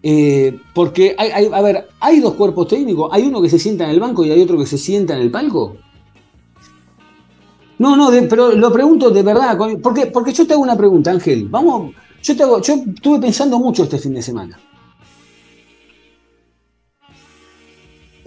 eh, 0.00 0.56
porque 0.72 1.16
hay, 1.18 1.48
a 1.52 1.60
ver, 1.60 1.88
hay 1.98 2.20
dos 2.20 2.34
cuerpos 2.34 2.68
técnicos, 2.68 3.10
hay 3.12 3.24
uno 3.24 3.42
que 3.42 3.50
se 3.50 3.58
sienta 3.58 3.84
en 3.84 3.90
el 3.90 4.00
banco 4.00 4.24
y 4.24 4.30
hay 4.30 4.40
otro 4.40 4.56
que 4.56 4.66
se 4.66 4.78
sienta 4.78 5.16
en 5.16 5.22
el 5.22 5.32
palco. 5.32 5.76
No, 7.78 7.96
no, 7.96 8.10
pero 8.28 8.52
lo 8.52 8.72
pregunto 8.72 9.10
de 9.10 9.22
verdad, 9.24 9.58
porque, 9.82 10.06
porque 10.06 10.32
yo 10.32 10.46
te 10.46 10.52
hago 10.52 10.62
una 10.62 10.76
pregunta, 10.76 11.10
Ángel. 11.10 11.48
Vamos, 11.48 11.94
yo 12.22 12.36
te 12.36 12.42
hago, 12.44 12.62
yo 12.62 12.74
estuve 12.74 13.20
pensando 13.20 13.58
mucho 13.58 13.82
este 13.82 13.98
fin 13.98 14.14
de 14.14 14.22
semana. 14.22 14.58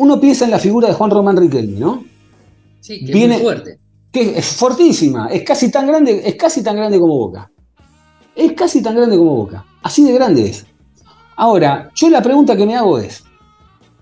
Uno 0.01 0.19
piensa 0.19 0.45
en 0.45 0.51
la 0.51 0.57
figura 0.57 0.87
de 0.87 0.95
Juan 0.95 1.11
Román 1.11 1.37
Riquelme, 1.37 1.79
¿no? 1.79 2.03
Sí, 2.79 3.05
que 3.05 3.13
Viene- 3.13 3.35
es 3.35 3.41
muy 3.41 3.51
fuerte. 3.53 3.79
que 4.11 4.37
es 4.39 4.45
fortísima, 4.55 5.27
es 5.27 5.43
casi 5.43 5.69
tan 5.71 5.85
grande, 5.85 6.23
es 6.25 6.35
casi 6.35 6.63
tan 6.63 6.75
grande 6.75 6.99
como 6.99 7.17
Boca. 7.19 7.51
Es 8.35 8.53
casi 8.53 8.81
tan 8.81 8.95
grande 8.95 9.15
como 9.15 9.35
Boca. 9.35 9.63
Así 9.83 10.03
de 10.03 10.11
grande 10.13 10.47
es. 10.49 10.65
Ahora, 11.35 11.91
yo 11.93 12.09
la 12.09 12.21
pregunta 12.23 12.55
que 12.57 12.65
me 12.65 12.75
hago 12.75 12.97
es, 12.97 13.23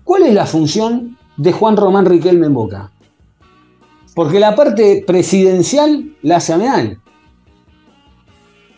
¿cuál 0.02 0.22
es 0.22 0.32
la 0.32 0.46
función 0.46 1.18
de 1.36 1.52
Juan 1.52 1.76
Román 1.76 2.06
Riquelme 2.06 2.46
en 2.46 2.54
Boca? 2.54 2.90
Porque 4.14 4.40
la 4.40 4.54
parte 4.56 5.04
presidencial 5.06 6.16
la 6.22 6.36
hace 6.36 6.54
Ameal. 6.54 6.98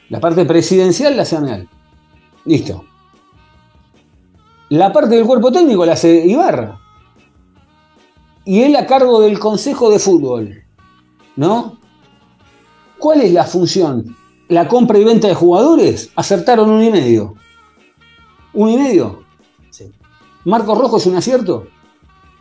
La 0.09 0.19
parte 0.19 0.45
presidencial 0.45 1.17
la 1.17 1.23
hace 1.23 1.37
Ameal. 1.37 1.69
Listo. 2.45 2.85
La 4.71 4.93
parte 4.93 5.15
del 5.15 5.25
cuerpo 5.25 5.53
técnico 5.53 5.87
la 5.87 5.93
hace 5.93 6.27
Ibarra. 6.27 6.79
Y 8.45 8.63
él 8.63 8.77
a 8.77 8.87
cargo 8.87 9.21
del 9.21 9.39
Consejo 9.39 9.91
de 9.91 9.99
Fútbol. 9.99 10.63
¿no? 11.37 11.79
¿Cuál 12.99 13.23
es 13.23 13.33
la 13.33 13.45
función? 13.45 14.17
¿La 14.49 14.69
compra 14.69 14.99
y 14.99 15.05
venta 15.05 15.29
de 15.29 15.35
jugadores? 15.35 16.11
Acertaron 16.15 16.71
un 16.71 16.83
y 16.83 16.91
medio. 16.91 17.35
¿Un 18.53 18.71
y 18.71 18.77
medio? 18.77 19.25
Sí. 19.71 19.91
¿Marcos 20.45 20.79
Rojo 20.79 20.99
es 20.99 21.07
un 21.07 21.17
acierto? 21.17 21.67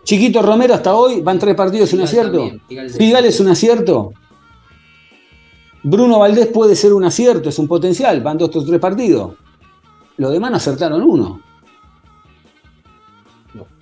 Chiquito 0.03 0.41
Romero 0.41 0.73
hasta 0.73 0.95
hoy, 0.95 1.21
van 1.21 1.39
tres 1.39 1.55
partidos, 1.55 1.89
es 1.89 1.93
un 1.93 2.01
acierto. 2.01 2.49
Figal 2.97 3.25
es 3.25 3.39
un 3.39 3.49
acierto. 3.49 4.13
Bruno 5.83 6.19
Valdés 6.19 6.47
puede 6.47 6.75
ser 6.75 6.93
un 6.93 7.05
acierto, 7.05 7.49
es 7.49 7.57
un 7.57 7.67
potencial, 7.67 8.21
van 8.21 8.37
dos 8.37 8.55
o 8.55 8.65
tres 8.65 8.79
partidos. 8.79 9.33
Los 10.17 10.31
demás 10.31 10.51
no 10.51 10.57
acertaron 10.57 11.01
uno. 11.01 11.41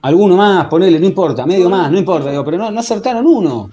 No. 0.01 0.07
Alguno 0.07 0.38
más, 0.38 0.67
ponele, 0.67 0.99
no 0.99 1.05
importa, 1.05 1.45
medio 1.45 1.69
más, 1.69 1.91
no 1.91 1.97
importa, 1.99 2.29
digo, 2.31 2.43
pero 2.45 2.57
no, 2.57 2.71
no 2.71 2.79
acertaron 2.79 3.25
uno. 3.25 3.69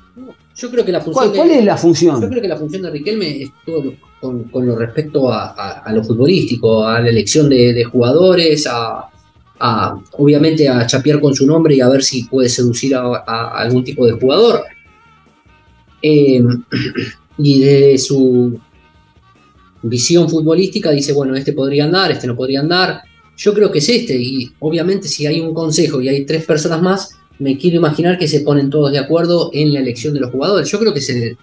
Yo 0.56 0.70
creo 0.70 0.84
que 0.84 0.92
la 0.92 1.00
función 1.00 1.32
¿Cuál, 1.34 1.48
de- 1.48 1.58
es 1.58 1.64
la 1.64 1.74
Yo 1.76 1.82
función? 1.82 2.28
creo 2.28 2.42
que 2.42 2.48
la 2.48 2.56
función 2.56 2.82
de 2.82 2.90
Riquelme 2.90 3.42
es 3.42 3.50
todo 3.64 3.84
lo- 3.84 3.92
con, 4.20 4.44
con 4.44 4.66
lo 4.66 4.74
respecto 4.76 5.30
a, 5.30 5.48
a- 5.50 5.78
a 5.80 5.92
lo 5.92 6.02
futbolístico, 6.02 6.86
a 6.86 7.00
la 7.00 7.10
elección 7.10 7.48
de, 7.50 7.74
de 7.74 7.84
jugadores, 7.84 8.66
a, 8.66 9.04
a, 9.60 10.00
obviamente 10.12 10.68
a 10.68 10.86
chapear 10.86 11.20
con 11.20 11.34
su 11.34 11.46
nombre 11.46 11.74
y 11.74 11.80
a 11.80 11.88
ver 11.88 12.02
si 12.02 12.24
puede 12.24 12.48
seducir 12.48 12.94
a, 12.96 13.02
a 13.26 13.58
algún 13.58 13.84
tipo 13.84 14.06
de 14.06 14.12
jugador. 14.12 14.62
Eh, 16.02 16.42
y 17.38 17.60
de 17.60 17.98
su 17.98 18.58
visión 19.82 20.28
futbolística 20.28 20.90
dice, 20.90 21.12
bueno, 21.12 21.34
este 21.36 21.52
podría 21.52 21.84
andar, 21.84 22.10
este 22.10 22.26
no 22.26 22.34
podría 22.34 22.60
andar. 22.60 23.02
Yo 23.37 23.53
creo 23.53 23.70
que 23.70 23.79
es 23.79 23.88
este, 23.88 24.16
y 24.16 24.51
obviamente 24.61 25.09
si 25.09 25.27
hay 25.27 25.40
un 25.40 25.53
consejo 25.53 26.01
y 26.01 26.09
hay 26.09 26.25
tres 26.25 26.44
personas 26.44 26.81
más, 26.81 27.11
me 27.38 27.59
quiero 27.59 27.77
imaginar 27.77 28.18
que 28.18 28.29
se 28.29 28.40
ponen 28.40 28.70
todos 28.70 28.90
de 28.90 28.99
acuerdo 28.99 29.51
en 29.53 29.72
la 29.72 29.81
elección 29.81 30.14
de 30.14 30.20
los 30.20 30.31
jugadores. 30.31 30.70
Yo 30.70 30.79
creo 30.79 30.94
que 30.94 31.03
se 31.03 31.37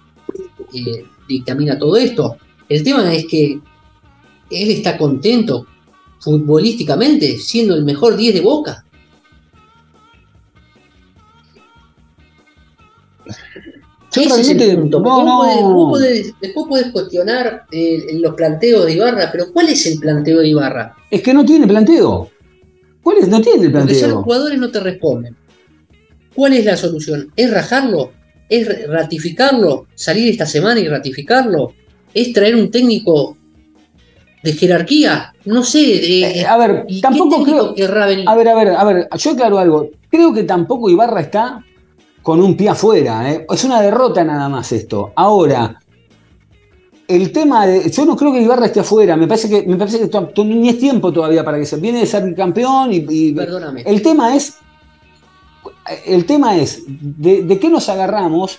eh, 0.74 1.04
dictamina 1.28 1.78
todo 1.78 1.96
esto. 1.96 2.36
El 2.68 2.82
tema 2.82 3.14
es 3.14 3.26
que 3.26 3.60
él 4.50 4.70
está 4.70 4.96
contento 4.98 5.66
futbolísticamente 6.18 7.38
siendo 7.38 7.74
el 7.74 7.84
mejor 7.84 8.16
10 8.16 8.34
de 8.34 8.40
Boca. 8.40 8.83
Ese 14.22 14.40
es 14.40 14.48
el 14.50 14.78
punto. 14.78 15.00
no, 15.00 15.04
podés- 15.04 15.60
no. 15.62 15.72
vos 15.74 15.98
podés- 16.00 16.34
después 16.40 16.66
podés 16.68 16.86
cuestionar 16.92 17.64
eh, 17.70 18.06
los 18.20 18.34
planteos 18.34 18.86
de 18.86 18.92
Ibarra, 18.94 19.30
pero 19.32 19.52
¿cuál 19.52 19.68
es 19.68 19.86
el 19.86 19.98
planteo 19.98 20.40
de 20.40 20.48
Ibarra? 20.48 20.94
Es 21.10 21.22
que 21.22 21.34
no 21.34 21.44
tiene 21.44 21.66
planteo. 21.66 22.30
¿Cuál 23.02 23.18
es? 23.18 23.28
No 23.28 23.40
tiene 23.40 23.64
el 23.66 23.72
Porque 23.72 23.88
ya 23.88 23.92
los 23.92 23.98
planteo. 24.00 24.22
jugadores 24.22 24.58
no 24.58 24.70
te 24.70 24.80
responden. 24.80 25.36
¿Cuál 26.34 26.54
es 26.54 26.64
la 26.64 26.76
solución? 26.76 27.30
¿Es 27.36 27.50
rajarlo? 27.50 28.12
¿Es 28.48 28.88
ratificarlo? 28.88 29.86
¿Salir 29.94 30.28
esta 30.30 30.46
semana 30.46 30.80
y 30.80 30.88
ratificarlo? 30.88 31.72
¿Es 32.12 32.32
traer 32.32 32.56
un 32.56 32.70
técnico 32.70 33.36
de 34.42 34.52
jerarquía? 34.52 35.32
No 35.44 35.62
sé. 35.62 35.78
de- 35.78 36.40
Eh, 36.40 36.46
a 36.46 36.56
ver, 36.56 36.84
¿y 36.88 37.00
tampoco 37.00 37.42
creo. 37.44 37.74
venir? 38.06 38.24
A 38.28 38.34
ver, 38.34 38.48
a 38.48 38.54
ver, 38.54 38.68
a 38.68 38.84
ver, 38.84 39.08
yo 39.16 39.30
aclaro 39.32 39.58
algo. 39.58 39.90
Creo 40.10 40.32
que 40.32 40.42
tampoco 40.44 40.88
Ibarra 40.90 41.20
está 41.20 41.64
con 42.24 42.40
un 42.42 42.56
pie 42.56 42.70
afuera. 42.70 43.30
¿eh? 43.30 43.46
Es 43.48 43.62
una 43.64 43.80
derrota 43.80 44.24
nada 44.24 44.48
más 44.48 44.72
esto. 44.72 45.12
Ahora, 45.14 45.78
el 47.06 47.30
tema 47.30 47.66
de. 47.66 47.90
Yo 47.90 48.04
no 48.06 48.16
creo 48.16 48.32
que 48.32 48.40
Ibarra 48.40 48.66
esté 48.66 48.80
afuera. 48.80 49.14
Me 49.16 49.28
parece 49.28 49.48
que, 49.48 49.62
me 49.68 49.76
parece 49.76 49.98
que 50.00 50.06
to- 50.08 50.28
to- 50.34 50.44
ni 50.44 50.70
es 50.70 50.78
tiempo 50.78 51.12
todavía 51.12 51.44
para 51.44 51.58
que 51.58 51.66
se. 51.66 51.76
Viene 51.76 52.00
de 52.00 52.06
ser 52.06 52.34
campeón 52.34 52.92
y. 52.92 53.04
y- 53.08 53.32
Perdóname. 53.34 53.82
el 53.86 54.02
tema 54.02 54.34
es. 54.34 54.54
El 56.06 56.24
tema 56.24 56.56
es, 56.56 56.82
de, 56.88 57.42
de 57.42 57.58
qué 57.58 57.68
nos 57.68 57.88
agarramos 57.90 58.58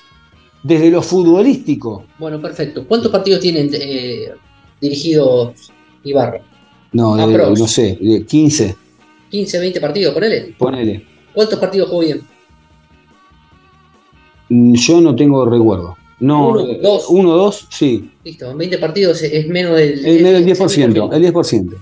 desde 0.62 0.91
lo 0.91 1.01
futbolístico? 1.01 2.06
Bueno, 2.19 2.39
perfecto. 2.39 2.88
¿Cuántos 2.88 3.12
partidos 3.12 3.39
tienen 3.41 3.69
eh, 3.73 4.30
dirigidos 4.80 5.71
Ibarra? 6.04 6.41
No, 6.91 7.15
de- 7.15 7.38
no 7.38 7.67
sé, 7.67 7.97
de 7.99 8.23
15, 8.25 8.75
15, 9.32 9.60
20 9.60 9.82
partidos, 9.82 10.13
ponele. 10.13 10.56
ponele. 10.58 11.06
¿Cuántos 11.34 11.60
partidos 11.60 11.89
jugó 11.89 12.01
bien? 12.01 12.21
Mm, 14.49 14.73
Yo 14.73 15.01
no 15.01 15.15
tengo 15.15 15.45
recuerdo. 15.45 15.95
No, 16.19 16.49
Uno, 16.49 16.65
dos. 16.81 17.05
uno, 17.10 17.31
dos, 17.34 17.67
sí. 17.69 18.10
Listo, 18.23 18.49
en 18.51 18.58
20 18.58 18.77
partidos 18.77 19.21
es- 19.21 19.47
menos 19.49 19.75
del 19.75 20.05
El, 20.05 20.25
el 20.25 20.36
es- 20.38 20.45
10%, 20.60 21.12
el 21.13 21.21
10%. 21.21 21.75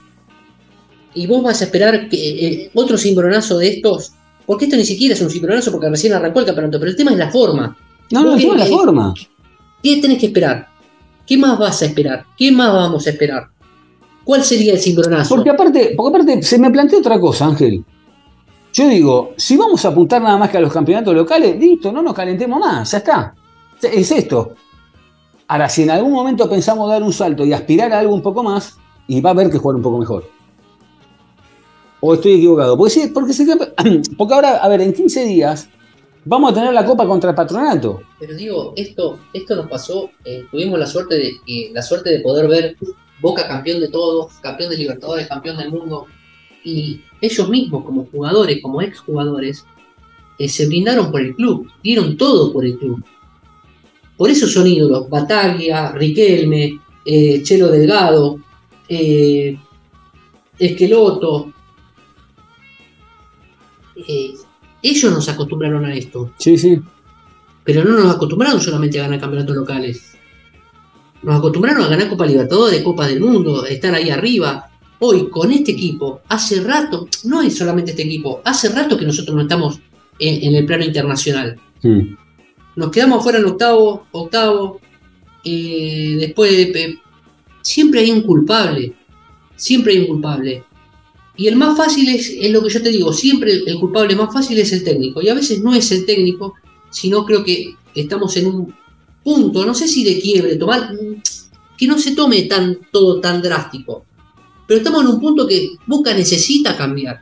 Y 1.15 1.27
vos 1.27 1.43
vas 1.43 1.61
a 1.61 1.65
esperar 1.65 2.09
que 2.09 2.47
eh, 2.47 2.71
otro 2.73 2.97
cimbronazo 2.97 3.59
de 3.59 3.67
estos, 3.69 4.13
porque 4.47 4.65
esto 4.65 4.75
ni 4.77 4.85
siquiera 4.85 5.13
es 5.13 5.21
un 5.21 5.29
cimbronazo 5.29 5.71
porque 5.71 5.89
recién 5.89 6.13
arrancó 6.13 6.39
el 6.39 6.45
campeonato, 6.47 6.79
pero 6.79 6.89
el 6.91 6.97
tema 6.97 7.11
es 7.11 7.17
la 7.17 7.29
forma. 7.29 7.77
No, 8.09 8.23
no, 8.23 8.33
el 8.33 8.41
tema 8.41 8.55
es 8.63 8.69
la 8.69 8.75
forma. 8.75 9.13
¿Qué 9.83 9.97
tenés 9.97 10.17
que 10.17 10.25
esperar? 10.27 10.67
¿Qué 11.27 11.37
más 11.37 11.59
vas 11.59 11.81
a 11.83 11.85
esperar? 11.85 12.25
¿Qué 12.35 12.51
más 12.51 12.73
vamos 12.73 13.05
a 13.05 13.11
esperar? 13.11 13.47
¿Cuál 14.23 14.43
sería 14.43 14.73
el 14.73 14.79
cimbronazo? 14.79 15.35
Porque 15.35 15.49
aparte, 15.51 15.93
porque 15.95 16.17
aparte 16.17 16.41
se 16.41 16.57
me 16.57 16.71
plantea 16.71 16.99
otra 16.99 17.19
cosa, 17.19 17.45
Ángel. 17.45 17.83
Yo 18.73 18.87
digo, 18.89 19.33
si 19.37 19.55
vamos 19.55 19.85
a 19.85 19.89
apuntar 19.89 20.21
nada 20.21 20.37
más 20.37 20.49
que 20.49 20.57
a 20.57 20.61
los 20.61 20.73
campeonatos 20.73 21.13
locales, 21.13 21.59
listo, 21.59 21.91
no 21.91 22.01
nos 22.01 22.13
calentemos 22.13 22.59
más, 22.59 22.91
ya 22.91 22.97
está. 22.97 23.35
Es 23.81 24.11
esto. 24.11 24.55
Ahora, 25.47 25.69
si 25.69 25.83
en 25.83 25.91
algún 25.91 26.11
momento 26.11 26.49
pensamos 26.49 26.89
dar 26.89 27.03
un 27.03 27.13
salto 27.13 27.45
y 27.45 27.53
aspirar 27.53 27.91
a 27.93 27.99
algo 27.99 28.15
un 28.15 28.21
poco 28.21 28.41
más, 28.43 28.77
y 29.07 29.21
va 29.21 29.29
a 29.31 29.33
haber 29.33 29.49
que 29.51 29.57
jugar 29.57 29.75
un 29.75 29.83
poco 29.83 29.97
mejor. 29.99 30.27
¿O 31.99 32.13
estoy 32.15 32.33
equivocado? 32.33 32.77
Porque, 32.77 32.93
sí, 32.93 33.07
porque, 33.13 33.33
se- 33.33 33.45
porque 34.17 34.33
ahora, 34.33 34.57
a 34.57 34.67
ver, 34.67 34.81
en 34.81 34.93
15 34.93 35.23
días 35.25 35.69
vamos 36.25 36.51
a 36.51 36.53
tener 36.55 36.73
la 36.73 36.85
Copa 36.85 37.05
contra 37.05 37.29
el 37.29 37.35
Patronato. 37.35 38.01
Pero 38.19 38.33
digo, 38.35 38.73
esto, 38.75 39.19
esto 39.33 39.55
nos 39.55 39.69
pasó, 39.69 40.09
eh, 40.25 40.45
tuvimos 40.49 40.79
la 40.79 40.87
suerte 40.87 41.15
de 41.15 41.27
eh, 41.47 41.69
la 41.73 41.81
suerte 41.81 42.09
de 42.09 42.19
poder 42.21 42.47
ver 42.47 42.75
Boca 43.21 43.47
campeón 43.47 43.79
de 43.79 43.87
todo, 43.89 44.29
campeón 44.41 44.69
de 44.71 44.77
Libertadores, 44.77 45.27
campeón 45.27 45.57
del 45.57 45.69
mundo, 45.71 46.07
y 46.63 47.01
ellos 47.21 47.49
mismos 47.49 47.85
como 47.85 48.05
jugadores, 48.05 48.61
como 48.61 48.81
exjugadores, 48.81 49.65
eh, 50.37 50.49
se 50.49 50.67
brindaron 50.67 51.11
por 51.11 51.21
el 51.21 51.35
club, 51.35 51.69
dieron 51.83 52.17
todo 52.17 52.51
por 52.51 52.65
el 52.65 52.77
club. 52.77 53.03
Por 54.17 54.29
eso 54.29 54.47
son 54.47 54.67
ídolos, 54.67 55.09
Bataglia, 55.09 55.91
Riquelme, 55.91 56.79
eh, 57.05 57.41
Chelo 57.43 57.67
Delgado, 57.67 58.39
eh, 58.87 59.57
Esqueloto. 60.57 61.51
Ellos 64.81 65.11
nos 65.13 65.29
acostumbraron 65.29 65.85
a 65.85 65.95
esto. 65.95 66.33
Sí, 66.37 66.57
sí. 66.57 66.79
Pero 67.63 67.83
no 67.83 67.97
nos 67.97 68.15
acostumbraron 68.15 68.59
solamente 68.59 68.99
a 68.99 69.03
ganar 69.03 69.19
campeonatos 69.19 69.55
locales. 69.55 70.17
Nos 71.21 71.37
acostumbraron 71.37 71.83
a 71.83 71.87
ganar 71.87 72.09
Copa 72.09 72.25
Libertadores, 72.25 72.81
Copa 72.81 73.07
del 73.07 73.21
Mundo, 73.21 73.65
estar 73.65 73.93
ahí 73.95 74.09
arriba. 74.09 74.69
Hoy, 75.05 75.29
con 75.29 75.51
este 75.51 75.73
equipo, 75.73 76.21
hace 76.29 76.61
rato, 76.61 77.09
no 77.25 77.41
es 77.41 77.57
solamente 77.57 77.91
este 77.91 78.03
equipo, 78.03 78.41
hace 78.45 78.69
rato 78.69 78.97
que 78.97 79.05
nosotros 79.05 79.35
no 79.35 79.41
estamos 79.41 79.81
en, 80.17 80.43
en 80.45 80.55
el 80.55 80.65
plano 80.65 80.85
internacional. 80.85 81.59
Nos 82.77 82.89
quedamos 82.89 83.19
afuera 83.19 83.39
en 83.39 83.45
octavo, 83.45 84.07
octavo, 84.13 84.79
eh, 85.43 86.15
después 86.21 86.53
eh, 86.53 86.99
siempre 87.61 87.99
hay 87.99 88.11
un 88.11 88.21
culpable, 88.21 88.93
siempre 89.57 89.91
hay 89.91 89.99
un 89.99 90.07
culpable. 90.07 90.63
Y 91.35 91.47
el 91.47 91.57
más 91.57 91.75
fácil 91.75 92.07
es, 92.07 92.29
es 92.39 92.49
lo 92.49 92.63
que 92.63 92.69
yo 92.69 92.81
te 92.81 92.87
digo, 92.87 93.11
siempre 93.11 93.51
el, 93.51 93.67
el 93.67 93.79
culpable 93.81 94.15
más 94.15 94.33
fácil 94.33 94.57
es 94.57 94.71
el 94.71 94.85
técnico. 94.85 95.21
Y 95.21 95.27
a 95.27 95.33
veces 95.33 95.61
no 95.61 95.75
es 95.75 95.91
el 95.91 96.05
técnico, 96.05 96.53
sino 96.91 97.25
creo 97.25 97.43
que 97.43 97.75
estamos 97.93 98.37
en 98.37 98.45
un 98.45 98.73
punto, 99.21 99.65
no 99.65 99.73
sé 99.73 99.89
si 99.89 100.05
de 100.05 100.21
quiebre, 100.21 100.55
tomar, 100.55 100.95
que 101.77 101.87
no 101.87 101.99
se 101.99 102.15
tome 102.15 102.43
tan, 102.43 102.79
todo 102.89 103.19
tan 103.19 103.41
drástico. 103.41 104.05
Pero 104.67 104.77
estamos 104.79 105.01
en 105.01 105.07
un 105.07 105.19
punto 105.19 105.45
que 105.47 105.71
Boca 105.87 106.13
necesita 106.13 106.75
cambiar. 106.77 107.19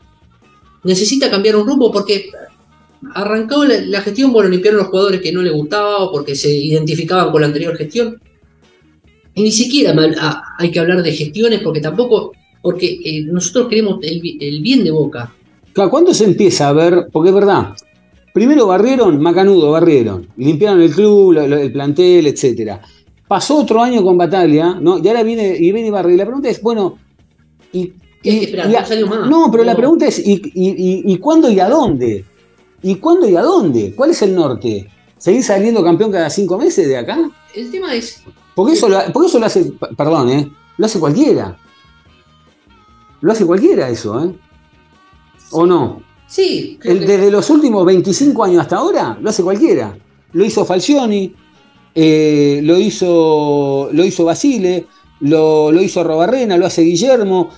Necesita 0.83 1.29
cambiar 1.29 1.55
un 1.55 1.67
rumbo 1.67 1.91
porque 1.91 2.29
arrancó 3.15 3.65
la, 3.65 3.81
la 3.81 4.01
gestión, 4.01 4.31
bueno, 4.31 4.49
limpiaron 4.49 4.79
los 4.79 4.87
jugadores 4.89 5.21
que 5.21 5.31
no 5.31 5.41
le 5.41 5.49
gustaba 5.51 5.97
o 5.99 6.11
porque 6.11 6.35
se 6.35 6.55
identificaban 6.55 7.31
con 7.31 7.41
la 7.41 7.47
anterior 7.47 7.75
gestión. 7.75 8.19
Y 9.33 9.43
ni 9.43 9.51
siquiera 9.51 9.93
mal- 9.93 10.15
a- 10.19 10.41
hay 10.57 10.71
que 10.71 10.79
hablar 10.79 11.01
de 11.01 11.11
gestiones 11.11 11.61
porque 11.61 11.81
tampoco, 11.81 12.31
porque 12.61 12.99
eh, 13.03 13.23
nosotros 13.23 13.67
queremos 13.69 13.99
el, 14.03 14.21
bi- 14.21 14.37
el 14.39 14.61
bien 14.61 14.83
de 14.83 14.91
Boca. 14.91 15.33
Claro, 15.73 15.89
¿Cuándo 15.89 16.13
se 16.13 16.25
empieza 16.25 16.67
a 16.69 16.73
ver? 16.73 17.07
Porque 17.11 17.29
es 17.29 17.35
verdad. 17.35 17.73
Primero 18.33 18.67
barrieron, 18.67 19.19
macanudo, 19.21 19.71
barrieron. 19.71 20.27
Limpiaron 20.37 20.81
el 20.81 20.91
club, 20.91 21.37
el 21.37 21.71
plantel, 21.71 22.27
etcétera. 22.27 22.81
Pasó 23.27 23.57
otro 23.59 23.81
año 23.81 24.03
con 24.03 24.17
Bataglia, 24.17 24.77
¿no? 24.81 24.99
Y 24.99 25.07
ahora 25.07 25.23
viene 25.23 25.55
y 25.57 25.71
viene 25.71 25.89
Barry. 25.91 26.17
La 26.17 26.25
pregunta 26.25 26.49
es, 26.49 26.61
bueno, 26.61 26.97
y, 27.73 27.93
Y 28.23 28.29
hay 28.29 28.39
que 28.39 28.45
esperar 28.45 28.69
y 28.69 28.75
a- 28.75 28.81
dos 28.81 28.91
años 28.91 29.09
más. 29.09 29.29
No, 29.29 29.49
pero 29.51 29.63
la 29.63 29.75
pregunta 29.75 30.05
es, 30.07 30.19
¿y, 30.19 30.41
y, 30.53 31.17
cuándo 31.17 31.49
y 31.49 31.59
a 31.59 31.67
dónde? 31.69 32.25
¿Y 32.83 32.95
cuándo 32.95 33.27
y 33.29 33.35
a 33.35 33.41
dónde? 33.41 33.93
¿Cuál 33.95 34.11
es 34.11 34.21
el 34.21 34.33
norte? 34.35 34.87
¿Seguir 35.17 35.43
saliendo 35.43 35.83
campeón 35.83 36.11
cada 36.11 36.29
cinco 36.29 36.57
meses 36.57 36.87
de 36.87 36.97
acá? 36.97 37.29
El 37.55 37.69
tema 37.71 37.93
es, 37.93 38.23
Porque 38.55 38.73
eso, 38.73 38.89
lo, 38.89 38.99
porque 39.13 39.27
eso 39.27 39.39
lo 39.39 39.45
hace, 39.45 39.71
perdón, 39.95 40.29
¿eh? 40.29 40.51
Lo 40.77 40.85
hace 40.85 40.99
cualquiera. 40.99 41.57
Lo 43.21 43.31
hace 43.31 43.45
cualquiera 43.45 43.89
eso, 43.89 44.23
¿eh? 44.23 44.33
¿O 45.51 45.65
no? 45.65 46.01
sí, 46.27 46.79
El- 46.83 46.99
que- 47.01 47.05
desde 47.05 47.29
los 47.29 47.49
últimos 47.49 47.85
25 47.85 48.43
años 48.45 48.61
hasta 48.61 48.77
ahora, 48.77 49.17
lo 49.21 49.29
hace 49.29 49.43
cualquiera. 49.43 49.97
Lo 50.33 50.45
hizo 50.45 50.63
Falcioni, 50.65 51.33
eh, 51.93 52.61
lo, 52.63 52.79
hizo, 52.79 53.89
lo 53.91 54.05
hizo 54.05 54.23
Basile, 54.25 54.87
lo, 55.21 55.71
lo 55.71 55.81
hizo 55.81 56.03
Robarrena, 56.03 56.57
lo 56.57 56.65
hace 56.65 56.81
Guillermo, 56.81 57.51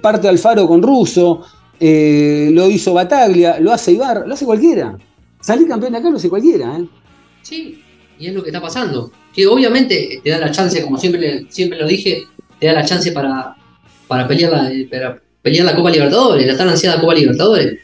parte 0.00 0.28
Alfaro 0.28 0.66
con 0.66 0.82
Russo, 0.82 1.42
eh, 1.78 2.50
lo 2.52 2.68
hizo 2.68 2.92
Bataglia, 2.92 3.58
lo 3.60 3.72
hace 3.72 3.92
Ibar, 3.92 4.24
lo 4.26 4.34
hace 4.34 4.44
cualquiera. 4.44 4.96
Salir 5.40 5.66
campeón 5.66 5.92
de 5.92 5.98
acá 5.98 6.10
lo 6.10 6.16
hace 6.16 6.28
cualquiera, 6.28 6.78
¿eh? 6.78 6.84
Sí, 7.42 7.82
y 8.18 8.26
es 8.26 8.34
lo 8.34 8.42
que 8.42 8.50
está 8.50 8.60
pasando. 8.60 9.10
Que 9.34 9.46
obviamente 9.46 10.20
te 10.22 10.30
da 10.30 10.38
la 10.38 10.50
chance, 10.50 10.82
como 10.82 10.98
siempre, 10.98 11.46
siempre 11.48 11.78
lo 11.78 11.86
dije, 11.86 12.24
te 12.58 12.66
da 12.66 12.74
la 12.74 12.84
chance 12.84 13.12
para, 13.12 13.56
para, 14.06 14.28
pelear 14.28 14.52
la, 14.52 14.70
para 14.90 15.22
pelear 15.40 15.64
la 15.64 15.74
Copa 15.74 15.90
Libertadores, 15.90 16.46
la 16.46 16.56
tan 16.56 16.68
ansiada 16.68 17.00
Copa 17.00 17.14
Libertadores. 17.14 17.80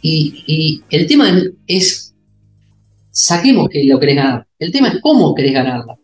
Y, 0.00 0.44
y 0.46 0.82
el 0.96 1.06
tema 1.08 1.42
es, 1.66 2.14
saquemos 3.10 3.68
que 3.68 3.82
lo 3.84 3.98
querés 3.98 4.16
ganar. 4.16 4.46
El 4.60 4.70
tema 4.70 4.88
es 4.88 5.00
cómo 5.00 5.34
querés 5.34 5.54
ganarla. 5.54 5.96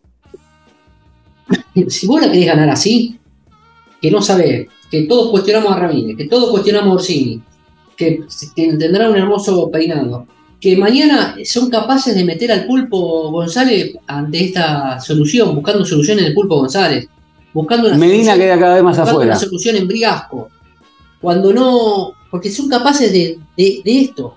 si 1.87 2.07
vos 2.07 2.21
la 2.21 2.31
querés 2.31 2.45
ganar 2.47 2.69
así, 2.69 3.17
que 4.01 4.11
no 4.11 4.21
sabés, 4.21 4.67
que 4.89 5.03
todos 5.03 5.31
cuestionamos 5.31 5.71
a 5.73 5.79
Ramírez, 5.79 6.17
que 6.17 6.25
todos 6.27 6.49
cuestionamos 6.51 6.89
a 6.91 6.95
Orsini, 6.95 7.41
que 7.95 8.23
tendrá 8.55 9.09
un 9.09 9.15
hermoso 9.17 9.69
peinado, 9.71 10.27
que 10.59 10.75
mañana 10.77 11.35
son 11.43 11.69
capaces 11.69 12.15
de 12.15 12.23
meter 12.23 12.51
al 12.51 12.65
pulpo 12.65 13.31
González 13.31 13.95
ante 14.07 14.45
esta 14.45 14.99
solución, 14.99 15.55
buscando 15.55 15.85
solución 15.85 16.19
en 16.19 16.25
el 16.25 16.33
pulpo 16.33 16.57
González, 16.57 17.07
buscando 17.53 17.87
una 17.87 17.97
Medina 17.97 18.31
solución, 18.33 18.39
queda 18.39 18.59
cada 18.59 18.75
vez 18.75 18.83
más 18.83 18.99
afuera. 18.99 19.31
una 19.31 19.39
solución 19.39 19.75
en 19.77 19.87
Briasco. 19.87 20.49
Cuando 21.21 21.53
no, 21.53 22.11
porque 22.29 22.49
son 22.51 22.67
capaces 22.69 23.11
de, 23.11 23.39
de- 23.57 23.81
de 23.83 24.01
esto. 24.01 24.35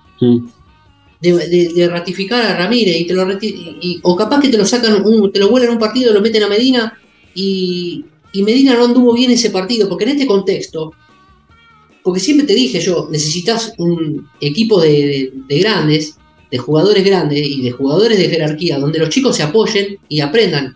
De, 1.20 1.32
de- 1.48 1.72
de 1.74 1.88
ratificar 1.88 2.40
a 2.44 2.56
Ramírez 2.56 2.96
y 3.00 3.06
te 3.06 3.14
lo 3.14 3.26
y- 3.40 4.00
o 4.02 4.14
capaz 4.16 4.40
que 4.40 4.48
te 4.48 4.58
lo 4.58 4.64
sacan, 4.64 5.04
un- 5.04 5.32
te 5.32 5.38
lo 5.40 5.50
vuelan 5.50 5.70
un 5.70 5.78
partido, 5.78 6.12
lo 6.12 6.20
meten 6.20 6.42
a 6.44 6.48
Medina 6.48 6.98
y, 7.34 8.04
y 8.32 8.42
Medina 8.42 8.74
no 8.74 8.84
anduvo 8.84 9.12
bien 9.14 9.30
ese 9.30 9.50
partido, 9.50 9.88
porque 9.88 10.04
en 10.04 10.10
este 10.10 10.26
contexto, 10.26 10.92
porque 12.02 12.20
siempre 12.20 12.46
te 12.46 12.54
dije 12.54 12.80
yo, 12.80 13.08
necesitas 13.10 13.72
un 13.78 14.28
equipo 14.40 14.80
de, 14.80 14.88
de- 14.90 15.32
de 15.48 15.58
grandes, 15.58 16.16
de 16.50 16.58
jugadores 16.58 17.04
grandes 17.04 17.46
y 17.46 17.62
de 17.62 17.70
jugadores 17.72 18.16
de 18.18 18.28
jerarquía, 18.28 18.78
donde 18.78 18.98
los 18.98 19.10
chicos 19.10 19.36
se 19.36 19.42
apoyen 19.42 19.98
y 20.08 20.20
aprendan. 20.20 20.74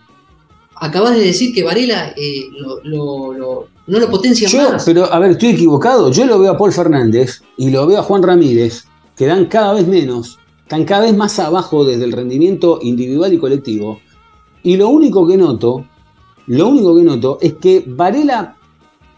Acabas 0.77 1.15
de 1.15 1.23
decir 1.23 1.55
que 1.55 1.63
Varela 1.63 2.13
eh, 2.17 2.47
lo- 2.59 2.81
lo- 2.83 3.33
lo- 3.33 3.69
no 3.87 3.99
lo 3.99 4.11
potencia 4.11 4.49
Yo, 4.49 4.73
más. 4.73 4.85
pero 4.85 5.11
a 5.13 5.19
ver, 5.19 5.33
estoy 5.33 5.51
equivocado. 5.51 6.11
Yo 6.13 6.27
lo 6.27 6.39
veo 6.39 6.51
a 6.53 6.59
Paul 6.59 6.73
Fernández 6.73 7.41
y 7.57 7.71
lo 7.71 7.87
veo 7.87 7.99
a 7.99 8.03
Juan 8.03 8.23
Ramírez, 8.23 8.85
que 9.23 9.29
dan 9.29 9.47
cada 9.47 9.73
vez 9.73 9.87
menos, 9.87 10.41
están 10.65 10.85
cada 10.85 11.03
vez 11.03 11.17
más 11.17 11.39
abajo 11.39 11.85
desde 11.85 12.03
el 12.03 12.11
rendimiento 12.11 12.81
individual 12.83 13.33
y 13.33 13.39
colectivo. 13.39 14.01
Y 14.65 14.77
lo 14.77 14.89
único 14.89 15.25
que 15.29 15.37
noto, 15.37 15.87
lo 16.49 16.69
único 16.71 16.97
que 16.97 17.05
noto 17.05 17.39
es 17.41 17.53
que 17.53 17.85
Varela 17.87 18.57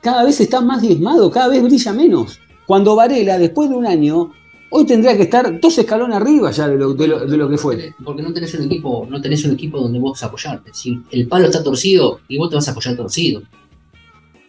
cada 0.02 0.22
vez 0.24 0.38
está 0.42 0.60
más 0.60 0.82
diezmado, 0.82 1.30
cada 1.30 1.48
vez 1.48 1.62
brilla 1.62 1.94
menos. 1.94 2.38
Cuando 2.66 2.94
Varela, 2.94 3.38
después 3.38 3.70
de 3.70 3.76
un 3.76 3.86
año, 3.86 4.30
hoy 4.68 4.84
tendría 4.84 5.16
que 5.16 5.22
estar 5.22 5.58
dos 5.58 5.78
escalones 5.78 6.16
arriba 6.18 6.50
ya 6.50 6.68
de 6.68 6.76
lo, 6.76 6.92
de 6.92 7.36
lo- 7.38 7.48
que 7.48 7.56
fue. 7.56 7.94
Porque 8.04 8.20
no 8.20 8.30
tenés 8.34 8.52
un 8.56 8.64
equipo, 8.66 9.06
no 9.08 9.22
tenés 9.22 9.42
un 9.46 9.52
equipo 9.52 9.80
donde 9.80 9.98
vos 10.00 10.22
apoyarte. 10.22 10.70
Si 10.74 11.00
el 11.12 11.26
palo 11.28 11.46
está 11.46 11.64
torcido, 11.64 12.20
y 12.28 12.36
vos 12.36 12.50
te 12.50 12.56
vas 12.56 12.68
a 12.68 12.72
apoyar 12.72 12.94
torcido. 12.94 13.42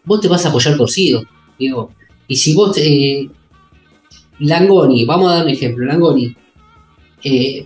Vos 0.04 0.20
te 0.20 0.28
vas 0.28 0.46
a 0.46 0.50
apoyar 0.50 0.76
torcido, 0.76 1.24
digo. 1.58 1.92
Y 2.28 2.36
si 2.36 2.54
vos 2.54 2.78
eh, 2.78 3.30
Langoni, 4.40 5.06
vamos 5.06 5.32
a 5.32 5.36
dar 5.36 5.46
un 5.46 5.52
ejemplo, 5.52 5.86
Langoni, 5.86 6.36
eh, 7.24 7.66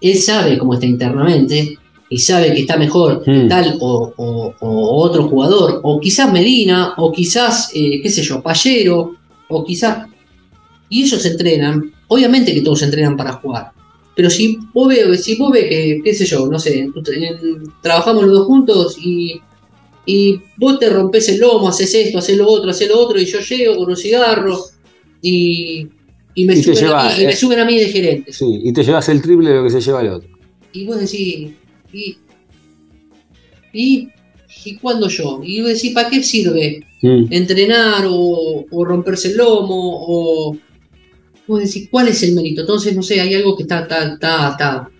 él 0.00 0.16
sabe 0.18 0.58
cómo 0.58 0.74
está 0.74 0.86
internamente 0.86 1.76
y 2.10 2.18
sabe 2.18 2.52
que 2.54 2.60
está 2.60 2.76
mejor 2.76 3.22
Mm. 3.26 3.48
tal 3.48 3.76
o, 3.80 4.12
o- 4.16 4.54
o 4.60 4.96
otro 5.02 5.28
jugador, 5.28 5.80
o 5.82 6.00
quizás 6.00 6.32
Medina, 6.32 6.94
o 6.96 7.10
quizás, 7.12 7.70
eh, 7.74 8.00
qué 8.02 8.08
sé 8.10 8.22
yo, 8.22 8.42
Pallero, 8.42 9.14
o 9.48 9.64
quizás. 9.64 10.06
Y 10.88 11.02
ellos 11.02 11.24
entrenan, 11.26 11.92
obviamente 12.08 12.54
que 12.54 12.62
todos 12.62 12.82
entrenan 12.82 13.16
para 13.16 13.32
jugar. 13.34 13.72
Pero 14.14 14.30
si 14.30 14.58
vos 14.72 14.88
ves, 14.88 15.22
si 15.24 15.36
vos 15.36 15.52
ves 15.52 15.64
que, 15.68 16.00
qué 16.02 16.14
sé 16.14 16.24
yo, 16.26 16.46
no 16.48 16.58
sé, 16.58 16.80
en- 16.80 16.92
trabajamos 17.82 18.24
los 18.24 18.32
dos 18.38 18.46
juntos 18.46 18.96
y, 19.02 19.40
y 20.06 20.40
vos 20.56 20.78
te 20.78 20.88
rompes 20.88 21.28
el 21.28 21.40
lomo, 21.40 21.68
haces 21.68 21.94
esto, 21.94 22.18
haces 22.18 22.36
lo 22.38 22.48
otro, 22.48 22.70
haces 22.70 22.88
lo 22.88 22.98
otro, 23.00 23.20
y 23.20 23.26
yo 23.26 23.38
llego 23.40 23.76
con 23.76 23.90
un 23.90 23.96
cigarro 23.96 24.58
y, 25.22 25.86
y, 26.34 26.44
me, 26.44 26.54
Y 26.54 26.56
te 26.56 26.62
suben 26.62 26.76
lleva, 26.84 27.00
a 27.06 27.16
mí, 27.16 27.22
y 27.22 27.26
me 27.26 27.32
eh. 27.32 27.36
suben 27.36 27.58
a 27.60 27.64
mí 27.64 27.78
de 27.78 27.88
gerente. 27.88 28.32
Sí, 28.32 28.46
y 28.64 28.72
te 28.72 28.82
llevas 28.84 29.08
el 29.08 29.20
triple 29.22 29.50
de 29.50 29.56
lo 29.56 29.64
que 29.64 29.70
se 29.70 29.80
lleva 29.80 30.00
el 30.02 30.08
otro. 30.08 30.28
Y 30.72 30.84
vos 30.86 31.00
decís, 31.00 31.50
¿y, 31.92 32.16
y, 33.72 34.08
y 34.64 34.76
cuándo 34.76 35.08
yo? 35.08 35.40
Y 35.42 35.60
vos 35.60 35.70
decís, 35.74 35.92
¿para 35.92 36.08
qué 36.10 36.22
sirve 36.22 36.84
Mm. 37.00 37.26
entrenar 37.32 38.06
o, 38.08 38.66
o 38.68 38.84
romperse 38.84 39.28
el 39.28 39.36
lomo? 39.36 40.04
O 40.08 40.56
vos 41.46 41.60
decís, 41.60 41.88
¿cuál 41.90 42.08
es 42.08 42.20
el 42.24 42.34
mérito? 42.34 42.62
Entonces, 42.62 42.94
no 42.96 43.02
sé, 43.04 43.20
hay 43.20 43.34
algo 43.34 43.56
que 43.56 43.62
está, 43.62 43.80
está, 43.82 44.14
está, 44.14 44.50
está- 44.50 44.90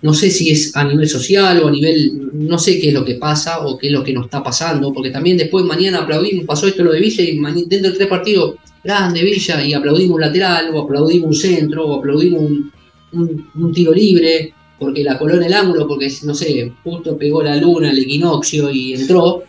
no 0.00 0.12
sé 0.14 0.30
si 0.30 0.50
es 0.50 0.74
a 0.76 0.84
nivel 0.84 1.06
social 1.08 1.62
o 1.62 1.68
a 1.68 1.70
nivel, 1.70 2.30
no 2.34 2.58
sé 2.58 2.78
qué 2.78 2.88
es 2.88 2.94
lo 2.94 3.04
que 3.06 3.14
pasa 3.14 3.66
o 3.66 3.76
qué 3.78 3.86
es 3.86 3.92
lo 3.92 4.02
que 4.04 4.12
nos 4.12 4.24
está 4.26 4.42
pasando, 4.42 4.92
porque 4.92 5.10
también 5.10 5.36
después 5.38 5.64
mañana 5.64 6.00
aplaudimos, 6.02 6.44
pasó 6.46 6.66
esto 6.66 6.82
lo 6.84 6.92
de 6.92 7.00
Villa 7.00 7.22
y 7.24 7.38
dentro 7.66 7.90
de 7.90 7.96
tres 7.96 8.08
partidos, 8.08 8.56
grande 8.84 9.22
Villa, 9.24 9.64
y 9.64 9.72
aplaudimos 9.72 10.14
un 10.16 10.20
lateral, 10.20 10.70
o 10.74 10.80
aplaudimos 10.82 11.28
un 11.28 11.34
centro, 11.34 11.86
o 11.86 11.98
aplaudimos 11.98 12.42
un, 12.42 12.72
un- 13.12 13.50
un 13.54 13.72
tiro 13.72 13.92
libre, 13.92 14.52
porque 14.78 15.02
la 15.02 15.18
coló 15.18 15.34
en 15.36 15.44
el 15.44 15.52
ángulo, 15.54 15.88
porque 15.88 16.12
no 16.24 16.34
sé, 16.34 16.72
justo 16.84 17.16
pegó 17.16 17.42
la 17.42 17.56
luna, 17.56 17.90
el 17.90 17.98
equinoccio 17.98 18.70
y 18.70 18.94
entró. 18.94 19.42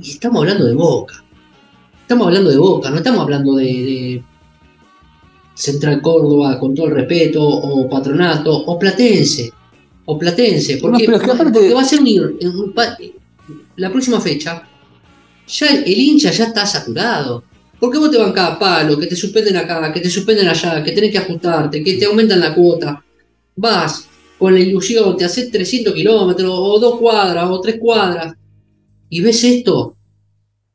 Y 0.00 0.10
estamos 0.10 0.40
hablando 0.42 0.64
de 0.66 0.74
Boca. 0.74 1.24
Estamos 2.02 2.26
hablando 2.26 2.50
de 2.50 2.56
Boca, 2.58 2.90
no 2.90 2.96
estamos 2.96 3.20
hablando 3.20 3.54
de, 3.56 3.64
de 3.64 4.22
Central 5.54 6.02
Córdoba, 6.02 6.58
con 6.58 6.74
todo 6.74 6.86
el 6.88 6.94
respeto, 6.94 7.42
o 7.42 7.88
Patronato, 7.88 8.52
o 8.54 8.78
Platense. 8.78 9.50
O 10.06 10.18
Platense, 10.18 10.78
porque, 10.78 11.06
No, 11.06 11.12
pero 11.18 11.36
porque 11.36 11.72
va 11.74 11.80
a 11.80 11.84
ser 11.84 12.00
un, 12.00 12.08
un 12.08 12.74
la 13.76 13.90
próxima 13.90 14.20
fecha. 14.20 14.62
Ya 15.48 15.66
el, 15.68 15.84
el 15.84 15.98
hincha 15.98 16.30
ya 16.30 16.44
está 16.44 16.66
saturado. 16.66 17.44
¿Por 17.78 17.90
qué 17.90 17.98
vos 17.98 18.10
te 18.10 18.18
van 18.18 18.32
cada 18.32 18.58
palo, 18.58 18.98
que 18.98 19.06
te 19.06 19.16
suspenden 19.16 19.56
acá, 19.56 19.92
que 19.92 20.00
te 20.00 20.10
suspenden 20.10 20.48
allá, 20.48 20.82
que 20.82 20.92
tenés 20.92 21.10
que 21.10 21.18
ajustarte, 21.18 21.82
que 21.82 21.94
te 21.94 22.06
aumentan 22.06 22.40
la 22.40 22.54
cuota? 22.54 23.04
Vas 23.56 24.08
con 24.38 24.54
la 24.54 24.60
ilusión, 24.60 25.16
te 25.16 25.24
haces 25.24 25.50
300 25.50 25.92
kilómetros, 25.94 26.50
o 26.52 26.78
dos 26.78 26.98
cuadras, 26.98 27.48
o 27.48 27.60
tres 27.60 27.76
cuadras, 27.78 28.34
y 29.08 29.20
ves 29.20 29.44
esto, 29.44 29.96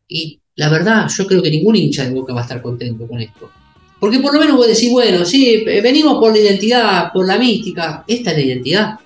y 0.07 0.39
la 0.55 0.69
verdad, 0.69 1.07
yo 1.07 1.25
creo 1.25 1.41
que 1.41 1.51
ningún 1.51 1.75
hincha 1.77 2.03
de 2.03 2.13
Boca 2.13 2.33
va 2.33 2.41
a 2.41 2.43
estar 2.43 2.61
contento 2.61 3.07
con 3.07 3.21
esto. 3.21 3.49
Porque 3.99 4.19
por 4.19 4.33
lo 4.33 4.39
menos 4.39 4.57
vos 4.57 4.67
decís, 4.67 4.91
bueno, 4.91 5.23
sí, 5.23 5.63
eh, 5.65 5.81
venimos 5.81 6.19
por 6.19 6.31
la 6.33 6.39
identidad, 6.39 7.11
por 7.13 7.27
la 7.27 7.37
mística. 7.37 8.03
Esta 8.07 8.31
es 8.31 8.37
la 8.37 8.43
identidad. 8.43 8.99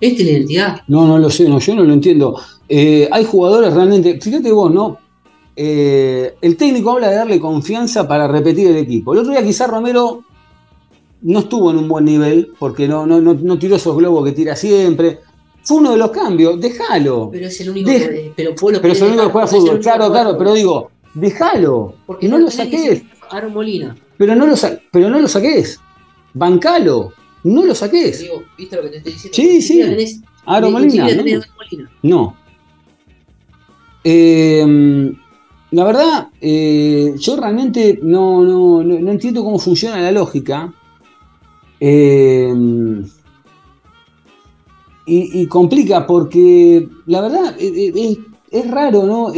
Esta 0.00 0.20
es 0.20 0.26
la 0.26 0.32
identidad. 0.32 0.80
No, 0.88 1.06
no 1.06 1.18
lo 1.18 1.30
sé, 1.30 1.48
no, 1.48 1.58
yo 1.58 1.74
no 1.74 1.84
lo 1.84 1.92
entiendo. 1.92 2.40
Eh, 2.68 3.08
hay 3.10 3.24
jugadores 3.24 3.72
realmente, 3.72 4.20
fíjate 4.20 4.50
vos, 4.50 4.72
¿no? 4.72 4.98
Eh, 5.54 6.34
el 6.40 6.56
técnico 6.56 6.92
habla 6.92 7.10
de 7.10 7.16
darle 7.16 7.38
confianza 7.40 8.06
para 8.08 8.26
repetir 8.26 8.68
el 8.68 8.76
equipo. 8.76 9.12
El 9.12 9.20
otro 9.20 9.32
día 9.32 9.42
quizás 9.42 9.68
Romero 9.68 10.24
no 11.22 11.38
estuvo 11.40 11.70
en 11.70 11.78
un 11.78 11.88
buen 11.88 12.04
nivel 12.04 12.52
porque 12.58 12.88
no, 12.88 13.06
no, 13.06 13.20
no, 13.20 13.34
no 13.34 13.58
tiró 13.58 13.76
esos 13.76 13.96
globos 13.96 14.24
que 14.24 14.32
tira 14.32 14.56
siempre. 14.56 15.20
Fue 15.64 15.76
uno 15.76 15.92
de 15.92 15.98
los 15.98 16.10
cambios, 16.10 16.58
déjalo. 16.60 17.28
Pero 17.30 17.46
es 17.46 17.60
el 17.60 17.70
único 17.70 17.88
Deja- 17.90 18.08
que. 18.08 18.32
Pero, 18.34 18.54
Pero 18.56 18.92
es 18.92 19.00
el 19.00 19.08
único 19.08 19.24
que 19.26 19.30
juega 19.30 19.46
fútbol, 19.46 19.78
claro, 19.80 20.10
claro, 20.10 20.36
pero 20.38 20.54
digo, 20.54 20.90
déjalo. 21.14 21.94
Porque 22.06 22.28
no 22.28 22.38
lo 22.38 22.50
saques, 22.50 23.02
Aaron 23.30 23.52
Molina. 23.52 23.94
pero 24.16 24.34
no 24.34 24.46
lo, 24.46 24.56
sa- 24.56 24.78
pero 24.90 25.08
no 25.08 25.20
lo 25.20 25.28
saques. 25.28 25.78
Bancalo, 26.34 27.12
no 27.44 27.64
lo 27.64 27.74
saques. 27.74 28.20
Digo, 28.22 28.42
¿viste 28.58 28.74
lo 28.76 28.82
que 28.82 28.88
te 28.88 28.96
estoy 28.96 29.12
diciendo? 29.12 29.36
Sí, 29.36 29.62
sí. 29.62 29.80
tenés- 29.82 30.20
Aro 30.46 30.66
ni 30.66 30.72
Molina, 30.72 31.04
¿no? 31.04 31.22
Aaron. 31.22 31.88
No. 32.02 32.36
Eh, 34.04 35.12
la 35.72 35.84
verdad, 35.84 36.28
eh, 36.40 37.14
yo 37.18 37.36
realmente 37.36 37.98
no, 38.02 38.42
no, 38.44 38.82
no- 38.84 39.10
entiendo 39.10 39.42
cómo 39.42 39.58
funciona 39.58 40.00
la 40.00 40.12
lógica. 40.12 40.72
Eh, 41.80 42.54
y, 45.04 45.46
complica 45.48 46.06
porque 46.06 46.88
la 47.06 47.20
verdad 47.20 47.56
eh, 47.58 47.92
es, 47.94 48.18
es 48.50 48.70
raro, 48.70 49.02
¿no? 49.04 49.32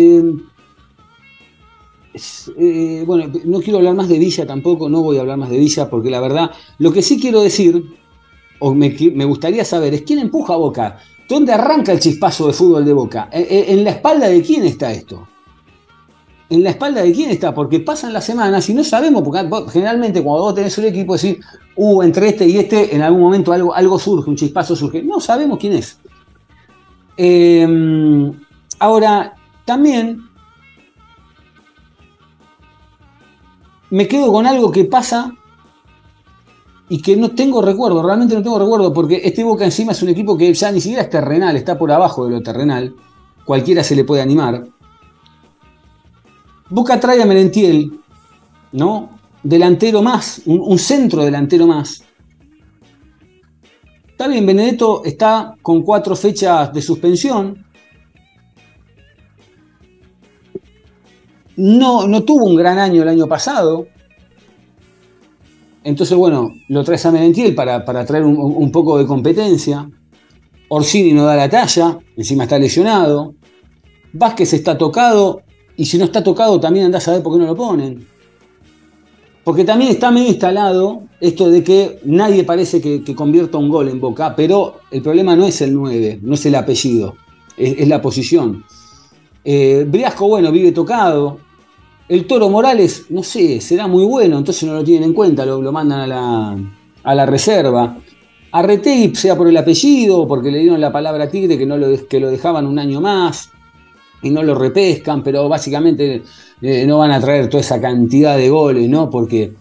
Bueno, 3.07 3.33
no 3.45 3.61
quiero 3.61 3.79
hablar 3.79 3.95
más 3.95 4.09
de 4.09 4.19
Villa 4.19 4.47
tampoco, 4.47 4.89
no 4.89 5.03
voy 5.03 5.17
a 5.17 5.21
hablar 5.21 5.39
más 5.39 5.51
de 5.51 5.59
Villa 5.59 5.89
porque 5.89 6.11
la 6.11 6.21
verdad, 6.21 6.51
lo 6.79 6.93
que 6.93 7.03
sí 7.03 7.19
quiero 7.21 7.41
decir, 7.43 7.83
o 8.61 8.75
me, 8.75 8.95
me 9.15 9.25
gustaría 9.25 9.65
saber, 9.65 9.95
es 9.95 10.03
quién 10.03 10.19
empuja 10.19 10.55
a 10.55 10.59
Boca. 10.59 10.99
¿Dónde 11.29 11.53
arranca 11.53 11.93
el 11.93 12.01
chispazo 12.01 12.47
de 12.47 12.53
fútbol 12.53 12.85
de 12.85 12.93
Boca? 12.93 13.29
¿En, 13.33 13.47
en- 13.49 13.79
en 13.79 13.85
la 13.85 13.91
espalda 13.91 14.29
de 14.29 14.43
quién 14.43 14.65
está 14.65 14.93
esto? 14.93 15.27
¿En 16.51 16.63
la 16.63 16.71
espalda 16.71 17.03
de 17.03 17.13
quién 17.13 17.31
está? 17.31 17.55
Porque 17.55 17.81
pasan 17.81 18.13
las 18.13 18.25
semanas 18.25 18.69
y 18.69 18.75
no 18.75 18.85
sabemos, 18.85 19.23
porque 19.23 19.41
generalmente 19.71 20.23
cuando 20.23 20.43
vos 20.43 20.55
tenés 20.55 20.77
un 20.77 20.85
equipo 20.85 21.17
decís, 21.17 21.39
uh, 21.77 22.03
entre 22.03 22.29
este 22.29 22.47
y 22.47 22.59
este 22.59 22.95
en 22.95 23.03
algún 23.03 23.23
momento 23.23 23.53
algo, 23.53 23.99
surge, 23.99 24.29
un 24.29 24.37
chispazo 24.37 24.77
surge. 24.77 25.03
No 25.03 25.21
sabemos 25.21 25.59
quién 25.59 25.73
es. 25.73 25.99
Eh, 27.17 27.67
ahora, 28.79 29.35
también 29.65 30.21
me 33.91 34.09
quedo 34.09 34.33
con 34.33 34.47
algo 34.47 34.71
que 34.71 34.85
pasa 34.85 35.33
y 36.89 37.01
que 37.01 37.17
no 37.17 37.31
tengo 37.31 37.63
recuerdo, 37.63 38.03
realmente 38.03 38.35
no 38.35 38.43
tengo 38.43 38.59
recuerdo, 38.59 38.93
porque 38.93 39.23
este 39.25 39.45
Boca 39.45 39.65
encima 39.65 39.93
es 39.93 40.03
un 40.03 40.11
equipo 40.11 40.37
que 40.37 40.53
ya 40.53 40.71
ni 40.71 40.81
siquiera 40.81 41.03
es 41.03 41.11
terrenal, 41.11 41.57
está 41.57 41.79
por 41.79 41.91
abajo 41.91 42.27
de 42.27 42.33
lo 42.33 42.43
terrenal, 42.43 42.95
cualquiera 43.45 43.83
se 43.83 43.97
le 43.97 44.05
puede 44.05 44.23
animar. 44.23 44.67
Boca 46.71 46.99
trae 46.99 47.23
a 47.23 47.27
Merentiel, 47.27 48.01
¿no? 48.73 49.15
delantero 49.45 50.03
más, 50.03 50.43
un, 50.47 50.79
centro 50.79 51.23
delantero 51.23 51.67
más. 51.67 52.03
Está 54.09 54.27
bien, 54.27 54.47
Benedetto 54.47 55.05
está 55.05 55.55
con 55.61 55.83
cuatro 55.83 56.17
fechas 56.17 56.73
de 56.73 56.83
suspensión. 56.83 57.65
No, 61.57 62.09
no 62.09 62.25
tuvo 62.25 62.47
un 62.47 62.57
gran 62.57 62.79
año 62.79 63.03
el 63.03 63.09
año 63.09 63.29
pasado. 63.29 63.87
Entonces, 65.85 66.17
bueno, 66.17 66.51
lo 66.69 66.83
traes 66.83 67.05
a 67.05 67.13
Menentiel 67.13 67.55
para, 67.55 67.85
para 67.85 68.07
traer 68.07 68.25
un, 68.25 68.37
un 68.39 68.73
poco 68.73 68.99
de 68.99 69.07
competencia. 69.07 69.89
Orsini 70.69 71.13
no 71.13 71.27
da 71.27 71.37
la 71.37 71.51
talla, 71.51 71.99
encima 72.17 72.45
está 72.45 72.59
lesionado. 72.59 73.35
Vázquez 74.15 74.55
está 74.55 74.79
tocado, 74.79 75.43
y 75.77 75.85
si 75.85 75.99
no 75.99 76.05
está 76.05 76.23
tocado 76.23 76.61
también 76.61 76.87
andás 76.87 77.09
a 77.09 77.13
ver 77.13 77.23
por 77.23 77.33
qué 77.33 77.39
no 77.41 77.47
lo 77.47 77.57
ponen. 77.57 78.07
Porque 79.43 79.65
también 79.65 79.91
está 79.91 80.11
medio 80.11 80.29
instalado 80.29 81.03
esto 81.21 81.51
de 81.51 81.63
que 81.63 82.01
nadie 82.05 82.45
parece 82.45 82.81
que, 82.81 83.15
convierta 83.15 83.59
un 83.59 83.69
gol 83.69 83.89
en 83.89 84.01
Boca, 84.01 84.35
pero 84.35 84.77
el 84.91 85.03
problema 85.03 85.37
no 85.37 85.47
es 85.47 85.61
el 85.61 85.75
9, 85.75 86.21
no 86.23 86.35
es 86.35 86.47
el 86.47 86.55
apellido, 86.55 87.17
es, 87.57 87.87
la 87.87 88.01
posición. 88.01 88.65
Eh, 89.45 89.85
Briasco, 89.87 90.29
bueno, 90.29 90.51
vive 90.51 90.73
tocado. 90.73 91.39
El 92.09 92.27
Toro 92.27 92.49
Morales, 92.49 93.07
no 93.11 93.23
sé, 93.23 93.61
será 93.61 93.87
muy 93.87 94.05
bueno, 94.05 94.39
entonces 94.39 94.65
no 94.65 94.75
lo 94.75 94.85
tienen 94.85 95.11
en 95.11 95.15
cuenta, 95.15 95.45
lo, 95.45 95.61
lo 95.61 95.73
mandan 95.73 96.01
a 96.01 96.07
la, 96.07 96.57
a 97.03 97.15
la 97.15 97.27
reserva. 97.27 97.99
Arretegui, 98.51 99.15
sea 99.15 99.37
por 99.37 99.49
el 99.49 99.57
apellido, 99.57 100.27
porque 100.27 100.51
le 100.51 100.61
dieron 100.61 100.81
la 100.81 100.93
palabra 100.93 101.29
tigre 101.29 101.59
que, 101.59 101.67
no 101.67 101.77
lo, 101.77 101.89
que 102.09 102.21
lo 102.21 102.31
dejaban 102.31 102.67
un 102.67 102.79
año 102.79 103.01
más 103.01 103.51
y 104.25 104.31
no 104.31 104.43
lo 104.43 104.55
repescan, 104.55 105.23
pero 105.23 105.49
básicamente 105.49 106.23
eh, 106.61 106.87
no 106.87 106.99
van 106.99 107.13
a 107.13 107.21
traer 107.21 107.49
toda 107.49 107.61
esa 107.61 107.81
cantidad 107.81 108.37
de 108.37 108.49
goles, 108.49 108.89
¿no? 108.89 109.09
Porque 109.11 109.53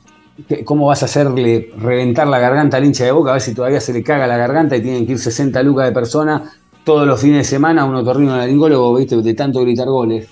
¿cómo 0.65 0.87
vas 0.87 1.03
a 1.03 1.05
hacerle 1.05 1.71
reventar 1.77 2.27
la 2.27 2.39
garganta 2.39 2.77
al 2.77 2.85
hincha 2.85 3.05
de 3.05 3.11
boca? 3.11 3.31
A 3.31 3.33
ver 3.33 3.41
si 3.41 3.53
todavía 3.53 3.79
se 3.79 3.93
le 3.93 4.03
caga 4.03 4.25
la 4.25 4.37
garganta 4.37 4.75
y 4.75 4.81
tienen 4.81 5.05
que 5.05 5.13
ir 5.13 5.19
60 5.19 5.61
lucas 5.63 5.85
de 5.85 5.91
personas 5.91 6.41
todos 6.83 7.07
los 7.07 7.19
fines 7.19 7.37
de 7.37 7.43
semana 7.43 7.83
a 7.83 7.85
un 7.85 7.95
otorrino 7.95 8.35
laringólogo, 8.35 8.95
¿viste? 8.95 9.15
De 9.21 9.33
tanto 9.33 9.61
gritar 9.61 9.87
goles. 9.87 10.27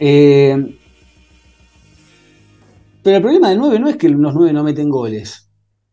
Eh, 0.00 0.78
pero 3.02 3.16
el 3.16 3.22
problema 3.22 3.50
del 3.50 3.58
9 3.58 3.78
no 3.78 3.88
es 3.88 3.96
que 3.96 4.08
los 4.08 4.34
9 4.34 4.52
no 4.52 4.64
meten 4.64 4.88
goles. 4.88 5.48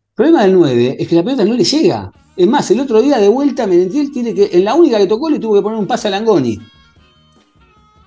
El 0.10 0.16
problema 0.16 0.44
del 0.44 0.54
9 0.54 0.98
es 1.00 1.08
que 1.08 1.16
la 1.16 1.24
pelota 1.24 1.46
no 1.46 1.54
le 1.54 1.64
llega. 1.64 2.12
Es 2.36 2.48
más, 2.48 2.70
el 2.72 2.80
otro 2.80 3.02
día 3.02 3.18
de 3.20 3.30
vuelta 3.30 3.68
Menentiel 3.68 4.12
tiene 4.12 4.34
que, 4.34 4.50
en 4.52 4.66
la 4.66 4.76
única 4.76 4.98
que 4.98 5.08
tocó 5.08 5.30
le 5.30 5.40
tuvo 5.40 5.56
que 5.56 5.62
poner 5.62 5.80
un 5.80 5.88
pase 5.88 6.08
a 6.08 6.12
Langoni. 6.12 6.60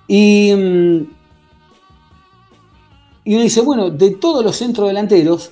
Y, 0.09 0.51
mm, 0.55 1.07
y 3.25 3.35
uno 3.35 3.43
dice, 3.43 3.61
bueno, 3.61 3.91
de 3.91 4.15
todos 4.15 4.43
los 4.43 4.55
centros 4.55 4.87
delanteros, 4.87 5.51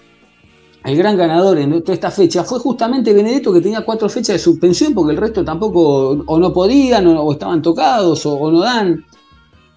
el 0.83 0.97
gran 0.97 1.15
ganador 1.15 1.59
en 1.59 1.81
toda 1.83 1.93
esta 1.93 2.09
fecha 2.09 2.43
fue 2.43 2.59
justamente 2.59 3.13
Benedetto 3.13 3.53
que 3.53 3.61
tenía 3.61 3.85
cuatro 3.85 4.09
fechas 4.09 4.33
de 4.33 4.39
suspensión 4.39 4.93
porque 4.93 5.11
el 5.11 5.17
resto 5.17 5.45
tampoco 5.45 6.23
o 6.25 6.39
no 6.39 6.51
podían 6.53 7.05
o, 7.07 7.31
estaban 7.31 7.61
tocados 7.61 8.25
o, 8.25 8.33
o 8.33 8.51
no 8.51 8.61
dan. 8.61 9.05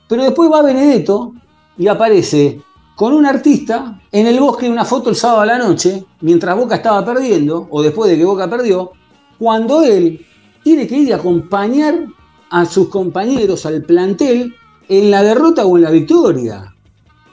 Pero 0.09 0.23
después 0.23 0.51
va 0.51 0.63
Benedetto 0.63 1.35
y 1.77 1.87
aparece 1.89 2.63
con 2.97 3.13
un 3.13 3.27
artista 3.27 4.01
en 4.11 4.27
el 4.27 4.41
bosque 4.41 4.71
una 4.71 4.85
foto 4.87 5.11
el 5.11 5.17
sábado 5.17 5.41
a 5.41 5.47
la 5.47 5.59
noche, 5.59 6.05
mientras 6.23 6.57
Boca 6.57 6.77
estaba 6.77 7.05
perdiendo, 7.05 7.69
o 7.71 7.83
después 7.83 8.11
de 8.11 8.17
que 8.17 8.25
Boca 8.25 8.49
perdió, 8.49 8.93
cuando 9.39 9.83
él 9.83 10.25
tiene 10.63 10.87
que 10.87 10.97
ir 10.97 11.13
a 11.13 11.17
acompañar 11.17 12.07
a 12.51 12.65
sus 12.67 12.89
compañeros, 12.89 13.67
al 13.67 13.83
plantel, 13.83 14.55
en 14.91 15.11
la 15.11 15.23
derrota 15.23 15.65
o 15.65 15.77
en 15.77 15.85
la 15.85 15.91
victoria. 15.91 16.75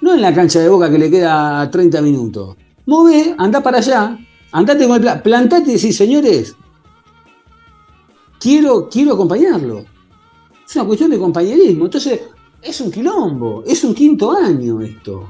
No 0.01 0.13
en 0.13 0.21
la 0.21 0.33
cancha 0.33 0.59
de 0.59 0.69
Boca 0.69 0.91
que 0.91 0.99
le 0.99 1.09
queda 1.09 1.69
30 1.71 2.01
minutos. 2.03 2.55
Move, 2.85 3.33
anda 3.37 3.61
para 3.61 3.79
allá, 3.79 4.17
andate 4.51 4.85
con 4.87 4.95
el 4.97 5.01
plan, 5.01 5.21
plantate 5.23 5.71
y 5.71 5.73
decís, 5.73 5.97
señores, 5.97 6.55
quiero, 8.39 8.87
quiero 8.89 9.13
acompañarlo. 9.13 9.85
Es 10.67 10.75
una 10.75 10.85
cuestión 10.85 11.09
de 11.11 11.17
compañerismo. 11.17 11.85
Entonces, 11.85 12.21
es 12.61 12.81
un 12.81 12.91
quilombo, 12.91 13.63
es 13.65 13.83
un 13.83 13.93
quinto 13.93 14.31
año 14.31 14.81
esto. 14.81 15.29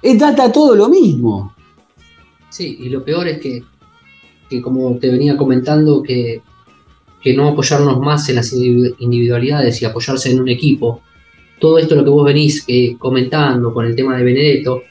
Es 0.00 0.18
data 0.18 0.50
todo 0.50 0.74
lo 0.74 0.88
mismo. 0.88 1.54
Sí, 2.48 2.78
y 2.80 2.88
lo 2.88 3.04
peor 3.04 3.28
es 3.28 3.40
que, 3.40 3.62
que 4.48 4.60
como 4.62 4.96
te 4.96 5.10
venía 5.10 5.36
comentando, 5.36 6.02
que, 6.02 6.42
que 7.20 7.34
no 7.36 7.48
apoyarnos 7.48 7.98
más 8.00 8.28
en 8.28 8.36
las 8.36 8.52
individu- 8.52 8.94
individualidades 8.98 9.80
y 9.80 9.84
apoyarse 9.84 10.30
en 10.32 10.40
un 10.40 10.48
equipo. 10.48 11.02
Todo 11.62 11.78
esto 11.78 11.94
lo 11.94 12.02
que 12.02 12.10
vos 12.10 12.24
venís 12.24 12.64
eh, 12.66 12.96
comentando 12.98 13.72
con 13.72 13.86
el 13.86 13.94
tema 13.94 14.16
de 14.16 14.24
Benedetto, 14.24 14.82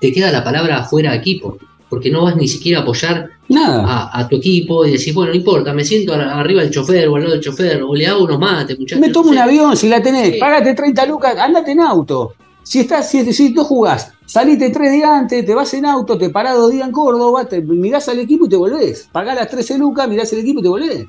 te 0.00 0.12
queda 0.12 0.32
la 0.32 0.42
palabra 0.42 0.78
afuera 0.78 1.14
equipo, 1.14 1.56
porque 1.88 2.10
no 2.10 2.24
vas 2.24 2.34
ni 2.34 2.48
siquiera 2.48 2.80
a 2.80 2.82
apoyar 2.82 3.28
Nada. 3.48 3.84
a, 3.86 4.18
a 4.20 4.28
tu 4.28 4.36
equipo 4.36 4.84
y 4.84 4.90
decir, 4.92 5.14
bueno, 5.14 5.30
no 5.30 5.36
importa, 5.36 5.72
me 5.72 5.84
siento 5.84 6.14
arriba 6.14 6.62
del 6.62 6.70
chofer 6.72 7.06
o 7.08 7.14
al 7.14 7.22
lado 7.22 7.34
del 7.34 7.42
chofer, 7.42 7.80
o 7.82 7.94
le 7.94 8.06
hago 8.08 8.24
unos 8.24 8.40
mates, 8.40 8.76
muchachos. 8.78 9.00
Me 9.00 9.10
tomo 9.12 9.26
no 9.26 9.30
un 9.30 9.36
sé. 9.36 9.42
avión 9.42 9.76
si 9.76 9.88
la 9.88 10.02
tenés, 10.02 10.32
Sí. 10.34 10.38
pagate 10.40 10.74
30 10.74 11.06
lucas, 11.06 11.36
andate 11.38 11.70
en 11.72 11.80
auto. 11.80 12.34
Si 12.62 12.80
estás, 12.80 13.08
si, 13.08 13.32
si 13.32 13.54
tú 13.54 13.62
jugás, 13.64 14.12
salite 14.26 14.70
tres 14.70 14.90
días 14.92 15.10
antes, 15.10 15.46
te 15.46 15.54
vas 15.54 15.72
en 15.74 15.86
auto, 15.86 16.18
te 16.18 16.30
parás 16.30 16.56
dos 16.56 16.72
días 16.72 16.86
en 16.86 16.92
Córdoba, 16.92 17.44
te, 17.44 17.60
mirás 17.60 18.08
al 18.08 18.18
equipo 18.18 18.46
y 18.46 18.48
te 18.48 18.56
volvés. 18.56 19.08
Pagás 19.12 19.36
las 19.36 19.48
13 19.48 19.78
lucas, 19.78 20.08
mirás 20.08 20.32
el 20.32 20.40
equipo 20.40 20.60
y 20.60 20.62
te 20.64 20.68
volvés. 20.68 21.06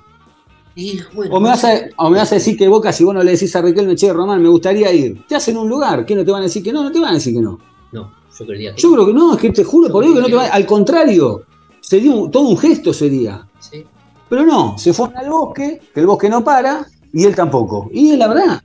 Y, 0.75 0.99
bueno, 1.13 1.35
O 1.35 1.39
me, 1.41 1.49
vas 1.49 1.63
a, 1.65 1.73
o 1.97 2.09
me 2.09 2.17
vas 2.17 2.31
a 2.31 2.35
decir 2.35 2.57
que 2.57 2.67
Boca, 2.67 2.93
si 2.93 3.03
vos 3.03 3.13
no 3.13 3.21
le 3.23 3.31
decís 3.31 3.53
a 3.55 3.61
Riquelme, 3.61 3.95
che, 3.95 4.11
Román, 4.13 4.41
me 4.41 4.47
gustaría 4.49 4.91
ir. 4.93 5.25
Te 5.27 5.35
hacen 5.35 5.57
un 5.57 5.67
lugar, 5.67 6.05
¿qué 6.05 6.15
no 6.15 6.23
te 6.23 6.31
van 6.31 6.41
a 6.41 6.45
decir 6.45 6.63
que 6.63 6.71
no? 6.71 6.81
No 6.83 6.91
te 6.91 6.99
van 6.99 7.11
a 7.11 7.13
decir 7.15 7.33
que 7.33 7.41
no. 7.41 7.59
No, 7.91 8.11
yo 8.39 8.45
creería 8.45 8.73
que 8.73 8.81
Yo 8.81 8.91
creo 8.93 9.05
que 9.05 9.13
no, 9.13 9.33
es 9.33 9.39
que 9.39 9.49
te 9.51 9.63
juro 9.65 9.91
por 9.91 10.03
Dios 10.03 10.15
que 10.15 10.21
no 10.21 10.27
te 10.27 10.35
van 10.35 10.49
Al 10.51 10.65
contrario, 10.65 11.43
sería 11.81 12.11
un- 12.13 12.31
todo 12.31 12.43
un 12.47 12.57
gesto 12.57 12.93
sería. 12.93 13.47
sí. 13.59 13.83
Pero 14.29 14.45
no, 14.45 14.77
se 14.77 14.93
fueron 14.93 15.17
al 15.17 15.29
bosque, 15.29 15.81
que 15.93 15.99
el 15.99 16.05
bosque 16.07 16.29
no 16.29 16.41
para, 16.41 16.85
y 17.11 17.25
él 17.25 17.35
tampoco. 17.35 17.89
Y 17.91 18.11
es 18.11 18.17
la 18.17 18.29
verdad. 18.29 18.61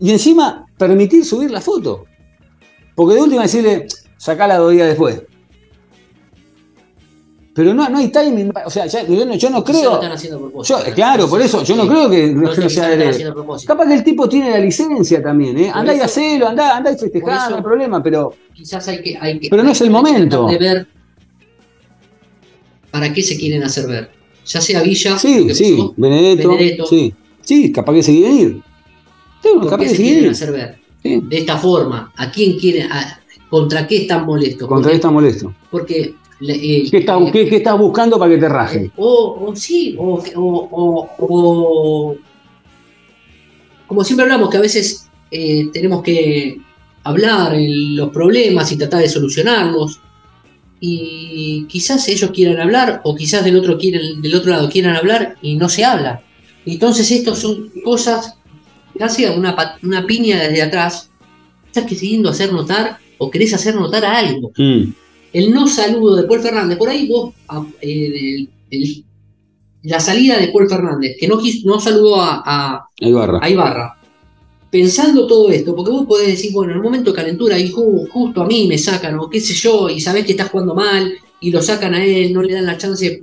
Y 0.00 0.10
encima, 0.12 0.64
permitir 0.78 1.26
subir 1.26 1.50
la 1.50 1.60
foto. 1.60 2.04
Porque 2.94 3.16
de 3.16 3.20
última 3.20 3.42
decirle, 3.42 3.86
sacala 4.16 4.56
dos 4.56 4.72
días 4.72 4.88
después. 4.88 5.22
Pero 7.56 7.72
no, 7.72 7.88
no 7.88 7.96
hay 7.98 8.08
timing. 8.08 8.52
O 8.66 8.70
sea, 8.70 8.84
ya- 8.86 9.04
yo, 9.06 9.24
no, 9.24 9.34
yo 9.34 9.48
no 9.50 9.64
Quizá 9.64 9.72
lo 9.72 9.80
creo. 9.80 9.94
están 9.94 10.12
haciendo 10.12 10.38
propósito. 10.38 10.78
Yo, 10.86 10.94
claro, 10.94 11.26
por 11.28 11.40
eso, 11.40 11.64
yo 11.64 11.74
no 11.74 11.88
creo 11.88 12.10
que 12.10 12.26
no, 12.28 12.52
sea 12.54 12.66
están 12.66 12.98
de-. 12.98 13.32
Capaz 13.66 13.86
que 13.88 13.94
el 13.94 14.04
tipo 14.04 14.28
tiene 14.28 14.50
la 14.50 14.58
licencia 14.58 15.22
también, 15.22 15.56
¿eh? 15.58 15.68
Por 15.72 15.78
Andá 15.80 15.94
y 15.94 16.00
hacelo, 16.00 16.48
andá, 16.48 16.76
andá 16.76 16.92
y 16.92 16.98
festejá, 16.98 17.24
por 17.44 17.50
no 17.50 17.56
hay 17.56 17.62
problema, 17.62 18.02
pero. 18.02 18.34
Quizás 18.54 18.86
hay 18.88 19.00
que, 19.02 19.16
hay 19.18 19.40
que- 19.40 19.48
Pero 19.48 19.62
no 19.62 19.70
hay 19.70 19.72
es 19.72 19.80
el 19.80 19.90
momento. 19.90 20.46
de 20.48 20.58
ver 20.58 20.86
para 22.90 23.12
qué 23.12 23.22
se 23.22 23.36
quieren 23.38 23.62
hacer 23.62 23.86
ver. 23.86 24.10
Ya 24.44 24.60
sea 24.60 24.82
Villa, 24.82 25.18
Sí, 25.18 25.52
sí, 25.54 25.72
pasó, 25.76 25.94
Benedetto. 25.96 26.48
Benedetto. 26.50 26.86
Sí, 26.86 27.14
sí, 27.40 27.72
capaz 27.72 27.94
que 27.94 28.02
se 28.02 28.12
quieren 28.12 28.38
ir. 28.38 28.62
Sí, 29.42 29.48
¿por 29.54 29.64
capaz 29.64 29.82
que 29.84 29.88
se 29.90 29.96
quieren 29.96 30.24
ir. 30.24 30.30
hacer 30.30 30.52
ver? 30.52 30.78
Sí. 31.02 31.20
De 31.26 31.38
esta 31.38 31.56
forma, 31.56 32.12
¿a 32.16 32.30
quién 32.30 32.58
quieren, 32.58 32.90
a- 32.92 33.20
contra 33.50 33.86
qué 33.86 34.02
están 34.02 34.24
molestos? 34.26 34.68
Contra 34.68 34.74
porque, 34.76 34.88
qué 34.90 34.94
está 34.96 35.10
molesto. 35.10 35.54
porque 35.70 36.14
eh, 36.40 36.88
¿Qué, 36.90 36.98
está- 36.98 37.18
eh, 37.18 37.30
qué- 37.32 37.48
qué 37.48 37.56
estás 37.56 37.78
buscando 37.78 38.18
para 38.18 38.32
que 38.32 38.38
te 38.38 38.48
rajen? 38.48 38.84
eh, 38.86 38.90
o, 38.96 39.46
o 39.50 39.56
sí, 39.56 39.96
o, 39.98 40.22
o- 40.36 41.08
o- 41.18 42.16
como 43.86 44.04
siempre 44.04 44.24
hablamos, 44.24 44.50
que 44.50 44.56
a 44.56 44.60
veces 44.60 45.08
eh, 45.30 45.68
tenemos 45.72 46.02
que 46.02 46.58
hablar 47.04 47.54
en 47.54 47.96
los 47.96 48.10
problemas 48.10 48.70
y 48.72 48.76
tratar 48.78 49.00
de 49.00 49.08
solucionarlos. 49.08 50.00
Y 50.80 51.64
quizás 51.68 52.06
ellos 52.08 52.30
quieran 52.32 52.60
hablar, 52.60 53.00
o 53.04 53.14
quizás 53.14 53.44
del 53.44 53.56
otro, 53.56 53.78
quieren, 53.78 54.20
del 54.20 54.34
otro 54.34 54.50
lado 54.50 54.68
quieran 54.68 54.96
hablar 54.96 55.36
y 55.40 55.54
no 55.56 55.68
se 55.68 55.84
habla. 55.84 56.20
Entonces, 56.66 57.10
estas 57.10 57.38
son 57.38 57.70
cosas 57.84 58.34
que 58.96 59.02
hace 59.04 59.30
una, 59.30 59.56
una 59.82 60.04
piña 60.06 60.38
desde 60.42 60.62
atrás. 60.62 61.10
Estás 61.66 61.84
queriendo 61.86 62.28
hacer 62.28 62.52
notar 62.52 62.98
o 63.18 63.30
querés 63.30 63.54
hacer 63.54 63.74
notar 63.74 64.04
a 64.04 64.18
algo 64.18 64.50
Mm, 64.58 64.82
el 65.32 65.50
no 65.52 65.66
saludo 65.68 66.16
de 66.16 66.22
Paul 66.24 66.40
Fernández, 66.40 66.78
por 66.78 66.88
ahí 66.88 67.06
vos, 67.08 67.34
a- 67.48 67.64
eh, 67.80 68.06
el- 68.14 68.48
el- 68.70 69.04
la 69.82 70.00
salida 70.00 70.38
de 70.38 70.48
Paul 70.48 70.68
Fernández, 70.68 71.16
que 71.18 71.28
no, 71.28 71.38
quis- 71.38 71.62
no 71.64 71.78
saludó 71.78 72.20
a, 72.20 72.42
a- 72.44 72.88
Ibarra, 73.48 73.96
pensando 74.70 75.26
todo 75.26 75.50
esto, 75.50 75.74
porque 75.76 75.92
vos 75.92 76.06
podés 76.06 76.28
decir, 76.28 76.52
bueno, 76.52 76.72
en 76.72 76.78
un 76.78 76.84
momento 76.84 77.10
de 77.10 77.16
calentura, 77.16 77.58
y 77.58 77.70
ju- 77.70 78.08
justo 78.08 78.42
a 78.42 78.46
mí 78.46 78.66
me 78.66 78.78
sacan, 78.78 79.18
o 79.18 79.30
qué 79.30 79.40
sé 79.40 79.54
yo, 79.54 79.88
y 79.88 80.00
sabés 80.00 80.24
que 80.24 80.32
está 80.32 80.46
jugando 80.46 80.74
mal, 80.74 81.12
y 81.40 81.50
lo 81.50 81.62
sacan 81.62 81.94
a 81.94 82.04
él, 82.04 82.32
no 82.32 82.42
le 82.42 82.54
dan 82.54 82.66
la 82.66 82.76
chance, 82.78 83.22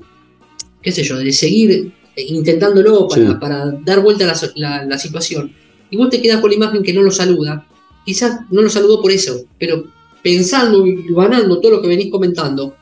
qué 0.81 0.91
sé 0.91 1.03
yo, 1.03 1.17
de 1.17 1.31
seguir 1.33 1.91
intentándolo 2.15 3.07
para, 3.07 3.27
Sí. 3.27 3.33
para 3.39 3.71
dar 3.83 4.01
vuelta 4.01 4.23
a 4.23 4.27
la, 4.27 4.39
la- 4.55 4.85
la 4.85 4.97
situación. 4.97 5.51
Y 5.89 5.97
vos 5.97 6.09
te 6.09 6.21
quedás 6.21 6.39
con 6.39 6.49
la 6.49 6.55
imagen 6.55 6.81
que 6.83 6.93
no 6.93 7.01
lo 7.01 7.11
saluda. 7.11 7.65
Quizás 8.05 8.41
no 8.49 8.61
lo 8.61 8.69
saludó 8.69 9.01
por 9.01 9.11
eso, 9.11 9.45
pero 9.59 9.83
pensando 10.23 10.87
y 10.87 11.05
ganando 11.09 11.59
todo 11.59 11.73
lo 11.73 11.81
que 11.81 11.89
venís 11.89 12.09
comentando, 12.09 12.73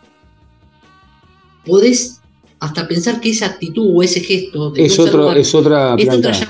podés 1.65 2.21
hasta 2.59 2.87
pensar 2.87 3.19
que 3.19 3.31
esa 3.31 3.47
actitud 3.47 3.91
o 3.93 4.03
ese 4.03 4.21
gesto 4.21 4.69
de 4.69 4.85
Es, 4.85 4.97
no 4.97 5.05
otro, 5.05 5.33
es 5.33 5.53
otra 5.53 5.95
es 5.97 6.07
otra 6.07 6.31
llamada 6.31 6.45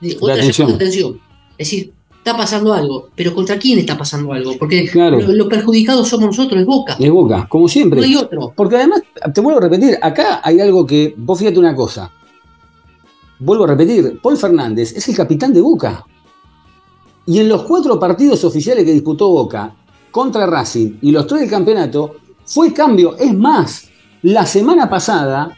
de, 0.00 0.16
otra 0.20 0.34
atención. 0.34 0.68
llamada 0.68 0.78
de 0.78 0.84
atención. 0.84 1.20
Es 1.56 1.70
decir, 1.70 1.92
está 2.18 2.36
pasando 2.36 2.74
algo, 2.74 3.08
pero 3.16 3.34
¿contra 3.34 3.58
quién 3.58 3.78
está 3.78 3.96
pasando 3.96 4.32
algo? 4.34 4.58
Porque 4.58 4.86
Claro. 4.90 5.18
los 5.18 5.30
lo 5.30 5.48
perjudicados 5.48 6.06
somos 6.06 6.26
nosotros, 6.26 6.60
es 6.60 6.66
Boca. 6.66 6.96
Es 7.00 7.10
Boca, 7.10 7.46
como 7.48 7.66
siempre. 7.66 8.00
No 8.00 8.06
hay 8.06 8.14
otro. 8.14 8.52
Porque 8.54 8.76
además, 8.76 9.02
te 9.32 9.40
vuelvo 9.40 9.58
a 9.58 9.62
repetir, 9.62 9.98
acá 10.02 10.42
hay 10.44 10.60
algo 10.60 10.86
que, 10.86 11.14
vos 11.16 11.38
fíjate 11.38 11.58
una 11.58 11.74
cosa, 11.74 12.12
vuelvo 13.38 13.64
a 13.64 13.68
repetir, 13.68 14.20
Paul 14.20 14.36
Fernández 14.36 14.92
es 14.94 15.08
el 15.08 15.16
capitán 15.16 15.54
de 15.54 15.62
Boca. 15.62 16.04
Y 17.24 17.38
en 17.38 17.48
los 17.48 17.62
cuatro 17.62 17.98
partidos 17.98 18.44
oficiales 18.44 18.84
que 18.84 18.92
disputó 18.92 19.28
Boca 19.28 19.74
contra 20.10 20.46
Racing 20.46 20.98
y 21.02 21.10
los 21.10 21.26
tres 21.26 21.42
del 21.42 21.50
campeonato, 21.50 22.16
fue 22.44 22.72
cambio. 22.72 23.16
Es 23.18 23.34
más, 23.34 23.88
la 24.22 24.46
semana 24.46 24.88
pasada 24.88 25.56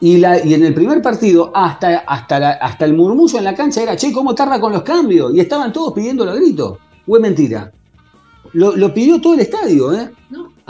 y, 0.00 0.18
la- 0.18 0.44
y 0.44 0.54
en 0.54 0.64
el 0.64 0.74
primer 0.74 1.00
partido, 1.00 1.52
hasta, 1.54 1.98
hasta, 2.00 2.38
la- 2.40 2.50
hasta 2.52 2.84
el 2.84 2.94
murmullo 2.94 3.38
en 3.38 3.44
la 3.44 3.54
cancha 3.54 3.82
era, 3.82 3.96
che, 3.96 4.12
¿cómo 4.12 4.34
tarda 4.34 4.60
con 4.60 4.72
los 4.72 4.82
cambios? 4.82 5.32
Y 5.34 5.40
estaban 5.40 5.72
todos 5.72 5.92
pidiéndolo 5.92 6.32
a 6.32 6.34
grito. 6.34 6.78
¿O 7.06 7.16
es 7.16 7.22
mentira? 7.22 7.72
Lo, 8.54 8.76
lo 8.76 8.92
pidió 8.92 9.20
todo 9.20 9.34
el 9.34 9.40
estadio, 9.40 9.92
¿eh? 9.92 10.10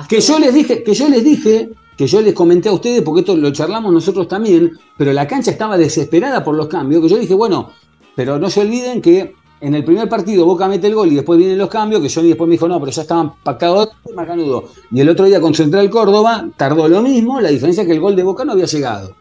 Que 0.09 0.21
yo 0.21 0.39
les 0.39 0.53
dije, 0.55 0.83
que 0.83 0.95
yo 0.95 1.09
les 1.09 1.25
dije, 1.25 1.71
que 1.97 2.07
yo 2.07 2.21
les 2.21 2.33
comenté 2.35 2.69
a 2.69 2.73
ustedes, 2.73 3.03
porque 3.03 3.21
esto 3.21 3.37
lo 3.37 3.51
charlamos 3.53 3.93
nosotros 3.93 4.29
también, 4.29 4.71
pero 4.97 5.13
la 5.13 5.27
cancha 5.27 5.51
estaba 5.51 5.77
desesperada 5.77 6.43
por 6.45 6.55
los 6.55 6.67
cambios, 6.69 7.03
que 7.03 7.09
yo 7.09 7.19
dije, 7.19 7.35
bueno, 7.35 7.71
pero 8.15 8.39
no 8.39 8.49
se 8.51 8.61
olviden 8.61 9.01
que 9.03 9.35
en 9.63 9.75
el 9.75 9.85
primer 9.85 10.09
partido 10.09 10.45
Boca 10.45 10.69
mete 10.69 10.89
el 10.89 10.95
gol 10.95 11.11
y 11.13 11.15
después 11.15 11.39
vienen 11.39 11.57
los 11.57 11.69
cambios, 11.69 12.03
que 12.03 12.11
Johnny 12.13 12.29
después 12.29 12.49
me 12.49 12.53
dijo, 12.55 12.69
no, 12.69 12.79
pero 12.81 12.91
ya 12.93 13.03
estaban 13.03 13.33
pactados 13.43 13.91
macanudo. 14.15 14.69
Y 14.91 15.01
el 15.01 15.09
otro 15.09 15.25
día 15.25 15.41
con 15.41 15.55
Central 15.55 15.89
Córdoba 15.89 16.49
tardó 16.57 16.89
lo 16.89 17.01
mismo, 17.01 17.41
la 17.41 17.49
diferencia 17.49 17.83
es 17.83 17.87
que 17.87 17.95
el 17.95 18.01
gol 18.01 18.17
de 18.17 18.23
Boca 18.25 18.45
no 18.45 18.53
había 18.53 18.67
llegado. 18.67 19.15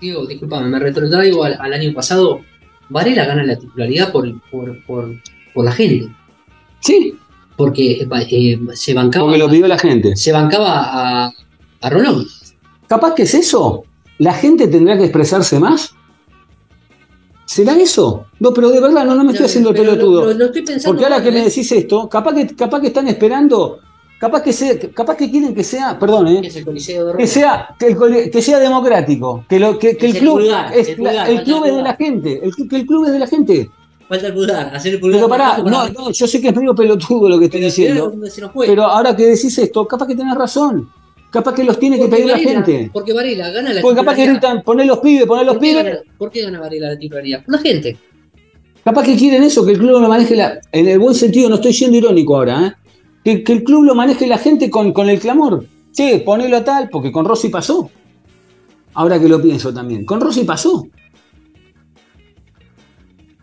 Digo, 0.00 0.26
disculpame, 0.26 0.68
me 0.68 0.78
retrotraigo 0.78 1.42
al, 1.44 1.56
al 1.58 1.72
año 1.72 1.92
pasado. 1.94 2.40
Varela 2.90 3.24
gana 3.24 3.42
la 3.42 3.58
titularidad 3.58 4.12
por, 4.12 4.30
por, 4.50 4.84
por, 4.84 5.10
por 5.54 5.64
la 5.64 5.72
gente. 5.72 6.08
Sí, 6.80 7.14
Porque 7.56 8.02
eh, 8.02 8.08
eh, 8.30 8.58
se 8.74 8.92
bancaba, 8.94 9.24
porque 9.24 9.38
lo 9.38 9.48
pidió 9.48 9.66
la 9.66 9.78
gente. 9.78 10.14
se 10.14 10.30
bancaba 10.30 11.24
a, 11.24 11.32
a 11.80 11.90
Rolón. 11.90 12.26
Capaz 12.86 13.14
que 13.14 13.22
es 13.22 13.34
eso. 13.34 13.84
¿La 14.18 14.34
gente 14.34 14.68
tendrá 14.68 14.96
que 14.96 15.04
expresarse 15.04 15.58
más? 15.58 15.95
¿Será 17.46 17.74
eso? 17.78 18.26
No, 18.40 18.52
pero 18.52 18.70
de 18.70 18.80
verdad, 18.80 19.04
no, 19.06 19.14
no 19.14 19.22
me 19.24 19.30
estoy 19.32 19.46
haciendo 19.46 19.70
el 19.70 19.76
pelotudo. 19.76 20.20
Lo, 20.24 20.32
lo- 20.32 20.38
lo 20.38 20.44
estoy 20.46 20.62
pensando. 20.62 20.88
Porque 20.98 21.04
ahora 21.04 21.22
que 21.22 21.30
me 21.30 21.40
¿eh? 21.40 21.44
decís 21.44 21.70
esto, 21.72 22.08
capaz 22.08 22.34
que, 22.34 22.46
capaz 22.56 22.80
que 22.80 22.88
están 22.88 23.06
esperando, 23.08 23.78
capaz 24.18 24.42
que, 24.42 24.52
sea, 24.52 24.74
capaz 24.92 25.16
que 25.16 25.30
quieren 25.30 25.54
que 25.54 25.62
sea, 25.62 25.96
perdón, 25.98 26.26
Que 26.26 26.32
eh, 26.38 26.40
es 26.48 26.56
el 26.56 26.64
Coliseo 26.64 27.06
de 27.06 27.16
que 27.16 27.26
sea, 27.28 27.68
que, 27.78 27.86
el 27.86 28.30
que 28.30 28.42
sea 28.42 28.58
democrático, 28.58 29.44
que, 29.48 29.60
lo, 29.60 29.78
que, 29.78 29.90
el 29.90 30.04
el 30.06 30.18
club, 30.18 30.40
pulgar, 30.40 30.74
es 30.76 30.88
el 30.88 30.96
pulgar, 30.96 31.44
club 31.44 31.64
es 31.66 31.76
de 31.76 31.82
la 31.82 31.94
gente, 31.94 32.40
el, 32.44 32.68
que 32.68 32.76
el 32.76 32.84
club 32.86 33.06
es 33.06 33.12
de 33.12 33.18
la 33.20 33.26
gente. 33.28 33.70
Falta 34.08 34.26
el 34.26 34.34
pulgar, 34.34 34.74
hacer 34.74 34.94
el 34.94 35.00
pulgar. 35.00 35.18
Pero 35.20 35.28
pará, 35.28 35.56
para- 35.56 35.70
no, 35.70 35.88
no, 35.88 36.10
yo 36.10 36.26
sé 36.26 36.40
que 36.40 36.48
es 36.48 36.56
medio 36.56 36.74
pelotudo 36.74 37.28
lo 37.28 37.38
que 37.38 37.44
estoy 37.46 37.60
Pero 37.60 37.70
diciendo, 37.70 38.12
pero 38.58 38.82
ahora 38.84 39.14
que 39.14 39.24
decís 39.26 39.56
esto, 39.56 39.86
capaz 39.86 40.06
que 40.08 40.16
tenés 40.16 40.34
razón, 40.34 40.90
capaz 41.36 41.54
que 41.54 41.64
los 41.64 41.78
tiene 41.78 41.98
que 41.98 42.08
pedir 42.08 42.26
la 42.26 42.38
gente. 42.38 42.90
Porque 42.92 43.12
Varela 43.12 43.50
gana 43.50 43.72
la 43.72 43.80
Porque 43.80 43.96
capaz 44.00 44.14
que 44.16 44.26
gritan, 44.26 44.62
poner 44.62 44.86
los 44.86 44.98
pibes, 45.00 45.26
poner 45.26 45.46
los 45.46 45.54
¿Por 45.56 45.62
qué, 45.62 45.68
pibes. 45.70 45.84
gana, 45.84 45.98
¿Por 46.18 46.30
qué 46.30 46.42
gana 46.42 46.60
Varela 46.60 46.88
la 46.92 46.98
titularidad? 46.98 47.44
Por 47.44 47.54
la 47.54 47.60
gente. 47.60 47.96
Capaz 48.84 49.02
que 49.04 49.16
quieren 49.16 49.42
eso, 49.42 49.64
que 49.66 49.72
el 49.72 49.78
club 49.78 49.90
lo 50.00 50.08
maneje 50.08 50.36
la- 50.36 50.60
en 50.72 50.88
el 50.88 50.98
buen 50.98 51.14
sentido, 51.14 51.48
no 51.48 51.56
estoy 51.56 51.72
siendo 51.72 51.96
irónico 51.96 52.36
ahora, 52.36 52.66
¿eh? 52.66 52.72
que, 53.24 53.42
que 53.44 53.52
el 53.52 53.64
club 53.64 53.84
lo 53.84 53.94
maneje 53.94 54.26
la 54.26 54.38
gente 54.38 54.70
con, 54.70 54.92
con 54.92 55.08
el 55.08 55.18
clamor. 55.18 55.64
Che, 55.92 56.20
ponelo 56.20 56.56
a 56.56 56.64
tal, 56.64 56.88
porque 56.90 57.10
con 57.12 57.24
Rossi 57.24 57.48
pasó. 57.48 57.90
Ahora 58.94 59.18
que 59.20 59.28
lo 59.28 59.42
pienso 59.42 59.74
también, 59.74 60.04
con 60.04 60.20
Rossi 60.20 60.44
pasó. 60.44 60.86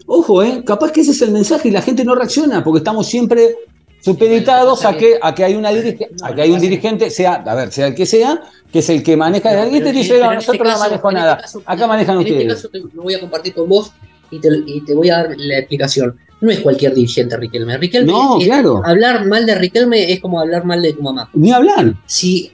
Ojo, 0.05 0.43
¿eh? 0.43 0.63
capaz 0.65 0.91
que 0.91 1.01
ese 1.01 1.11
es 1.11 1.21
el 1.21 1.31
mensaje 1.31 1.69
y 1.69 1.71
la 1.71 1.81
gente 1.81 2.03
no 2.03 2.13
reacciona, 2.15 2.63
porque 2.63 2.79
estamos 2.79 3.07
siempre 3.07 3.55
supeditados 4.03 4.83
a 4.85 4.95
que, 4.97 5.17
a 5.21 5.33
que 5.33 5.43
hay 5.45 5.55
una 5.55 5.71
dirige- 5.71 6.09
a 6.21 6.35
que 6.35 6.41
hay 6.41 6.51
un 6.51 6.59
dirigente, 6.59 7.09
sea, 7.09 7.35
a 7.35 7.55
ver, 7.55 7.71
sea 7.71 7.87
el 7.87 7.95
que 7.95 8.05
sea, 8.05 8.41
que 8.71 8.79
es 8.79 8.89
el 8.89 9.01
que 9.01 9.15
maneja 9.15 9.51
y 9.67 9.79
te 9.81 9.89
en- 9.89 9.95
dice, 9.95 10.13
pero 10.13 10.25
no, 10.25 10.31
en 10.33 10.37
este 10.39 10.51
nosotros 10.51 10.73
no 10.73 10.79
manejo 10.79 11.11
en 11.11 11.17
este 11.17 11.27
nada. 11.29 11.45
Acá 11.65 11.87
manejan 11.87 12.15
en 12.15 12.21
ustedes. 12.21 12.53
este 12.53 12.69
caso 12.69 12.87
lo 12.93 13.03
voy 13.03 13.13
a 13.13 13.19
compartir 13.19 13.53
con 13.53 13.69
vos 13.69 13.91
y 14.29 14.39
te, 14.39 14.49
y 14.65 14.81
te 14.83 14.93
voy 14.93 15.09
a 15.09 15.17
dar 15.17 15.35
la 15.37 15.57
explicación. 15.59 16.17
No 16.41 16.51
es 16.51 16.59
cualquier 16.59 16.93
dirigente 16.93 17.37
Riquelme. 17.37 17.77
Riquelme 17.77 18.11
No, 18.11 18.37
es- 18.39 18.45
claro. 18.45 18.81
hablar 18.83 19.25
mal 19.25 19.45
de 19.45 19.55
Riquelme 19.55 20.11
es 20.11 20.19
como 20.19 20.39
hablar 20.41 20.65
mal 20.65 20.81
de 20.81 20.91
tu 20.93 21.01
mamá. 21.01 21.29
Ni 21.33 21.51
hablar. 21.53 21.93
Si 22.05 22.51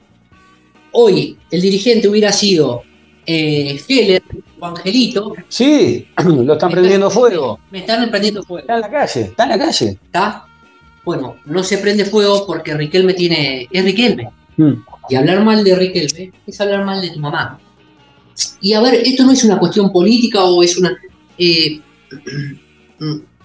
hoy 0.91 1.37
el 1.49 1.61
dirigente 1.61 2.07
hubiera 2.07 2.31
sido 2.31 2.83
eh, 3.25 3.79
Heller 3.87 4.21
o 4.59 4.65
Angelito, 4.67 5.33
Sí, 5.47 6.07
lo 6.25 6.53
están 6.53 6.69
prendiendo 6.71 7.09
fuego. 7.09 7.59
Me 7.71 7.79
están 7.79 8.07
prendiendo 8.09 8.43
fuego. 8.43 8.59
Está 8.61 8.75
en 8.75 8.81
la 8.81 8.89
calle, 8.91 9.21
está 9.21 9.43
en 9.43 9.49
la 9.49 9.57
calle. 9.59 9.87
¿Está? 10.03 10.45
Bueno, 11.05 11.37
no 11.45 11.63
se 11.63 11.77
prende 11.77 12.05
fuego 12.05 12.45
porque 12.45 12.73
Riquelme 12.75 13.13
tiene. 13.13 13.67
Es 13.71 13.83
Riquelme. 13.83 14.29
Mm. 14.57 14.73
Y 15.09 15.15
hablar 15.15 15.43
mal 15.43 15.63
de 15.63 15.75
Riquelme 15.75 16.31
es 16.45 16.61
hablar 16.61 16.85
mal 16.85 17.01
de 17.01 17.09
tu 17.11 17.19
mamá. 17.19 17.59
Y 18.61 18.73
a 18.73 18.81
ver, 18.81 18.95
esto 18.95 19.25
no 19.25 19.31
es 19.31 19.43
una 19.43 19.57
cuestión 19.59 19.91
política 19.91 20.43
o 20.43 20.61
es 20.63 20.77
una. 20.77 20.95
eh, 21.37 21.79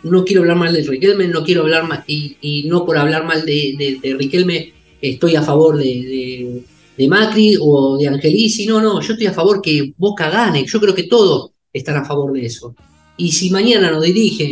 no 0.03 0.25
quiero 0.25 0.43
hablar 0.43 0.57
mal 0.57 0.73
de 0.73 0.83
Riquelme, 0.83 1.29
no 1.29 1.43
quiero 1.45 1.63
hablar 1.63 1.87
mal. 1.89 2.05
Y, 2.07 2.37
y 2.41 2.65
no 2.65 2.85
por 2.85 2.97
hablar 2.99 3.25
mal 3.25 3.45
de, 3.47 3.75
de- 3.79 3.99
de 4.03 4.15
Riquelme 4.17 4.73
estoy 5.01 5.37
a 5.37 5.43
favor 5.43 5.77
de, 5.79 5.85
de- 5.85 6.63
de 6.97 7.09
Macri 7.09 7.57
o 7.61 7.97
de 7.99 8.09
Angelici. 8.09 8.67
No, 8.67 8.81
no, 8.81 9.01
yo 9.01 9.13
estoy 9.15 9.27
a 9.27 9.33
favor 9.33 9.61
que 9.63 9.93
Boca 9.97 10.29
gane. 10.31 10.65
Yo 10.67 10.81
creo 10.81 10.95
que 10.95 11.05
todos 11.05 11.51
están 11.73 11.97
a 11.97 12.05
favor 12.05 12.33
de 12.33 12.47
eso. 12.47 12.75
Y 13.17 13.31
si 13.33 13.51
mañana 13.51 13.91
nos 13.91 14.03
dirige 14.03 14.45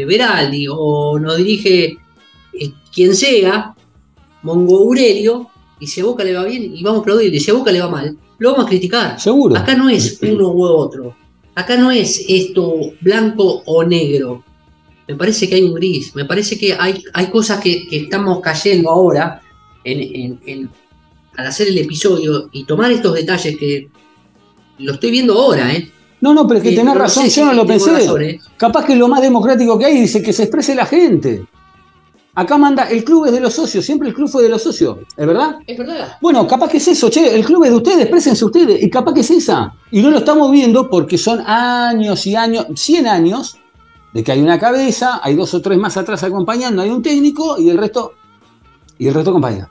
eh, 0.00 0.04
Veraldi 0.04 0.66
o 0.68 1.18
nos 1.18 1.36
dirige 1.36 1.96
eh, 2.52 2.72
quien 2.94 3.14
sea, 3.14 3.74
Mongo 4.42 4.78
Aurelio, 4.78 5.48
y 5.78 5.86
si 5.86 6.00
a 6.00 6.04
Boca 6.04 6.24
le 6.24 6.34
va 6.34 6.44
bien, 6.44 6.74
y 6.76 6.82
vamos 6.82 7.00
a 7.00 7.02
aplaudir, 7.02 7.34
y 7.34 7.40
si 7.40 7.50
a 7.50 7.54
Boca 7.54 7.72
le 7.72 7.80
va 7.80 7.88
mal, 7.88 8.16
lo 8.38 8.50
vamos 8.52 8.66
a 8.66 8.68
criticar. 8.68 9.18
Seguro. 9.20 9.56
Acá 9.56 9.74
no 9.74 9.88
es 9.88 10.18
uno 10.22 10.48
u 10.52 10.62
otro. 10.64 11.14
Acá 11.54 11.76
no 11.76 11.90
es 11.90 12.24
esto 12.28 12.74
blanco 13.00 13.62
o 13.66 13.84
negro. 13.84 14.44
Me 15.08 15.16
parece 15.16 15.48
que 15.48 15.56
hay 15.56 15.62
un 15.64 15.74
gris. 15.74 16.14
Me 16.14 16.24
parece 16.24 16.56
que 16.58 16.72
hay, 16.78 17.02
hay 17.12 17.26
cosas 17.26 17.60
que, 17.60 17.86
que 17.88 17.96
estamos 18.04 18.40
cayendo 18.40 18.88
ahora 18.90 19.42
en, 19.84 20.00
en- 20.00 20.40
en- 20.46 20.70
al 21.36 21.46
hacer 21.46 21.68
el 21.68 21.78
episodio 21.78 22.48
y 22.52 22.64
tomar 22.64 22.90
estos 22.92 23.14
detalles 23.14 23.56
que 23.58 23.88
lo 24.78 24.92
estoy 24.94 25.10
viendo 25.10 25.34
ahora, 25.34 25.72
¿eh? 25.74 25.90
No, 26.20 26.32
no, 26.34 26.46
pero 26.46 26.58
es 26.58 26.62
que 26.64 26.70
Eh, 26.70 26.76
tenés 26.76 26.94
no 26.94 27.00
razón, 27.00 27.26
yo 27.28 27.46
no 27.46 27.52
lo 27.54 27.66
pensé. 27.66 27.92
razón, 27.92 28.22
¿eh? 28.22 28.38
Capaz 28.56 28.84
que 28.84 28.94
lo 28.94 29.08
más 29.08 29.20
democrático 29.22 29.78
que 29.78 29.86
hay 29.86 30.00
dice 30.00 30.22
que 30.22 30.32
se 30.32 30.42
exprese 30.44 30.74
la 30.74 30.86
gente. 30.86 31.44
Acá 32.40 32.56
manda, 32.56 32.88
el 32.88 33.04
club 33.04 33.26
es 33.26 33.32
de 33.32 33.40
los 33.40 33.52
socios, 33.52 33.84
siempre 33.84 34.08
el 34.08 34.14
club 34.14 34.26
fue 34.26 34.42
de 34.42 34.48
los 34.48 34.62
socios, 34.62 34.96
¿es 35.14 35.26
verdad? 35.26 35.58
Es 35.66 35.76
verdad. 35.76 36.16
Bueno, 36.22 36.46
capaz 36.46 36.70
que 36.70 36.78
es 36.78 36.88
eso, 36.88 37.10
che, 37.10 37.34
el 37.34 37.44
club 37.44 37.64
es 37.64 37.70
de 37.70 37.76
ustedes, 37.76 38.00
exprésense 38.00 38.42
ustedes, 38.46 38.82
y 38.82 38.88
capaz 38.88 39.12
que 39.12 39.20
es 39.20 39.30
esa. 39.30 39.74
Y 39.90 40.00
no 40.00 40.08
lo 40.08 40.20
estamos 40.20 40.50
viendo 40.50 40.88
porque 40.88 41.18
son 41.18 41.40
años 41.40 42.26
y 42.26 42.36
años, 42.36 42.64
100 42.74 43.06
años, 43.08 43.58
de 44.14 44.24
que 44.24 44.32
hay 44.32 44.40
una 44.40 44.58
cabeza, 44.58 45.20
hay 45.22 45.34
dos 45.34 45.52
o 45.52 45.60
tres 45.60 45.76
más 45.76 45.98
atrás 45.98 46.22
acompañando, 46.22 46.80
hay 46.80 46.88
un 46.88 47.02
técnico 47.02 47.58
y 47.58 47.68
el 47.68 47.76
resto, 47.76 48.14
y 48.96 49.06
el 49.06 49.12
resto 49.12 49.28
acompaña. 49.28 49.68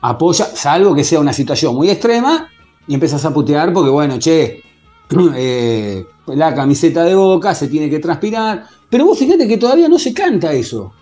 Apoya, 0.00 0.46
salvo 0.46 0.94
que 0.94 1.04
sea 1.04 1.20
una 1.20 1.34
situación 1.34 1.74
muy 1.74 1.90
extrema, 1.90 2.48
y 2.86 2.94
empiezas 2.94 3.22
a 3.26 3.34
putear 3.34 3.70
porque, 3.74 3.90
bueno, 3.90 4.18
che, 4.18 4.62
eh, 5.36 6.06
la 6.34 6.54
camiseta 6.54 7.04
de 7.04 7.14
boca 7.14 7.54
se 7.54 7.68
tiene 7.68 7.88
que 7.90 7.98
transpirar. 7.98 8.64
Pero 8.90 9.04
vos 9.06 9.18
fíjate 9.18 9.46
que 9.46 9.58
todavía 9.58 9.88
no 9.88 9.98
se 9.98 10.12
canta 10.14 10.52
eso. 10.52 10.92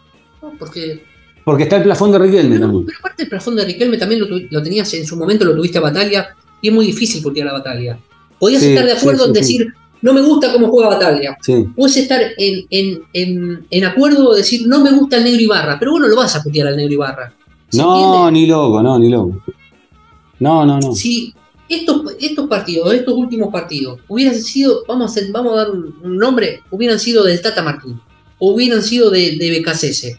No, 0.43 0.53
Porque 0.59 1.03
Porque 1.45 1.62
está 1.64 1.77
el 1.77 1.85
plafón 1.85 2.11
de 2.12 2.18
Riquelme 2.18 2.57
Pero, 2.57 2.61
también. 2.66 2.87
pero 2.87 2.99
aparte 2.99 3.22
el 3.24 3.29
plafón 3.29 3.57
de 3.57 3.64
Riquelme 3.64 3.97
también 3.99 4.20
lo, 4.20 4.27
lo 4.51 4.62
tenías 4.62 4.93
en 4.95 5.07
su 5.07 5.16
momento, 5.16 5.45
lo 5.45 5.55
tuviste 5.55 5.79
a 5.79 5.83
Batalla, 5.83 6.29
y 6.61 6.68
es 6.68 6.74
muy 6.74 6.87
difícil 6.87 7.22
putear 7.22 7.49
a 7.49 7.53
Batalla. 7.53 7.99
Podías 8.39 8.62
Sí, 8.62 8.68
estar 8.70 8.85
de 8.85 8.93
acuerdo 8.93 9.24
sí, 9.24 9.29
en 9.31 9.35
sí, 9.35 9.41
decir, 9.41 9.74
no 10.03 10.12
me 10.12 10.20
gusta 10.22 10.53
cómo 10.53 10.68
juega 10.68 10.89
Batalla. 10.91 11.37
Sí. 11.43 11.66
Puedes 11.77 11.97
estar 11.97 12.20
en, 12.37 12.66
en, 12.70 13.03
en, 13.12 13.66
en 13.70 13.85
acuerdo 13.85 14.33
de 14.33 14.39
decir, 14.39 14.66
no 14.66 14.81
me 14.81 14.91
gusta 14.93 15.16
el 15.18 15.24
negro 15.24 15.41
Ibarra, 15.41 15.79
pero 15.79 15.93
vos 15.93 16.01
no 16.01 16.09
lo 16.09 16.16
vas 16.16 16.35
a 16.37 16.43
putear 16.43 16.66
al 16.68 16.77
negro 16.77 16.93
Ibarra. 16.95 17.33
¿Se 17.68 17.79
No, 17.79 18.27
entiende? 18.29 18.41
ni 18.41 18.47
loco, 18.47 18.83
no, 18.83 18.99
ni 18.99 19.09
loco. 19.09 19.43
No, 20.41 20.66
no, 20.66 20.79
no. 20.81 20.95
Si 20.95 21.33
estos, 21.69 22.03
estos 22.21 22.47
partidos, 22.49 22.93
estos 22.95 23.14
últimos 23.14 23.53
partidos, 23.53 24.01
hubieran 24.09 24.35
sido, 24.35 24.85
vamos 24.87 25.17
a, 25.17 25.21
vamos 25.33 25.53
a 25.55 25.57
dar 25.57 25.71
un, 25.71 25.95
un 26.03 26.17
nombre, 26.17 26.61
hubieran 26.71 26.99
sido 26.99 27.25
del 27.25 27.41
Tata 27.41 27.62
Martín, 27.62 28.01
o 28.39 28.53
hubieran 28.53 28.83
sido 28.83 29.11
de, 29.11 29.37
de 29.37 29.59
BKCS, 29.61 30.19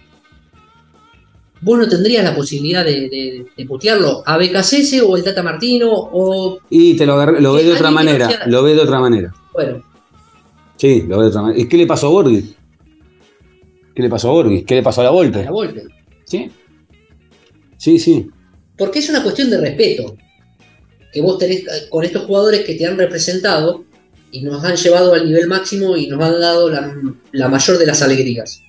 vos 1.61 1.79
no 1.79 1.87
tendrías 1.87 2.23
la 2.23 2.35
posibilidad 2.35 2.85
de, 2.85 3.09
de, 3.09 3.45
de 3.55 3.65
putearlo 3.65 4.21
a 4.25 4.37
BKCS 4.37 5.01
o 5.05 5.17
el 5.17 5.23
Tata 5.23 5.41
Martino, 5.43 5.89
o, 5.91 6.59
Y 6.69 6.95
te 6.95 7.05
lo, 7.05 7.13
agarré- 7.15 7.39
lo 7.39 7.53
ves 7.53 7.65
de 7.65 7.73
otra 7.73 7.91
manera, 7.91 8.27
sea- 8.29 8.47
lo 8.47 8.61
ves 8.63 8.75
de 8.75 8.81
otra 8.83 8.99
manera. 8.99 9.33
bueno, 9.53 9.83
Sí, 10.77 11.03
lo 11.07 11.17
ves 11.17 11.25
de 11.25 11.29
otra 11.29 11.41
manera. 11.41 11.59
¿Y 11.59 11.67
qué 11.67 11.77
le 11.77 11.87
pasó 11.87 12.07
a 12.07 12.09
Borghi? 12.11 12.53
¿Qué 13.95 14.03
le 14.03 14.09
pasó 14.09 14.29
a 14.29 14.33
Borghi? 14.33 14.63
¿Qué 14.63 14.75
le 14.75 14.83
pasó 14.83 15.01
a 15.01 15.05
la 15.05 15.09
a 15.09 15.13
Volpe? 15.13 15.43
la 15.43 15.49
Volpe. 15.51 15.83
Sí. 16.25 16.51
Sí, 17.77 17.97
sí. 17.97 18.27
Porque 18.77 18.99
es 18.99 19.09
una 19.09 19.23
cuestión 19.23 19.49
de 19.49 19.59
respeto. 19.59 20.15
Que 21.13 21.21
vos 21.21 21.37
tenés 21.37 21.59
eh, 21.61 21.87
con 21.89 22.03
estos 22.03 22.25
jugadores 22.25 22.61
que 22.65 22.75
te 22.75 22.85
han 22.85 22.97
representado, 22.97 23.85
y 24.29 24.41
nos 24.41 24.63
han 24.63 24.75
llevado 24.75 25.13
al 25.13 25.25
nivel 25.25 25.47
máximo 25.47 25.95
y 25.95 26.07
nos 26.07 26.21
han 26.21 26.39
dado 26.41 26.69
la, 26.69 26.93
la 27.31 27.47
mayor 27.47 27.77
de 27.77 27.85
las 27.85 28.01
alegrías. 28.01 28.61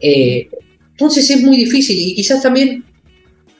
Eh, 0.00 0.48
entonces 0.92 1.28
es 1.30 1.42
muy 1.42 1.56
difícil 1.56 1.98
y 1.98 2.14
quizás 2.14 2.42
también 2.42 2.84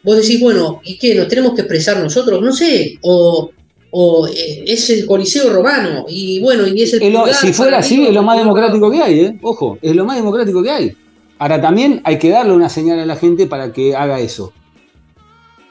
vos 0.03 0.17
decís, 0.17 0.39
bueno, 0.41 0.81
¿y 0.85 0.99
qué? 0.99 1.15
¿Nos 1.15 1.29
tenemos 1.29 1.55
que 1.55 1.63
expresar 1.63 2.03
nosotros? 2.03 2.43
No 2.43 2.53
sé, 2.53 2.99
o, 3.01 3.51
o, 3.91 4.29
eh, 4.29 4.65
es 4.67 4.91
el 4.91 5.07
Coliseo 5.07 5.51
Romano 5.51 6.05
y 6.07 6.39
bueno, 6.41 6.67
y 6.67 6.83
es 6.83 6.93
el... 6.93 7.03
Es 7.03 7.13
lo- 7.13 7.27
si 7.33 7.53
fuera 7.55 7.79
así, 7.79 8.07
es 8.07 8.13
lo 8.13 8.23
más 8.23 8.37
democrático 8.39 8.91
que 8.91 9.01
hay, 9.01 9.21
¿eh? 9.21 9.39
Ojo, 9.41 9.79
es 9.81 9.97
lo 9.97 10.05
más 10.05 10.17
democrático 10.17 10.63
que 10.63 10.71
hay. 10.71 10.97
Ahora 11.39 11.61
también 11.61 12.03
hay 12.05 12.19
que 12.19 12.29
darle 12.29 12.53
una 12.53 12.69
señal 12.69 12.99
a 13.01 13.07
la 13.07 13.17
gente 13.17 13.47
para 13.47 13.73
que 13.73 13.97
haga 13.97 14.21
eso. 14.21 14.53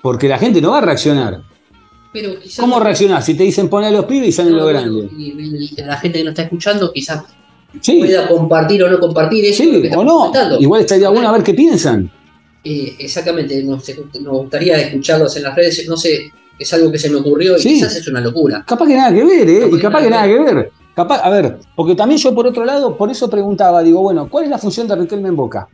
Porque 0.02 0.28
la 0.28 0.40
gente 0.40 0.60
no 0.62 0.72
va 0.72 0.80
a 0.80 0.82
reaccionar. 0.82 1.42
Pero 2.16 2.40
quizás 2.40 2.60
¿Cómo 2.62 2.80
reaccionar? 2.80 3.22
Si 3.22 3.34
te 3.36 3.44
dicen 3.44 3.68
poner 3.68 3.90
a 3.90 3.92
los 3.92 4.06
pibes 4.06 4.30
y 4.30 4.32
salen 4.32 4.54
No, 4.54 4.60
lo 4.60 4.64
bueno, 4.64 4.80
grande. 4.80 5.10
y- 5.18 5.76
la 5.82 5.98
gente 5.98 6.20
que 6.20 6.24
nos 6.24 6.32
está 6.32 6.44
escuchando 6.44 6.92
quizás 6.94 7.24
Sí, 7.82 8.00
pueda 8.00 8.26
compartir 8.30 8.82
o 8.84 8.90
no 8.90 9.00
compartir 9.02 9.44
eso 9.44 9.64
sí, 9.64 9.82
que 9.82 9.94
o 9.94 10.04
no. 10.06 10.18
comentando. 10.20 10.58
Igual 10.62 10.82
estaría 10.82 11.10
bueno 11.10 11.28
a 11.28 11.34
ver 11.34 11.44
qué 11.44 11.54
piensan. 11.54 12.10
Eh, 12.64 12.96
exactamente, 13.00 13.62
nos, 13.64 13.84
nos 14.22 14.38
gustaría 14.38 14.78
escucharlos 14.80 15.36
en 15.36 15.44
las 15.44 15.56
redes, 15.56 15.86
no 15.90 15.98
sé, 15.98 16.32
es 16.58 16.74
algo 16.74 16.90
que 16.90 16.98
se 16.98 17.10
me 17.10 17.18
ocurrió 17.18 17.58
y 17.58 17.60
Sí. 17.60 17.70
quizás 17.74 17.96
es 17.98 18.08
una 18.08 18.22
locura. 18.22 18.64
Capaz 18.66 18.88
que 18.88 18.96
nada 18.96 19.14
que 19.14 19.24
ver, 19.26 19.50
¿eh? 19.50 19.60
Capaz 19.60 19.68
Y 19.68 19.76
que 19.76 19.82
capaz 19.82 20.02
que 20.04 20.10
nada 20.10 20.26
nada 20.28 20.34
que 20.46 20.54
ver. 20.56 20.72
Capaz, 20.96 21.20
a 21.22 21.30
ver, 21.30 21.58
porque 21.76 21.94
también 21.96 22.18
yo 22.18 22.34
por 22.34 22.48
otro 22.48 22.64
lado, 22.64 22.96
por 22.96 23.12
eso 23.12 23.30
preguntaba, 23.30 23.84
digo, 23.84 24.02
bueno, 24.02 24.30
¿cuál 24.30 24.46
es 24.46 24.50
la 24.50 24.58
función 24.58 24.88
de 24.88 24.96
Riquelme 24.96 25.28
en 25.28 25.36
Boca? 25.36 25.68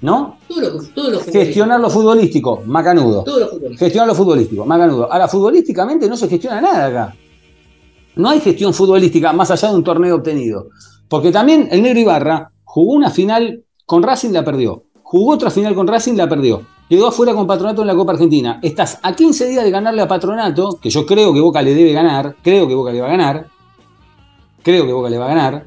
¿No? 0.00 0.38
Todo 0.46 0.60
lo, 0.60 0.82
todo 0.94 1.10
lo 1.10 1.20
Gestionar 1.20 1.80
lo 1.80 1.88
futbolístico, 1.88 2.62
macanudo. 2.66 3.24
Todo 3.24 3.40
lo 3.40 3.46
futbolístico. 3.46 3.78
Gestionar 3.78 4.08
lo 4.08 4.14
futbolístico, 4.14 4.66
macanudo. 4.66 5.10
Ahora, 5.10 5.26
futbolísticamente 5.26 6.08
no 6.08 6.16
se 6.16 6.28
gestiona 6.28 6.60
nada 6.60 6.86
acá. 6.86 7.16
No 8.16 8.30
hay 8.30 8.40
gestión 8.40 8.72
futbolística 8.74 9.32
más 9.32 9.50
allá 9.50 9.70
de 9.70 9.74
un 9.76 9.84
torneo 9.84 10.16
obtenido. 10.16 10.68
Porque 11.08 11.30
también 11.30 11.68
el 11.70 11.82
Negro 11.82 12.00
Ibarra 12.00 12.50
jugó 12.64 12.92
una 12.94 13.10
final 13.10 13.62
con 13.84 14.02
Racing, 14.02 14.30
la 14.30 14.44
perdió. 14.44 14.84
Jugó 15.02 15.34
otra 15.34 15.50
final 15.50 15.74
con 15.74 15.86
Racing, 15.86 16.14
la 16.14 16.28
perdió. 16.28 16.62
Quedó 16.88 17.08
afuera 17.08 17.34
con 17.34 17.46
Patronato 17.46 17.82
en 17.82 17.88
la 17.88 17.94
Copa 17.94 18.12
Argentina. 18.12 18.58
Estás 18.62 18.98
a 19.02 19.14
15 19.14 19.48
días 19.48 19.64
de 19.64 19.70
ganarle 19.70 20.02
a 20.02 20.08
Patronato, 20.08 20.78
que 20.80 20.90
yo 20.90 21.04
creo 21.06 21.32
que 21.32 21.40
Boca 21.40 21.62
le 21.62 21.74
debe 21.74 21.92
ganar. 21.92 22.36
Creo 22.42 22.66
que 22.68 22.74
Boca 22.74 22.92
le 22.92 23.00
va 23.00 23.06
a 23.06 23.10
ganar. 23.10 23.46
Creo 24.62 24.86
que 24.86 24.92
Boca 24.92 25.10
le 25.10 25.18
va 25.18 25.26
a 25.26 25.28
ganar. 25.28 25.66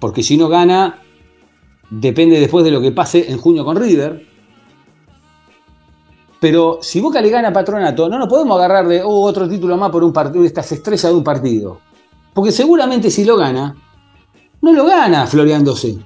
Porque 0.00 0.22
si 0.22 0.36
no 0.36 0.48
gana, 0.48 1.00
depende 1.90 2.40
después 2.40 2.64
de 2.64 2.70
lo 2.70 2.80
que 2.80 2.92
pase 2.92 3.30
en 3.30 3.38
junio 3.38 3.64
con 3.64 3.76
River. 3.76 4.26
Pero 6.40 6.78
si 6.82 7.00
Boca 7.00 7.20
le 7.20 7.30
gana 7.30 7.48
a 7.48 7.52
Patronato, 7.52 8.08
no 8.08 8.18
nos 8.18 8.28
podemos 8.28 8.56
agarrar 8.58 8.86
de 8.86 9.02
oh, 9.02 9.22
otro 9.22 9.48
título 9.48 9.76
más 9.76 9.90
por 9.90 10.04
un 10.04 10.12
partido, 10.12 10.44
estas 10.44 10.70
estrellas 10.72 11.10
de 11.10 11.16
un 11.16 11.24
partido. 11.24 11.80
Porque 12.34 12.52
seguramente 12.52 13.10
si 13.10 13.24
lo 13.24 13.36
gana, 13.36 13.74
no 14.60 14.72
lo 14.72 14.84
gana 14.84 15.26
floreándose. 15.26 15.98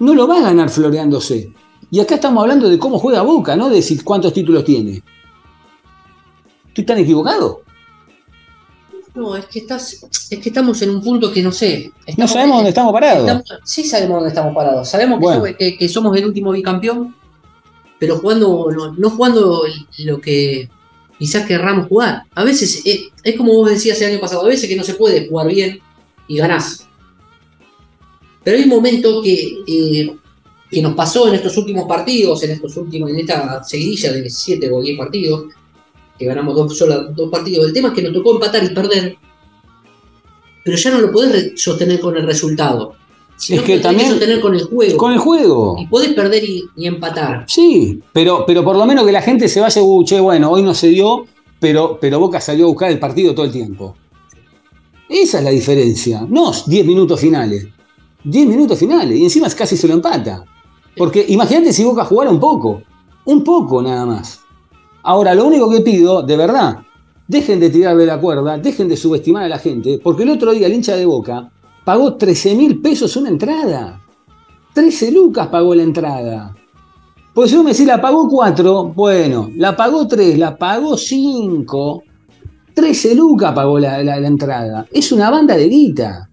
No 0.00 0.14
lo 0.14 0.26
va 0.26 0.38
a 0.38 0.42
ganar 0.42 0.68
floreándose. 0.68 1.52
Y 1.90 2.00
acá 2.00 2.16
estamos 2.16 2.42
hablando 2.42 2.68
de 2.68 2.78
cómo 2.78 2.98
juega 2.98 3.22
Boca, 3.22 3.54
no 3.56 3.68
de 3.68 3.80
si- 3.80 4.00
cuántos 4.00 4.32
títulos 4.32 4.64
tiene. 4.64 5.02
¿Estoy 6.68 6.84
tan 6.84 6.98
equivocado? 6.98 7.62
No, 9.16 9.34
es 9.34 9.46
que 9.46 9.60
estás, 9.60 9.96
es 10.30 10.38
que 10.38 10.48
estamos 10.50 10.80
en 10.82 10.90
un 10.90 11.02
punto 11.02 11.32
que 11.32 11.42
no 11.42 11.50
sé. 11.50 11.90
No 12.18 12.28
sabemos 12.28 12.56
dónde 12.58 12.68
estamos 12.68 12.92
parados. 12.92 13.22
estamos- 13.26 13.44
sí 13.64 13.84
sabemos 13.84 14.16
dónde 14.16 14.28
estamos 14.28 14.54
parados. 14.54 14.88
Sabemos 14.88 15.18
que, 15.18 15.24
Bueno. 15.24 15.56
que- 15.58 15.76
que 15.78 15.88
somos 15.88 16.14
el 16.16 16.26
último 16.26 16.52
bicampeón, 16.52 17.14
pero 17.98 18.18
jugando, 18.18 18.68
no, 18.70 18.92
no 18.92 19.10
jugando 19.10 19.62
lo 20.00 20.20
que 20.20 20.68
quizás 21.18 21.46
querramos 21.46 21.88
jugar. 21.88 22.24
A 22.34 22.44
veces, 22.44 22.82
eh, 22.84 23.08
es 23.24 23.36
como 23.36 23.54
vos 23.54 23.70
decías 23.70 23.98
el 24.02 24.10
año 24.12 24.20
pasado, 24.20 24.42
a 24.42 24.48
veces 24.48 24.68
que 24.68 24.76
no 24.76 24.84
se 24.84 24.94
puede 24.94 25.26
jugar 25.28 25.48
bien 25.48 25.80
y 26.28 26.36
ganás. 26.36 26.86
Pero 28.44 28.58
hay 28.58 28.64
un 28.64 28.68
momento 28.68 29.22
que, 29.22 29.58
eh, 29.66 30.14
que 30.70 30.82
nos 30.82 30.94
pasó 30.94 31.26
en 31.28 31.36
estos 31.36 31.56
últimos 31.56 31.86
partidos, 31.88 32.42
en 32.42 32.50
estos 32.50 32.76
últimos, 32.76 33.08
en 33.10 33.18
esta 33.20 33.64
seguidilla 33.64 34.12
de 34.12 34.28
7 34.28 34.70
o 34.70 34.82
10 34.82 34.98
partidos, 34.98 35.46
que 36.18 36.24
ganamos 36.26 36.54
dos, 36.54 36.76
solo 36.76 37.04
dos 37.12 37.30
partidos. 37.30 37.66
El 37.66 37.72
tema 37.72 37.88
es 37.88 37.94
que 37.94 38.02
nos 38.02 38.12
tocó 38.12 38.34
empatar 38.34 38.62
y 38.64 38.68
perder, 38.74 39.16
pero 40.64 40.76
ya 40.76 40.90
no 40.90 40.98
lo 41.00 41.12
podés 41.12 41.52
sostener 41.60 42.00
con 42.00 42.16
el 42.16 42.24
resultado. 42.26 42.94
Sino 43.36 43.60
Es 43.60 43.66
que 43.66 43.78
también- 43.78 44.08
sostener 44.10 44.40
con 44.40 44.54
el 44.54 44.62
juego. 44.64 44.96
Con 44.96 45.12
el 45.12 45.18
juego. 45.18 45.76
Y 45.78 45.86
podés 45.86 46.14
perder 46.14 46.42
y, 46.42 46.64
y 46.74 46.86
empatar. 46.86 47.44
Sí, 47.46 48.00
pero, 48.12 48.44
pero 48.46 48.64
por 48.64 48.76
lo 48.76 48.86
menos 48.86 49.04
que 49.04 49.12
la 49.12 49.20
gente 49.20 49.46
se 49.48 49.60
vaya, 49.60 49.82
"Uh, 49.82 50.04
che, 50.04 50.18
bueno, 50.20 50.50
hoy 50.50 50.62
no 50.62 50.74
se 50.74 50.88
dio, 50.88 51.26
pero, 51.60 51.98
pero 52.00 52.18
Boca 52.18 52.40
salió 52.40 52.64
a 52.64 52.68
buscar 52.68 52.90
el 52.90 52.98
partido 52.98 53.34
todo 53.34 53.44
el 53.44 53.52
tiempo. 53.52 53.94
Esa 55.08 55.38
es 55.38 55.44
la 55.44 55.50
diferencia. 55.50 56.26
No 56.28 56.50
10 56.66 56.86
minutos 56.86 57.20
finales. 57.20 57.68
10 58.24 58.46
minutos 58.48 58.78
finales. 58.78 59.18
Y 59.18 59.24
encima 59.24 59.48
casi 59.50 59.76
se 59.76 59.86
lo 59.86 59.94
empata. 59.94 60.42
Porque 60.96 61.24
imagínate 61.28 61.72
si 61.74 61.84
Boca 61.84 62.04
jugara 62.06 62.30
un 62.30 62.40
poco. 62.40 62.82
Un 63.26 63.44
poco 63.44 63.82
nada 63.82 64.06
más. 64.06 64.40
Ahora, 65.08 65.36
lo 65.36 65.46
único 65.46 65.70
que 65.70 65.82
pido, 65.82 66.20
de 66.20 66.36
verdad, 66.36 66.78
dejen 67.28 67.60
de 67.60 67.70
tirar 67.70 67.96
de 67.96 68.06
la 68.06 68.20
cuerda, 68.20 68.58
dejen 68.58 68.88
de 68.88 68.96
subestimar 68.96 69.44
a 69.44 69.48
la 69.48 69.60
gente, 69.60 70.00
porque 70.02 70.24
el 70.24 70.30
otro 70.30 70.50
día 70.50 70.66
el 70.66 70.72
hincha 70.72 70.96
de 70.96 71.06
Boca 71.06 71.48
pagó 71.84 72.16
13 72.16 72.56
mil 72.56 72.80
pesos 72.80 73.16
una 73.16 73.28
entrada. 73.28 74.00
13 74.74 75.12
lucas 75.12 75.46
pagó 75.46 75.76
la 75.76 75.84
entrada. 75.84 76.56
Pues 77.32 77.50
si 77.50 77.56
vos 77.56 77.64
me 77.64 77.70
decís, 77.70 77.86
la 77.86 78.00
pagó 78.00 78.28
4, 78.28 78.94
bueno, 78.96 79.48
la 79.54 79.76
pagó 79.76 80.08
3, 80.08 80.38
la 80.40 80.58
pagó 80.58 80.96
5, 80.96 82.02
13 82.74 83.14
lucas 83.14 83.52
pagó 83.52 83.78
la 83.78 84.16
entrada. 84.16 84.88
Es 84.90 85.12
una 85.12 85.30
banda 85.30 85.56
de 85.56 85.68
guita. 85.68 86.28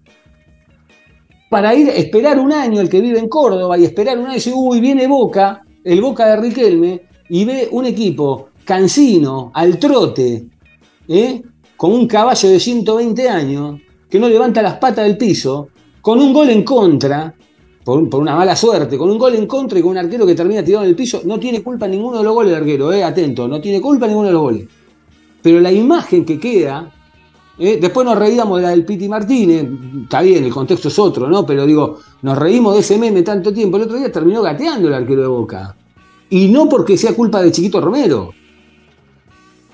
Para 1.48 1.76
ir, 1.76 1.90
esperar 1.90 2.40
un 2.40 2.52
año 2.52 2.80
el 2.80 2.88
que 2.88 3.00
vive 3.00 3.20
en 3.20 3.28
Córdoba 3.28 3.78
y 3.78 3.84
esperar 3.84 4.18
un 4.18 4.24
año 4.24 4.32
y 4.32 4.38
decir, 4.38 4.52
uy, 4.56 4.80
viene 4.80 5.06
Boca, 5.06 5.62
el 5.84 6.00
Boca 6.00 6.26
de 6.26 6.36
Riquelme, 6.38 7.02
y 7.28 7.44
ve 7.44 7.68
un 7.70 7.86
equipo 7.86 8.48
cansino, 8.64 9.50
al 9.54 9.78
trote, 9.78 10.48
¿eh? 11.08 11.42
con 11.76 11.92
un 11.92 12.06
caballo 12.06 12.48
de 12.48 12.58
120 12.58 13.28
años, 13.28 13.80
que 14.08 14.18
no 14.18 14.28
levanta 14.28 14.62
las 14.62 14.74
patas 14.74 15.04
del 15.04 15.16
piso, 15.16 15.68
con 16.00 16.20
un 16.20 16.32
gol 16.32 16.50
en 16.50 16.62
contra, 16.62 17.34
por, 17.84 18.08
por 18.08 18.20
una 18.20 18.36
mala 18.36 18.56
suerte, 18.56 18.96
con 18.96 19.10
un 19.10 19.18
gol 19.18 19.34
en 19.34 19.46
contra 19.46 19.78
y 19.78 19.82
con 19.82 19.92
un 19.92 19.98
arquero 19.98 20.26
que 20.26 20.34
termina 20.34 20.64
tirado 20.64 20.84
en 20.84 20.90
el 20.90 20.96
piso, 20.96 21.22
no 21.24 21.38
tiene 21.38 21.62
culpa 21.62 21.86
ninguno 21.86 22.18
de 22.18 22.24
los 22.24 22.32
goles 22.32 22.52
el 22.52 22.58
arquero, 22.58 22.92
eh, 22.92 23.04
atento, 23.04 23.46
no 23.46 23.60
tiene 23.60 23.80
culpa 23.80 24.06
ninguno 24.06 24.28
de 24.28 24.32
los 24.32 24.42
goles. 24.42 24.68
Pero 25.42 25.60
la 25.60 25.70
imagen 25.70 26.24
que 26.24 26.38
queda, 26.38 26.90
eh, 27.58 27.78
después 27.80 28.06
nos 28.06 28.18
reíamos 28.18 28.58
de 28.58 28.62
la 28.62 28.70
del 28.70 28.84
Piti 28.84 29.08
Martínez, 29.08 29.66
está 30.02 30.22
bien, 30.22 30.44
el 30.44 30.52
contexto 30.52 30.88
es 30.88 30.98
otro, 30.98 31.28
¿no? 31.28 31.44
Pero 31.44 31.66
digo, 31.66 31.98
nos 32.22 32.38
reímos 32.38 32.74
de 32.74 32.80
ese 32.80 32.98
meme 32.98 33.22
tanto 33.22 33.52
tiempo, 33.52 33.76
el 33.76 33.84
otro 33.84 33.98
día 33.98 34.10
terminó 34.10 34.42
gateando 34.42 34.88
el 34.88 34.94
arquero 34.94 35.22
de 35.22 35.28
Boca. 35.28 35.76
Y 36.30 36.48
no 36.48 36.68
porque 36.68 36.96
sea 36.96 37.14
culpa 37.14 37.42
de 37.42 37.52
Chiquito 37.52 37.80
Romero, 37.80 38.32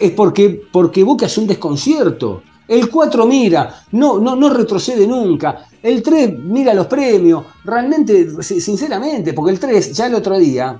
es 0.00 0.10
porque, 0.12 0.62
porque 0.72 1.04
Boca 1.04 1.26
es 1.26 1.36
un 1.38 1.46
desconcierto. 1.46 2.42
El 2.66 2.88
4 2.88 3.26
mira, 3.26 3.82
no, 3.92 4.18
no, 4.18 4.36
no 4.36 4.48
retrocede 4.48 5.06
nunca. 5.06 5.66
El 5.82 6.02
3 6.02 6.38
mira 6.38 6.72
los 6.72 6.86
premios. 6.86 7.44
Realmente, 7.64 8.42
si- 8.42 8.60
sinceramente, 8.60 9.32
porque 9.32 9.52
el 9.52 9.58
3 9.60 9.92
ya 9.92 10.06
el 10.06 10.14
otro 10.14 10.38
día 10.38 10.78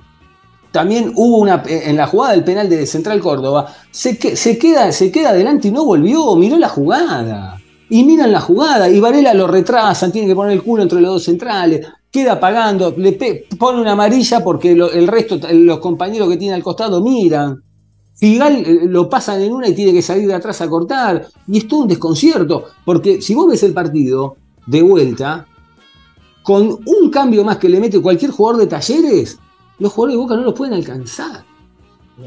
también 0.71 1.11
hubo 1.15 1.37
una, 1.39 1.61
en 1.67 1.97
la 1.97 2.07
jugada 2.07 2.31
del 2.31 2.45
penal 2.45 2.69
de 2.69 2.85
Central 2.85 3.19
Córdoba, 3.19 3.73
se, 3.91 4.15
se, 4.37 4.57
queda, 4.57 4.91
se 4.93 5.11
queda 5.11 5.29
adelante 5.29 5.67
y 5.67 5.71
no 5.71 5.83
volvió, 5.83 6.33
miró 6.35 6.57
la 6.57 6.69
jugada. 6.69 7.57
Y 7.89 8.05
miran 8.05 8.31
la 8.31 8.39
jugada, 8.39 8.87
y 8.89 9.01
Varela 9.01 9.33
lo 9.33 9.47
retrasan, 9.47 10.13
tiene 10.13 10.29
que 10.29 10.35
poner 10.35 10.53
el 10.53 10.63
culo 10.63 10.81
entre 10.83 11.01
los 11.01 11.11
dos 11.11 11.23
centrales, 11.25 11.85
queda 12.09 12.39
pagando, 12.39 12.93
le 12.95 13.45
pone 13.59 13.81
una 13.81 13.91
amarilla 13.91 14.39
porque 14.41 14.71
el 14.71 15.07
resto, 15.09 15.37
los 15.51 15.79
compañeros 15.79 16.29
que 16.29 16.37
tiene 16.37 16.53
al 16.53 16.63
costado 16.63 17.01
miran. 17.01 17.61
Figal 18.21 18.63
eh, 18.63 18.81
lo 18.83 19.09
pasan 19.09 19.41
en 19.41 19.51
una 19.51 19.67
y 19.67 19.73
tiene 19.73 19.93
que 19.93 20.03
salir 20.03 20.27
de 20.27 20.35
atrás 20.35 20.61
a 20.61 20.69
cortar. 20.69 21.27
Y 21.47 21.57
es 21.57 21.67
todo 21.67 21.81
un 21.81 21.87
desconcierto. 21.87 22.65
Porque 22.85 23.19
si 23.19 23.33
vos 23.33 23.47
ves 23.47 23.63
el 23.63 23.73
partido 23.73 24.35
de 24.67 24.83
vuelta, 24.83 25.47
con 26.43 26.77
un 26.85 27.09
cambio 27.09 27.43
más 27.43 27.57
que 27.57 27.67
le 27.67 27.79
mete 27.79 27.99
cualquier 27.99 28.29
jugador 28.29 28.61
de 28.61 28.67
talleres, 28.67 29.39
los 29.79 29.91
jugadores 29.91 30.13
de 30.13 30.21
Boca 30.21 30.35
no 30.35 30.43
los 30.43 30.53
pueden 30.53 30.75
alcanzar. 30.75 31.43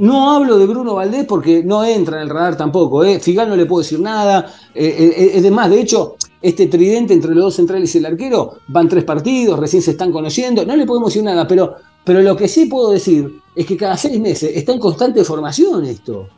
No 0.00 0.32
hablo 0.32 0.58
de 0.58 0.66
Bruno 0.66 0.94
Valdés 0.94 1.26
porque 1.26 1.62
no 1.62 1.84
entra 1.84 2.16
en 2.16 2.24
el 2.24 2.30
radar 2.30 2.56
tampoco. 2.56 3.04
¿eh? 3.04 3.20
Figal 3.20 3.48
no 3.48 3.54
le 3.54 3.66
puedo 3.66 3.82
decir 3.82 4.00
nada. 4.00 4.52
Eh, 4.74 5.12
eh, 5.16 5.30
es 5.34 5.42
demás, 5.44 5.70
de 5.70 5.80
hecho, 5.80 6.16
este 6.42 6.66
tridente 6.66 7.14
entre 7.14 7.36
los 7.36 7.44
dos 7.44 7.54
centrales 7.54 7.94
y 7.94 7.98
el 7.98 8.06
arquero 8.06 8.54
van 8.66 8.88
tres 8.88 9.04
partidos, 9.04 9.60
recién 9.60 9.80
se 9.80 9.92
están 9.92 10.10
conociendo. 10.10 10.66
No 10.66 10.74
le 10.74 10.86
podemos 10.86 11.10
decir 11.10 11.22
nada, 11.22 11.46
pero, 11.46 11.76
pero 12.04 12.20
lo 12.22 12.36
que 12.36 12.48
sí 12.48 12.66
puedo 12.66 12.90
decir 12.90 13.40
es 13.54 13.66
que 13.66 13.76
cada 13.76 13.96
seis 13.96 14.20
meses 14.20 14.52
está 14.54 14.72
en 14.72 14.78
constante 14.78 15.24
formación 15.24 15.84
esto. 15.84 16.28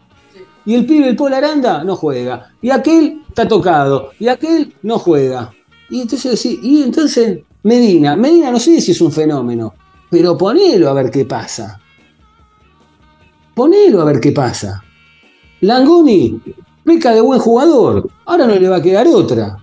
Y 0.64 0.74
el 0.74 0.84
pibe, 0.84 1.08
el 1.08 1.16
Paul 1.16 1.34
Aranda, 1.34 1.84
no 1.84 1.96
juega. 1.96 2.50
Y 2.60 2.70
aquel 2.70 3.22
está 3.28 3.46
tocado. 3.46 4.10
Y 4.18 4.28
aquel 4.28 4.74
no 4.82 4.98
juega. 4.98 5.52
Y 5.88 6.00
entonces, 6.00 6.40
sí, 6.40 6.58
y 6.62 6.82
entonces 6.82 7.40
Medina. 7.62 8.16
Medina 8.16 8.50
no 8.50 8.60
sé 8.60 8.80
si 8.80 8.92
es 8.92 9.00
un 9.00 9.10
fenómeno, 9.10 9.74
pero 10.08 10.36
ponelo 10.36 10.88
a 10.88 10.92
ver 10.92 11.10
qué 11.10 11.24
pasa. 11.24 11.80
Ponelo 13.54 14.02
a 14.02 14.04
ver 14.04 14.20
qué 14.20 14.32
pasa. 14.32 14.82
Langoni, 15.62 16.40
peca 16.84 17.12
de 17.12 17.20
buen 17.20 17.40
jugador. 17.40 18.08
Ahora 18.24 18.46
no 18.46 18.54
le 18.54 18.68
va 18.68 18.76
a 18.76 18.82
quedar 18.82 19.08
otra. 19.08 19.56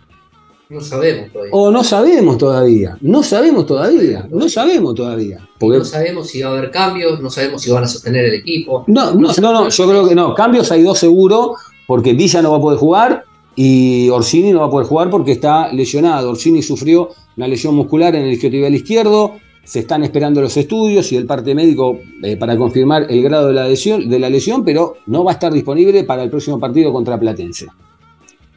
No 0.73 0.81
sabemos 0.81 1.31
todavía. 1.31 1.53
O 1.53 1.69
no 1.69 1.83
sabemos 1.83 2.37
todavía. 2.39 2.97
No 3.01 3.21
sabemos 3.21 3.65
todavía. 3.67 4.27
No 4.31 4.49
sabemos 4.49 4.95
todavía. 4.95 5.47
Porque 5.59 5.77
no 5.77 5.85
sabemos 5.85 6.27
si 6.27 6.41
va 6.41 6.49
a 6.49 6.57
haber 6.57 6.71
cambios, 6.71 7.21
no 7.21 7.29
sabemos 7.29 7.61
si 7.61 7.69
van 7.69 7.83
a 7.83 7.87
sostener 7.87 8.25
el 8.25 8.33
equipo. 8.33 8.83
No, 8.87 9.13
no, 9.13 9.29
no, 9.39 9.53
no, 9.53 9.69
yo 9.69 9.87
creo 9.87 10.07
que 10.07 10.15
no. 10.15 10.33
Cambios 10.33 10.71
hay 10.71 10.81
dos 10.81 10.97
seguro, 10.97 11.53
porque 11.85 12.13
Villa 12.13 12.41
no 12.41 12.51
va 12.51 12.57
a 12.57 12.61
poder 12.61 12.79
jugar 12.79 13.23
y 13.55 14.09
Orsini 14.09 14.51
no 14.51 14.61
va 14.61 14.65
a 14.65 14.71
poder 14.71 14.87
jugar 14.87 15.11
porque 15.11 15.31
está 15.33 15.71
lesionado. 15.71 16.31
Orsini 16.31 16.63
sufrió 16.63 17.09
una 17.37 17.47
lesión 17.47 17.75
muscular 17.75 18.15
en 18.15 18.23
el 18.23 18.33
isquiotibial 18.33 18.73
izquierdo. 18.73 19.35
Se 19.63 19.79
están 19.79 20.03
esperando 20.03 20.41
los 20.41 20.57
estudios 20.57 21.11
y 21.11 21.17
el 21.17 21.27
parte 21.27 21.53
médico 21.53 21.99
eh, 22.23 22.35
para 22.35 22.57
confirmar 22.57 23.05
el 23.11 23.21
grado 23.21 23.49
de 23.49 23.53
la, 23.53 23.67
lesión, 23.67 24.09
de 24.09 24.17
la 24.17 24.29
lesión, 24.29 24.65
pero 24.65 24.95
no 25.05 25.23
va 25.23 25.31
a 25.31 25.35
estar 25.35 25.53
disponible 25.53 26.03
para 26.03 26.23
el 26.23 26.31
próximo 26.31 26.59
partido 26.59 26.91
contra 26.91 27.19
Platense. 27.19 27.67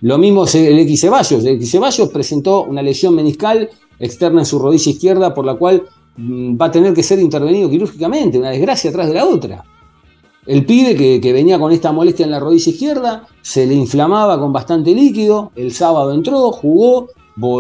Lo 0.02 0.18
mismo 0.18 0.44
el 0.52 0.78
X 0.80 1.00
Ceballos. 1.00 1.44
El 1.44 1.56
X 1.56 1.70
Ceballos 1.70 2.08
presentó 2.10 2.64
una 2.64 2.82
lesión 2.82 3.14
meniscal 3.14 3.70
externa 3.98 4.40
en 4.40 4.46
su 4.46 4.58
rodilla 4.58 4.90
izquierda, 4.90 5.34
por 5.34 5.44
la 5.44 5.54
cual 5.54 5.84
mm, 6.16 6.56
va 6.60 6.66
a 6.66 6.70
tener 6.70 6.92
que 6.92 7.02
ser 7.02 7.18
intervenido 7.18 7.70
quirúrgicamente, 7.70 8.38
una 8.38 8.50
desgracia 8.50 8.90
atrás 8.90 9.08
de 9.08 9.14
la 9.14 9.24
otra. 9.24 9.64
El 10.46 10.64
pibe 10.64 11.20
que, 11.20 11.32
venía 11.32 11.58
con 11.58 11.72
esta 11.72 11.90
molestia 11.90 12.24
en 12.24 12.30
la 12.30 12.38
rodilla 12.38 12.70
izquierda, 12.70 13.26
se 13.42 13.66
le 13.66 13.74
inflamaba 13.74 14.38
con 14.38 14.52
bastante 14.52 14.94
líquido, 14.94 15.50
el 15.56 15.72
sábado 15.72 16.12
entró, 16.12 16.52
jugó, 16.52 17.08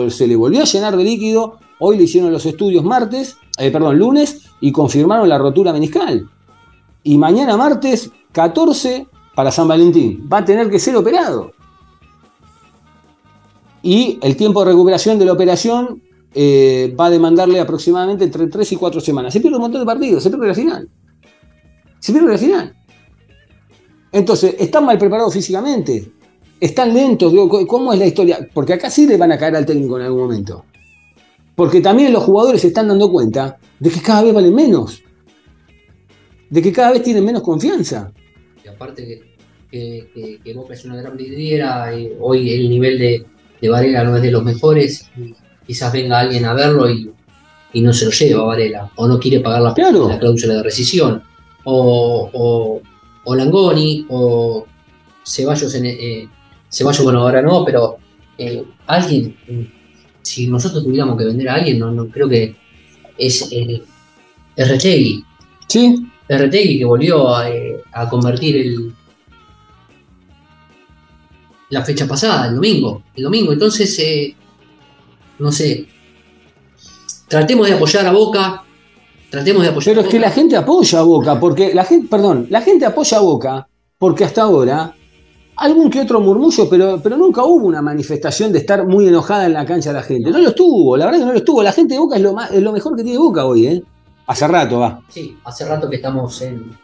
se 0.08 0.28
le 0.28 0.36
volvió 0.36 0.60
a 0.60 0.64
llenar 0.64 0.96
de 0.96 1.02
líquido, 1.02 1.58
hoy 1.80 1.96
le 1.96 2.04
hicieron 2.04 2.32
los 2.32 2.46
estudios 2.46 2.84
martes, 2.84 3.38
eh, 3.58 3.72
perdón, 3.72 3.98
lunes, 3.98 4.42
y 4.60 4.70
confirmaron 4.70 5.28
la 5.28 5.38
rotura 5.38 5.72
meniscal. 5.72 6.28
Y 7.02 7.18
mañana 7.18 7.56
martes 7.56 8.10
14 8.30 9.08
para 9.34 9.50
San 9.50 9.66
Valentín, 9.66 10.28
va 10.32 10.38
a 10.38 10.44
tener 10.44 10.70
que 10.70 10.78
ser 10.78 10.96
operado. 10.96 11.55
Y 13.86 14.18
el 14.20 14.36
tiempo 14.36 14.64
de 14.64 14.72
recuperación 14.72 15.16
de 15.16 15.24
la 15.26 15.32
operación 15.32 16.02
eh, 16.34 16.92
va 16.98 17.06
a 17.06 17.10
demandarle 17.10 17.60
aproximadamente 17.60 18.24
entre 18.24 18.48
3 18.48 18.72
y 18.72 18.76
4 18.76 19.00
semanas. 19.00 19.32
Se 19.32 19.38
pierde 19.40 19.58
un 19.58 19.62
montón 19.62 19.80
de 19.82 19.86
partidos, 19.86 20.24
se 20.24 20.28
pierde 20.30 20.48
la 20.48 20.54
final. 20.54 20.88
Se 22.00 22.12
pierde 22.12 22.32
la 22.32 22.36
final. 22.38 22.74
Entonces, 24.10 24.56
están 24.58 24.84
mal 24.86 24.98
preparados 24.98 25.32
físicamente. 25.32 26.10
Están 26.58 26.92
lentos. 26.92 27.30
Digo, 27.30 27.48
¿cómo- 27.48 27.66
¿Cómo 27.66 27.92
es 27.92 27.98
la 28.00 28.06
historia? 28.06 28.38
Porque 28.52 28.72
acá 28.72 28.90
sí 28.90 29.06
le 29.06 29.16
van 29.16 29.30
a 29.30 29.38
caer 29.38 29.54
al 29.54 29.64
técnico 29.66 29.96
en 29.98 30.06
algún 30.06 30.22
momento. 30.22 30.64
Porque 31.54 31.80
también 31.80 32.12
los 32.12 32.24
jugadores 32.24 32.62
se 32.62 32.68
están 32.68 32.88
dando 32.88 33.08
cuenta 33.10 33.56
de 33.78 33.90
que 33.90 34.00
cada 34.02 34.22
vez 34.24 34.34
valen 34.34 34.52
menos. 34.54 35.00
De 36.50 36.60
que 36.60 36.72
cada 36.72 36.90
vez 36.90 37.02
tienen 37.04 37.24
menos 37.24 37.42
confianza. 37.42 38.12
Y 38.64 38.68
aparte 38.68 39.06
que, 39.06 39.22
que, 39.70 40.08
que- 40.12 40.38
que 40.42 40.54
Boca 40.54 40.74
es 40.74 40.84
una 40.84 40.96
gran 40.96 41.16
vidriera, 41.16 41.94
eh, 41.96 42.16
hoy 42.20 42.50
el 42.52 42.68
nivel 42.68 42.98
de, 42.98 43.26
Varela 43.68 44.04
no 44.04 44.16
es 44.16 44.22
de 44.22 44.30
los 44.30 44.42
mejores, 44.44 45.10
quizás 45.66 45.92
venga 45.92 46.20
alguien 46.20 46.44
a 46.44 46.54
verlo 46.54 46.90
y, 46.90 47.10
y 47.72 47.80
no 47.80 47.92
se 47.92 48.04
lo 48.06 48.10
lleva 48.10 48.42
a 48.42 48.46
Varela, 48.46 48.90
o 48.96 49.06
no 49.06 49.18
quiere 49.18 49.40
pagar 49.40 49.62
la, 49.62 49.74
Claro. 49.74 50.08
la 50.08 50.18
cláusula 50.18 50.54
de 50.54 50.62
rescisión, 50.62 51.22
o, 51.64 52.30
o, 52.32 52.82
o 53.24 53.34
Langoni, 53.34 54.06
o 54.08 54.66
Ceballos, 55.24 55.74
en, 55.74 55.86
eh, 55.86 56.28
Ceballos, 56.70 57.02
bueno, 57.04 57.20
ahora 57.22 57.42
no, 57.42 57.64
pero 57.64 57.98
eh, 58.38 58.62
alguien, 58.86 59.36
si 60.22 60.46
nosotros 60.46 60.84
tuviéramos 60.84 61.16
que 61.18 61.24
vender 61.24 61.48
a 61.48 61.54
alguien, 61.54 61.78
no, 61.78 61.90
no 61.90 62.08
creo 62.08 62.28
que 62.28 62.54
es 63.18 63.50
eh, 63.52 63.82
es 64.56 64.68
Retegui. 64.68 65.22
¿Sí? 65.68 65.96
Retegui 66.28 66.78
que 66.78 66.84
volvió 66.84 67.34
a, 67.34 67.48
eh, 67.50 67.76
a 67.92 68.08
convertir 68.08 68.56
el 68.56 68.94
la 71.70 71.84
fecha 71.84 72.06
pasada, 72.06 72.48
el 72.48 72.54
domingo. 72.54 73.02
El 73.14 73.24
domingo, 73.24 73.52
entonces, 73.52 73.98
eh, 73.98 74.34
no 75.38 75.50
sé. 75.52 75.86
Tratemos 77.28 77.66
de 77.68 77.74
apoyar 77.74 78.06
a 78.06 78.12
Boca. 78.12 78.62
Tratemos 79.30 79.62
de 79.62 79.68
apoyar 79.70 79.94
Pero 79.94 80.00
a 80.00 80.04
es 80.04 80.10
que 80.10 80.18
Boca. 80.18 80.28
la 80.28 80.34
gente 80.34 80.56
apoya 80.56 80.98
a 80.98 81.02
Boca, 81.02 81.40
porque 81.40 81.74
la 81.74 81.84
gente, 81.84 82.08
perdón, 82.08 82.46
la 82.50 82.60
gente 82.62 82.86
apoya 82.86 83.18
a 83.18 83.20
Boca, 83.20 83.68
porque 83.98 84.24
hasta 84.24 84.42
ahora 84.42 84.94
algún 85.56 85.90
que 85.90 86.00
otro 86.02 86.20
murmullo, 86.20 86.68
pero, 86.68 87.00
pero 87.02 87.16
nunca 87.16 87.42
hubo 87.42 87.66
una 87.66 87.80
manifestación 87.82 88.52
de 88.52 88.58
estar 88.58 88.86
muy 88.86 89.08
enojada 89.08 89.46
en 89.46 89.54
la 89.54 89.64
cancha 89.64 89.92
la 89.92 90.02
gente. 90.02 90.30
No 90.30 90.38
lo 90.38 90.48
estuvo, 90.50 90.96
la 90.96 91.06
verdad 91.06 91.20
que 91.20 91.24
no 91.26 91.32
lo 91.32 91.38
estuvo. 91.38 91.62
La 91.62 91.72
gente 91.72 91.94
de 91.94 92.00
Boca 92.00 92.16
es 92.16 92.22
lo, 92.22 92.32
más, 92.34 92.50
es 92.52 92.62
lo 92.62 92.72
mejor 92.72 92.94
que 92.96 93.02
tiene 93.02 93.18
Boca 93.18 93.44
hoy, 93.44 93.66
¿eh? 93.66 93.82
Hace 94.28 94.46
rato 94.48 94.78
va. 94.80 95.00
Sí, 95.08 95.36
hace 95.44 95.64
rato 95.64 95.88
que 95.88 95.96
estamos 95.96 96.40
en. 96.42 96.76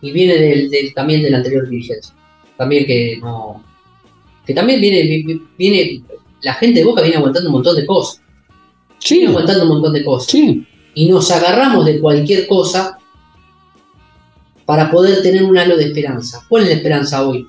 Y 0.00 0.10
viene 0.12 0.34
del, 0.34 0.68
del- 0.70 0.92
también 0.94 1.22
de 1.22 1.30
la 1.30 1.38
anterior 1.38 1.68
dirigencia. 1.68 2.12
También 2.56 2.84
que 2.86 3.18
no. 3.20 3.62
Que 4.46 4.54
también 4.54 4.80
viene, 4.80 5.02
vi- 5.02 5.42
viene. 5.58 6.02
La 6.42 6.54
gente 6.54 6.80
de 6.80 6.84
Boca 6.86 7.02
viene 7.02 7.16
aguantando 7.18 7.48
un 7.48 7.54
montón 7.54 7.76
de 7.76 7.86
cosas. 7.86 8.20
Sí, 8.98 9.16
Viene 9.18 9.30
aguantando 9.30 9.62
un 9.64 9.68
montón 9.70 9.92
de 9.92 10.04
cosas. 10.04 10.30
sí. 10.30 10.66
y 10.94 11.08
nos 11.08 11.30
agarramos 11.30 11.86
de 11.86 11.98
cualquier 12.00 12.46
cosa 12.46 12.98
para 14.66 14.90
poder 14.90 15.22
tener 15.22 15.42
un 15.42 15.56
halo 15.56 15.76
de 15.76 15.84
esperanza. 15.84 16.44
¿Cuál 16.48 16.64
es 16.64 16.68
la 16.68 16.74
esperanza 16.74 17.26
hoy? 17.26 17.46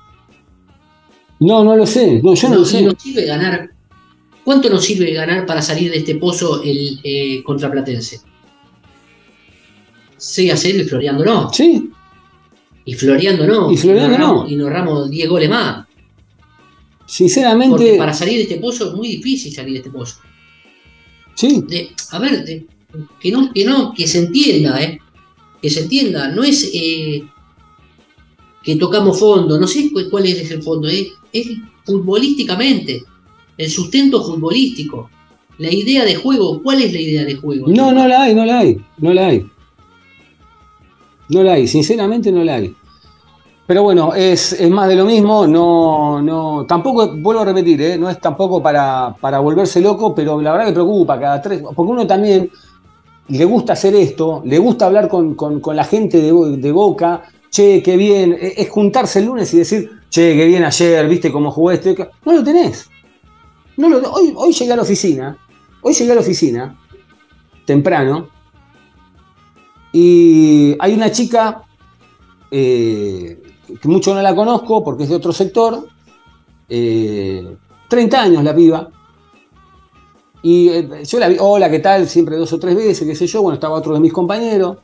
No, 1.41 1.61
no 1.63 1.75
lo 1.75 1.85
sé. 1.85 2.21
No, 2.23 2.35
yo 2.35 2.49
no 2.49 2.55
lo 2.55 2.65
sé. 2.65 2.81
nos 2.83 3.01
sirve 3.01 3.25
ganar. 3.25 3.69
¿Cuánto 4.45 4.69
nos 4.69 4.83
sirve 4.85 5.11
ganar 5.11 5.45
para 5.45 5.61
salir 5.61 5.91
de 5.91 5.97
este 5.97 6.15
pozo 6.15 6.63
el 6.63 6.99
eh, 7.03 7.43
contra 7.43 7.69
Platense? 7.69 8.21
6 10.17 10.53
a 10.53 10.57
0 10.57 10.77
y 10.79 10.83
Floreando 10.85 11.25
no. 11.25 11.51
Sí, 11.53 11.89
Y 12.85 12.93
Floreando 12.93 13.45
no. 13.45 13.71
Y 13.71 13.77
Floreando 13.77 14.17
nos 14.17 14.27
no. 14.43 14.47
Y 14.47 14.55
nos 14.55 14.67
ahorramos 14.67 15.09
10 15.09 15.29
goles 15.29 15.49
más. 15.49 15.85
Porque 17.15 17.29
sinceramente. 17.29 17.97
para 17.97 18.13
salir 18.13 18.37
de 18.37 18.43
este 18.43 18.57
pozo 18.57 18.89
es 18.89 18.93
muy 18.95 19.07
difícil 19.07 19.53
salir 19.53 19.73
de 19.73 19.79
este 19.79 19.91
pozo. 19.91 20.15
Sí, 21.35 21.63
de- 21.67 21.89
a 22.11 22.19
ver, 22.19 22.43
de- 22.43 22.65
que 23.19 23.31
no, 23.31 23.51
que 23.53 23.65
no, 23.65 23.93
que 23.93 24.07
se 24.07 24.19
entienda, 24.19 24.81
¿eh? 24.81 24.99
Que 25.61 25.69
se 25.69 25.81
entienda, 25.81 26.29
no 26.29 26.43
es 26.43 26.71
eh, 26.73 27.23
que 28.63 28.75
tocamos 28.77 29.19
fondo, 29.19 29.59
no 29.59 29.67
sé 29.67 29.91
cu- 29.91 30.09
cuál 30.09 30.25
es 30.25 30.49
el 30.51 30.63
fondo, 30.63 30.87
es 30.87 31.07
futbolísticamente, 31.85 33.03
el 33.57 33.69
sustento 33.69 34.23
futbolístico, 34.23 35.09
la 35.59 35.71
idea 35.71 36.05
de 36.05 36.15
juego, 36.15 36.61
¿cuál 36.63 36.81
es 36.81 36.93
la 36.93 36.99
idea 36.99 37.23
de 37.25 37.35
juego? 37.35 37.67
No, 37.67 37.91
no 37.91 38.07
la 38.07 38.23
hay, 38.23 38.33
no 38.35 38.45
la 38.45 38.59
hay, 38.59 38.77
no 38.97 39.13
la 39.13 39.27
hay. 39.27 39.45
No 41.29 41.43
la 41.43 41.53
hay, 41.53 41.67
sinceramente 41.67 42.31
no 42.31 42.43
la 42.43 42.55
hay. 42.55 42.73
Pero 43.65 43.81
bueno, 43.83 44.13
es, 44.13 44.51
es 44.53 44.69
más 44.69 44.89
de 44.89 44.95
lo 44.95 45.05
mismo, 45.05 45.47
no, 45.47 46.21
no, 46.21 46.65
tampoco, 46.67 47.15
vuelvo 47.15 47.41
a 47.43 47.45
repetir, 47.45 47.81
¿eh? 47.81 47.97
no 47.97 48.09
es 48.09 48.19
tampoco 48.19 48.61
para, 48.61 49.15
para 49.21 49.39
volverse 49.39 49.79
loco, 49.79 50.13
pero 50.13 50.41
la 50.41 50.51
verdad 50.51 50.67
que 50.67 50.73
preocupa 50.73 51.17
cada 51.17 51.41
tres, 51.41 51.61
porque 51.73 51.91
uno 51.91 52.05
también 52.05 52.51
le 53.29 53.45
gusta 53.45 53.71
hacer 53.71 53.95
esto, 53.95 54.41
le 54.45 54.57
gusta 54.59 54.85
hablar 54.87 55.07
con, 55.07 55.33
con- 55.35 55.61
la 55.75 55.85
gente 55.85 56.19
de, 56.19 56.57
de 56.57 56.71
Boca, 56.73 57.23
che, 57.49 57.81
qué 57.81 57.95
bien, 57.95 58.33
es, 58.39 58.53
es 58.57 58.69
juntarse 58.69 59.19
el 59.19 59.25
lunes 59.27 59.53
y 59.53 59.59
decir, 59.59 59.89
che, 60.09 60.35
qué 60.35 60.45
bien 60.45 60.65
ayer, 60.65 61.07
viste 61.07 61.31
cómo 61.31 61.49
jugué 61.49 61.75
este, 61.75 61.95
no 62.25 62.33
lo 62.33 62.43
tenés. 62.43 62.89
No 63.77 63.87
lo, 63.87 64.11
hoy, 64.11 64.33
hoy 64.35 64.51
llegué 64.51 64.73
a 64.73 64.75
la 64.75 64.81
oficina, 64.81 65.37
hoy 65.81 65.93
llegué 65.93 66.11
a 66.11 66.15
la 66.15 66.21
oficina, 66.21 66.77
temprano, 67.65 68.27
y 69.93 70.75
hay 70.79 70.93
una 70.95 71.11
chica 71.11 71.63
eh, 72.51 73.41
que 73.81 73.87
mucho 73.87 74.13
no 74.13 74.21
la 74.21 74.35
conozco 74.35 74.83
porque 74.83 75.03
es 75.03 75.09
de 75.09 75.15
otro 75.15 75.31
sector, 75.33 75.87
eh, 76.69 77.55
30 77.89 78.21
años 78.21 78.43
la 78.43 78.55
piba, 78.55 78.89
y 80.41 80.69
eh, 80.69 81.03
yo 81.05 81.19
la 81.19 81.29
vi, 81.29 81.37
hola, 81.39 81.69
¿qué 81.69 81.79
tal? 81.79 82.07
Siempre 82.07 82.35
dos 82.35 82.51
o 82.53 82.59
tres 82.59 82.75
veces, 82.75 83.07
qué 83.07 83.15
sé 83.15 83.27
yo, 83.27 83.41
bueno, 83.41 83.55
estaba 83.55 83.75
otro 83.77 83.93
de 83.93 83.99
mis 83.99 84.11
compañeros, 84.11 84.77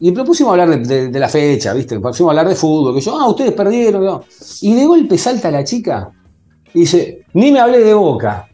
y 0.00 0.10
propusimos 0.12 0.52
hablar 0.52 0.70
de, 0.70 0.78
de- 0.78 1.08
de 1.08 1.20
la 1.20 1.28
fecha, 1.28 1.72
¿viste? 1.74 1.98
Propusimos 2.00 2.30
hablar 2.30 2.48
de 2.48 2.54
fútbol, 2.54 2.94
que 2.94 3.00
yo, 3.00 3.18
ah, 3.18 3.28
ustedes 3.28 3.52
perdieron, 3.52 4.04
¿no? 4.04 4.24
y 4.62 4.74
de 4.74 4.86
golpe 4.86 5.18
salta 5.18 5.50
la 5.50 5.62
chica 5.64 6.10
y 6.72 6.80
dice, 6.80 7.24
ni 7.34 7.52
me 7.52 7.60
hablé 7.60 7.78
de 7.80 7.94
boca. 7.94 8.48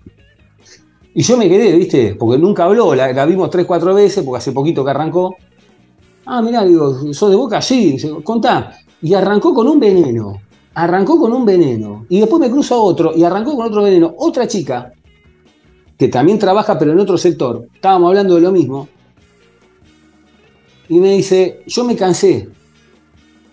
Y 1.15 1.23
yo 1.23 1.37
me 1.37 1.49
quedé, 1.49 1.73
¿viste? 1.77 2.15
Porque 2.15 2.39
nunca 2.39 2.65
habló, 2.65 2.95
la, 2.95 3.13
la 3.13 3.27
vimos 3.27 3.51
tres, 3.51 3.67
cuatro 3.67 3.95
veces, 3.95 4.23
porque 4.25 4.39
hace 4.39 4.53
poquito 4.53 4.85
que 4.85 4.91
arrancó. 4.91 5.35
Ah, 6.27 6.41
mirá, 6.43 6.65
digo, 6.65 7.13
¿sos 7.13 7.31
de 7.31 7.37
boca? 7.37 7.61
Sí, 7.63 7.93
dice, 7.93 8.11
contá. 8.23 8.77
Y 9.03 9.15
arrancó 9.15 9.55
con 9.55 9.67
un 9.69 9.81
veneno. 9.81 10.41
Arrancó 10.75 11.19
con 11.19 11.33
un 11.33 11.45
veneno. 11.45 12.07
Y 12.09 12.21
después 12.21 12.41
me 12.41 12.51
cruzo 12.51 12.81
otro 12.83 13.13
y 13.17 13.25
arrancó 13.25 13.57
con 13.57 13.67
otro 13.67 13.83
veneno. 13.83 14.15
Otra 14.19 14.47
chica, 14.47 14.93
que 15.99 16.09
también 16.09 16.39
trabaja 16.39 16.79
pero 16.79 16.93
en 16.93 17.01
otro 17.01 17.19
sector, 17.19 17.67
estábamos 17.75 18.09
hablando 18.09 18.35
de 18.37 18.41
lo 18.41 18.53
mismo. 18.53 18.89
Y 20.89 20.99
me 20.99 21.13
dice, 21.17 21.63
yo 21.67 21.85
me 21.85 21.97
cansé. 21.97 22.49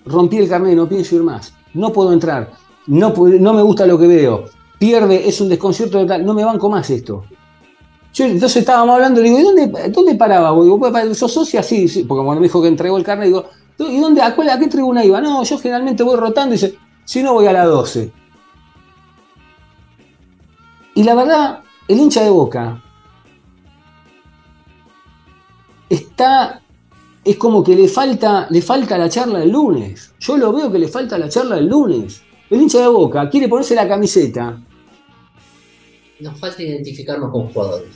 Rompí 0.06 0.38
el 0.38 0.50
carnet, 0.50 0.76
no 0.76 0.88
pienso 0.88 1.16
ir 1.16 1.24
más. 1.24 1.54
No 1.74 1.92
puedo 1.94 2.12
entrar. 2.14 2.52
No, 2.88 3.14
no 3.16 3.54
me 3.54 3.62
gusta 3.62 3.86
lo 3.86 4.00
que 4.00 4.08
veo. 4.08 4.46
Pierde, 4.80 5.28
es 5.28 5.40
un 5.42 5.50
desconcierto 5.50 6.00
total. 6.00 6.26
No 6.26 6.34
me 6.34 6.44
banco 6.44 6.70
más 6.70 6.90
esto. 6.90 7.26
Yo, 8.14 8.26
entonces 8.26 8.58
estábamos 8.58 8.96
hablando, 8.96 9.22
le 9.22 9.30
digo, 9.30 9.40
¿y 9.40 9.44
dónde, 9.44 9.90
dónde 9.90 10.16
paraba? 10.16 10.52
Digo, 10.64 10.80
"Pa- 10.80 11.14
¿sos 11.14 11.32
socia? 11.32 11.62
Sí, 11.62 11.88
sí, 11.88 12.04
porque 12.06 12.24
cuando 12.24 12.42
me 12.42 12.48
dijo 12.48 12.62
que 12.62 12.68
entregó 12.70 12.98
el 12.98 13.04
carnet, 13.04 13.28
digo, 13.28 13.46
¿y 13.80 14.00
dónde, 14.00 14.22
a, 14.22 14.36
cuál- 14.36 14.50
a 14.50 14.60
qué 14.60 14.68
tribuna 14.68 15.04
iba? 15.06 15.22
No, 15.22 15.44
yo 15.44 15.58
generalmente 15.60 16.04
voy 16.04 16.16
rotando 16.18 16.56
y 16.56 16.58
dice, 16.58 16.78
si 17.06 17.22
no 17.24 17.34
voy 17.34 17.46
a 17.48 17.54
la 17.54 17.66
12. 17.66 18.12
Y 20.96 21.04
la 21.04 21.14
verdad, 21.16 21.60
el 21.88 22.00
hincha 22.00 22.24
de 22.24 22.30
Boca 22.30 22.84
está, 25.90 26.62
es 27.24 27.38
como 27.38 27.64
que 27.64 27.76
le 27.76 27.88
falta, 27.88 28.48
le 28.50 28.62
falta 28.62 28.98
la 28.98 29.10
charla 29.10 29.40
del 29.40 29.52
lunes. 29.52 30.14
Yo 30.20 30.38
lo 30.38 30.52
veo 30.54 30.72
que 30.72 30.80
le 30.80 30.88
falta 30.88 31.18
la 31.18 31.30
charla 31.30 31.56
del 31.56 31.68
lunes. 31.68 32.22
El 32.50 32.62
hincha 32.62 32.80
de 32.80 32.88
Boca 32.88 33.30
quiere 33.30 33.48
ponerse 33.48 33.76
la 33.76 33.88
camiseta. 33.88 34.60
Nos 36.20 36.40
falta 36.40 36.64
identificarnos 36.64 37.32
con 37.32 37.48
jugadores. 37.54 37.90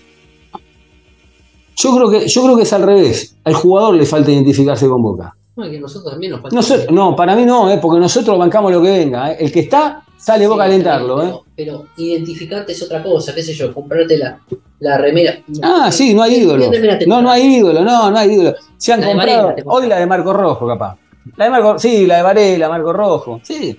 Yo 1.76 1.96
creo 1.96 2.10
que, 2.12 2.28
yo 2.28 2.44
creo 2.44 2.56
que 2.56 2.64
es 2.64 2.74
al 2.74 2.84
revés. 2.84 3.36
Al 3.44 3.56
jugador 3.56 3.96
le 3.96 4.06
falta 4.06 4.30
identificarse 4.32 4.88
con 4.88 5.02
Boca. 5.02 5.36
No, 5.66 5.72
que 5.72 5.80
nosotros 5.80 6.12
también 6.12 6.32
nos 6.32 6.42
falta. 6.42 6.56
Nosotros- 6.56 6.92
no, 6.92 7.16
para 7.16 7.36
mí 7.36 7.46
no, 7.46 7.70
eh, 7.72 7.80
porque 7.82 8.00
nosotros 8.00 8.38
bancamos 8.38 8.72
lo 8.72 8.82
que 8.82 8.90
venga. 8.92 9.32
eh. 9.32 9.38
El 9.40 9.52
que 9.52 9.62
está, 9.62 10.04
sale 10.18 10.46
a 10.46 10.50
Sí, 10.50 10.60
alentarlo. 10.60 11.22
eh. 11.22 11.26
pero, 11.28 11.44
pero 11.56 11.86
identificarte 11.98 12.72
es 12.74 12.82
otra 12.84 13.02
cosa, 13.04 13.34
qué 13.36 13.42
sé 13.44 13.54
yo, 13.54 13.74
comprarte 13.74 14.18
la, 14.18 14.40
la 14.80 14.98
remera. 14.98 15.40
Ah, 15.62 15.92
sí, 15.92 16.14
no 16.14 16.24
hay 16.24 16.36
¿Qué- 16.36 16.42
ídolo. 16.42 16.72
No, 17.08 17.22
no 17.22 17.30
hay 17.32 17.44
ídolo, 17.58 17.82
no, 17.84 18.12
no 18.12 18.18
hay 18.18 18.32
ídolo. 18.34 18.56
Se 18.78 18.94
han 18.94 19.02
La 19.02 19.08
comprado. 19.08 19.48
Varela. 19.48 19.64
Hoy 19.72 19.88
la 19.88 19.98
de 20.00 20.06
Marco 20.08 20.34
Rojo, 20.34 20.68
capaz. 20.68 20.98
La 21.38 21.46
de 21.46 21.52
Marco, 21.52 21.78
sí, 21.80 22.06
la 22.08 22.18
de 22.18 22.24
Varela, 22.24 22.68
Marco 22.70 22.92
Rojo. 22.94 23.40
Sí. 23.44 23.78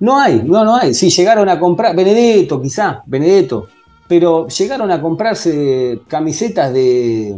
No 0.00 0.18
hay, 0.18 0.42
no, 0.44 0.64
no 0.64 0.76
hay. 0.76 0.92
Sí, 0.92 1.08
llegaron 1.10 1.48
a 1.48 1.58
comprar. 1.58 1.94
Benedetto, 1.96 2.60
quizá, 2.60 3.02
Benedetto. 3.06 3.68
Pero 4.08 4.46
llegaron 4.48 4.90
a 4.90 5.00
comprarse 5.00 6.00
camisetas 6.06 6.72
de. 6.72 7.36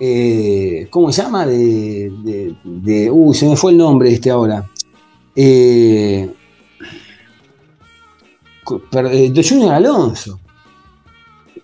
Eh, 0.00 0.86
¿Cómo 0.90 1.12
se 1.12 1.22
llama? 1.22 1.46
De, 1.46 2.10
de, 2.24 2.54
de- 2.64 3.10
Uy, 3.10 3.34
se 3.34 3.46
me 3.46 3.54
fue 3.56 3.72
el 3.72 3.76
nombre 3.78 4.10
este 4.10 4.30
ahora. 4.30 4.64
Eh, 5.36 6.28
eh, 9.12 9.30
de 9.32 9.44
Junior 9.48 9.74
Alonso. 9.74 10.40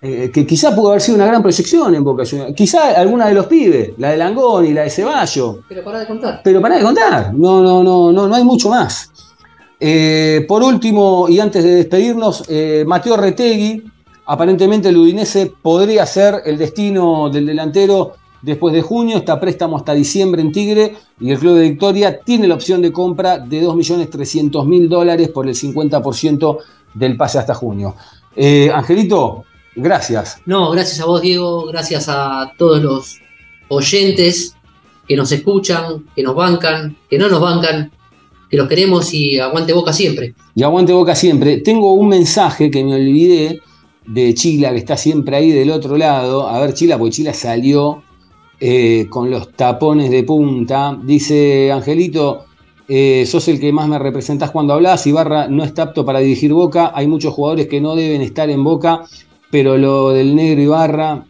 Eh, 0.03 0.31
que 0.33 0.47
quizá 0.47 0.75
pudo 0.77 0.91
haber 0.91 1.01
sido 1.01 1.17
una 1.17 1.27
gran 1.27 1.43
proyección 1.43 1.95
en 1.95 2.05
Boca 2.05 2.25
Juniors. 2.29 2.55
Quizá 2.55 2.91
alguna 3.01 3.27
de 3.29 3.35
los 3.35 3.47
pibes, 3.47 3.93
la 3.97 4.11
de 4.11 4.19
Langoni, 4.19 4.73
la 4.73 4.83
de 4.83 4.91
Ceballos. 4.91 5.57
Pero 5.69 5.83
para 5.83 6.01
de 6.01 6.07
contar. 6.07 6.41
Pero 6.45 6.61
para 6.61 6.77
de 6.77 6.83
contar, 6.83 7.33
no, 7.35 7.63
no, 7.63 7.83
no, 7.83 8.13
no, 8.13 8.29
no 8.29 8.35
hay 8.35 8.45
mucho 8.45 8.69
más. 8.69 9.11
Eh, 9.81 10.45
por 10.47 10.63
último, 10.63 11.27
y 11.29 11.41
antes 11.41 11.65
de 11.65 11.75
despedirnos, 11.77 12.45
eh, 12.49 12.85
Mateo 12.87 13.17
Retegui, 13.17 13.83
aparentemente 14.27 14.91
el 14.91 14.97
Udinese 14.99 15.53
podría 15.63 16.05
ser 16.07 16.43
el 16.45 16.59
destino 16.59 17.31
del 17.31 17.47
delantero 17.47 18.13
después 18.47 18.73
de 18.73 18.81
junio, 18.81 19.17
está 19.19 19.41
préstamo 19.41 19.77
hasta 19.77 19.93
diciembre 19.93 20.41
en 20.41 20.53
Tigre 20.53 20.95
y 21.21 21.33
el 21.33 21.39
Club 21.39 21.57
de 21.57 21.63
Victoria 21.63 22.21
tiene 22.21 22.47
la 22.47 22.55
opción 22.55 22.81
de 22.81 22.93
compra 22.93 23.39
de 23.39 23.61
2.300.000 23.61 24.89
dólares 24.89 25.31
por 25.31 25.49
el 25.49 25.55
50% 25.55 26.59
del 26.95 27.17
pase 27.17 27.41
hasta 27.41 27.55
junio. 27.55 27.97
Eh, 28.37 28.71
Angelito, 28.73 29.45
gracias. 29.75 30.41
No, 30.47 30.71
gracias 30.71 31.01
a 31.01 31.07
vos, 31.07 31.23
Diego, 31.23 31.67
gracias 31.67 32.09
a 32.09 32.53
todos 32.57 32.81
los 32.81 33.19
oyentes 33.67 34.55
que 35.09 35.17
nos 35.17 35.33
escuchan, 35.33 36.07
que 36.15 36.23
nos 36.23 36.37
bancan, 36.37 36.97
que 37.11 37.19
no 37.19 37.29
nos 37.29 37.41
bancan, 37.41 37.91
que 38.49 38.57
los 38.57 38.69
queremos 38.69 39.13
y 39.13 39.41
aguante 39.41 39.73
boca 39.73 39.93
siempre. 39.93 40.35
Y 40.55 40.63
aguante 40.63 40.93
boca 40.93 41.17
siempre. 41.17 41.59
Tengo 41.59 41.95
un 41.95 42.09
mensaje 42.09 42.71
que 42.71 42.85
me 42.85 42.95
olvidé 42.95 43.61
de 44.07 44.35
Chila, 44.35 44.71
que 44.71 44.79
está 44.79 44.97
siempre 44.97 45.37
ahí 45.37 45.51
del 45.51 45.73
otro 45.73 45.97
lado. 45.97 46.49
A 46.49 46.61
ver, 46.61 46.75
Chila, 46.75 46.97
porque 46.97 47.11
Chila 47.11 47.35
salió 47.35 48.05
eh, 48.61 49.07
con 49.09 49.31
los 49.31 49.53
tapones 49.53 50.11
de 50.11 50.23
punta. 50.23 50.99
Dice 51.03 51.71
Angelito, 51.73 52.45
eh, 52.89 53.25
sos 53.27 53.49
el 53.49 53.59
que 53.61 53.73
más 53.73 53.89
me 53.89 53.99
representás 53.99 54.51
cuando 54.51 54.75
hablas. 54.75 55.07
Ibarra 55.07 55.49
no 55.49 55.65
está 55.65 55.83
apto 55.83 56.05
para 56.05 56.21
dirigir 56.21 56.53
Boca. 56.53 56.93
Hay 56.95 57.07
muchos 57.07 57.35
jugadores 57.35 57.67
que 57.69 57.81
no 57.81 57.97
deben 57.97 58.23
estar 58.23 58.49
en 58.49 58.63
Boca, 58.65 59.05
pero 59.51 59.77
lo 59.77 60.11
del 60.11 60.35
negro 60.35 60.63
Ibarra. 60.63 61.25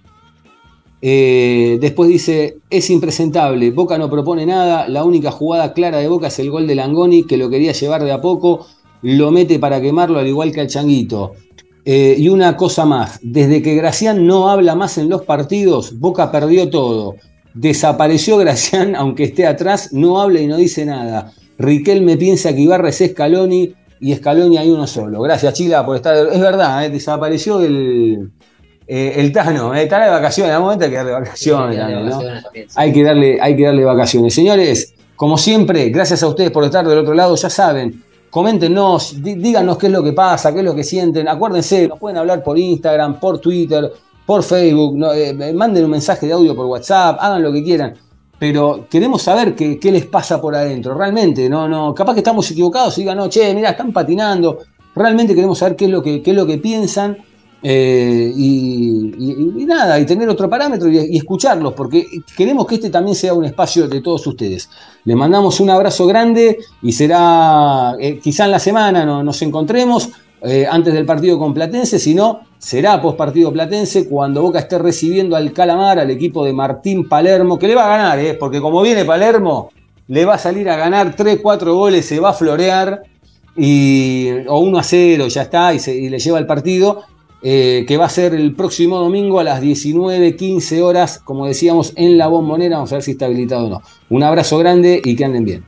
eh, 1.03 1.79
después 1.81 2.09
dice, 2.09 2.59
es 2.71 2.91
impresentable, 2.91 3.71
Boca 3.71 3.99
no 3.99 4.11
propone 4.11 4.47
nada, 4.47 4.89
la 4.89 5.05
única 5.05 5.31
jugada 5.31 5.73
clara 5.73 5.99
de 5.99 6.09
Boca 6.09 6.29
es 6.29 6.39
el 6.39 6.51
gol 6.51 6.67
de 6.67 6.75
Langoni, 6.75 7.25
que 7.25 7.37
lo 7.37 7.51
quería 7.51 7.73
llevar 7.73 8.03
de 8.03 8.13
a 8.13 8.21
poco, 8.21 8.67
lo 9.03 9.31
mete 9.31 9.59
para 9.59 9.81
quemarlo 9.81 10.19
al 10.19 10.27
igual 10.27 10.53
que 10.53 10.61
al 10.61 10.69
Changuito. 10.69 11.35
Eh, 11.89 12.17
y 12.19 12.29
una 12.29 12.57
cosa 12.57 12.85
más, 12.85 13.21
desde 13.23 13.63
que 13.63 13.77
Gracián 13.77 14.27
no 14.27 14.49
habla 14.49 14.75
más 14.75 14.99
en 14.99 15.09
los 15.09 15.23
partidos, 15.23 16.01
Boca 16.01 16.33
perdió 16.33 16.69
todo. 16.69 17.15
Desapareció 17.55 18.37
Gracián, 18.39 18.97
aunque 18.97 19.23
esté 19.23 19.47
atrás, 19.47 19.93
no 19.93 20.21
habla 20.21 20.41
y 20.41 20.49
no 20.49 20.57
dice 20.57 20.85
nada. 20.85 21.33
Riquelme 21.59 22.17
piensa 22.17 22.53
que 22.53 22.63
Ibarra 22.63 22.89
es 22.89 22.99
Scaloni 22.99 23.73
y 24.01 24.15
Scaloni 24.17 24.59
hay 24.59 24.69
uno 24.69 24.85
solo. 24.89 25.23
Gracias, 25.23 25.55
Chila, 25.55 25.87
por 25.87 25.95
estar. 25.95 26.17
Es 26.17 26.41
verdad, 26.41 26.85
eh, 26.85 26.91
desapareció 26.91 27.61
el, 27.61 28.33
eh, 28.89 29.15
el 29.19 29.31
Tano. 29.31 29.73
está 29.73 30.05
de 30.05 30.11
vacaciones, 30.11 30.53
algún 30.53 30.67
momento 30.67 30.87
hay 30.87 30.91
que 30.91 30.97
darle 30.97 31.13
vacaciones, 31.13 31.79
¿no? 31.79 32.21
Hay 32.75 32.93
que, 32.93 33.05
darle, 33.05 33.39
hay 33.41 33.57
que 33.57 33.63
darle 33.63 33.85
vacaciones. 33.85 34.35
Señores, 34.35 34.93
como 35.15 35.39
siempre, 35.39 35.89
gracias 35.91 36.21
a 36.25 36.27
ustedes 36.27 36.51
por 36.51 36.65
estar 36.65 36.85
del 36.85 36.99
otro 36.99 37.15
lado. 37.15 37.37
Ya 37.37 37.49
saben, 37.49 38.03
coméntenos, 38.31 39.23
dí- 39.23 39.35
díganos 39.35 39.79
qué 39.79 39.87
es 39.87 39.93
lo 39.93 40.03
que 40.03 40.13
pasa, 40.13 40.53
qué 40.53 40.59
es 40.61 40.65
lo 40.65 40.75
que 40.75 40.85
sienten. 40.85 41.29
Acuérdense, 41.29 41.89
nos 41.89 41.99
pueden 41.99 42.19
hablar 42.19 42.43
por 42.43 42.59
Instagram, 42.59 43.19
por 43.21 43.39
Twitter, 43.39 43.93
por 44.25 44.43
Facebook. 44.43 44.97
eh, 45.15 45.53
manden 45.55 45.85
un 45.85 45.91
mensaje 45.91 46.27
de 46.27 46.33
audio 46.33 46.55
por 46.55 46.67
WhatsApp, 46.67 47.19
hagan 47.21 47.43
lo 47.43 47.53
que 47.53 47.63
quieran. 47.63 47.95
Pero 48.39 48.87
queremos 48.91 49.23
saber 49.23 49.55
qué, 49.55 49.79
qué 49.79 49.91
les 49.91 50.05
pasa 50.07 50.41
por 50.41 50.55
adentro. 50.55 50.95
Realmente, 50.95 51.49
no, 51.49 51.67
no, 51.69 51.95
capaz 51.95 52.13
que 52.13 52.21
estamos 52.21 52.51
equivocados 52.51 52.99
y 52.99 53.03
digan, 53.03 53.17
no, 53.17 53.29
che, 53.31 53.55
mira, 53.55 53.71
están 53.71 53.93
patinando. 53.93 54.59
Realmente 54.95 55.35
queremos 55.35 55.59
saber 55.59 55.75
qué 55.77 55.87
es 55.87 55.91
lo 55.91 56.03
que, 56.03 56.23
qué 56.23 56.31
es 56.33 56.37
lo 56.37 56.47
que 56.47 56.59
piensan. 56.59 57.17
Eh, 57.63 58.33
y, 58.37 59.65
nada, 59.67 59.99
y 59.99 60.07
tener 60.07 60.29
otro 60.29 60.49
parámetro 60.49 60.89
y, 60.89 61.17
escucharlos, 61.17 61.73
porque 61.73 62.05
queremos 62.37 62.67
que 62.67 62.77
este 62.77 62.91
también 62.91 63.17
sea 63.17 63.35
un 63.35 63.45
espacio 63.45 63.89
de 63.89 64.01
todos 64.01 64.27
ustedes. 64.27 64.69
Les 65.05 65.17
mandamos 65.17 65.59
un 65.61 65.71
abrazo 65.71 66.07
grande 66.07 66.59
y 66.83 66.93
será, 66.93 67.95
eh, 67.99 68.19
quizá 68.23 68.45
en 68.45 68.51
la 68.53 68.59
semana 68.59 69.05
no- 69.05 69.23
nos 69.25 69.41
encontremos 69.43 70.11
eh, 70.43 70.67
antes 70.71 70.93
del 70.93 71.07
partido 71.07 71.39
con 71.39 71.55
Platense, 71.55 71.99
si 71.99 72.15
no, 72.15 72.41
será 72.59 73.01
post 73.01 73.17
partido 73.17 73.51
Platense 73.53 74.07
cuando 74.07 74.43
Boca 74.43 74.59
esté 74.61 74.79
recibiendo 74.79 75.35
al 75.35 75.53
Calamar, 75.53 75.99
al 75.99 76.11
equipo 76.11 76.45
de 76.45 76.53
Martín 76.53 77.09
Palermo, 77.09 77.59
que 77.59 77.67
le 77.67 77.75
va 77.75 77.87
a 77.87 77.97
ganar, 77.97 78.19
eh, 78.21 78.35
porque 78.35 78.61
como 78.61 78.83
viene 78.83 79.05
Palermo, 79.05 79.71
le 80.09 80.25
va 80.25 80.35
a 80.35 80.39
salir 80.39 80.69
a 80.69 80.77
ganar 80.77 81.17
3, 81.17 81.41
4 81.43 81.75
goles, 81.75 82.05
se 82.07 82.21
va 82.21 82.29
a 82.31 82.35
florear 82.35 83.03
y, 83.57 84.29
o 84.47 84.59
1 84.61 84.79
a 84.79 84.83
0, 84.85 85.27
ya 85.29 85.43
está, 85.43 85.73
y 85.75 86.09
le 86.11 86.19
lleva 86.19 86.39
el 86.39 86.47
partido, 86.47 87.03
eh, 87.43 87.85
que 87.87 87.97
va 87.97 88.07
a 88.07 88.09
ser 88.09 88.35
el 88.35 88.55
próximo 88.55 88.99
domingo 88.99 89.39
a 89.39 89.45
las 89.45 89.63
19.15 89.63 90.81
horas, 90.81 91.21
como 91.23 91.47
decíamos, 91.47 91.93
en 91.97 92.19
la 92.19 92.29
bombonera. 92.29 92.77
Vamos 92.77 92.93
a 92.93 92.97
ver 92.97 93.03
si 93.03 93.13
está 93.13 93.27
habilitado 93.27 93.67
o 93.67 93.71
no. 93.71 93.83
Un 94.09 94.23
abrazo 94.23 94.59
grande 94.59 95.01
y 95.05 95.15
que 95.15 95.25
anden 95.25 95.45
bien. 95.45 95.65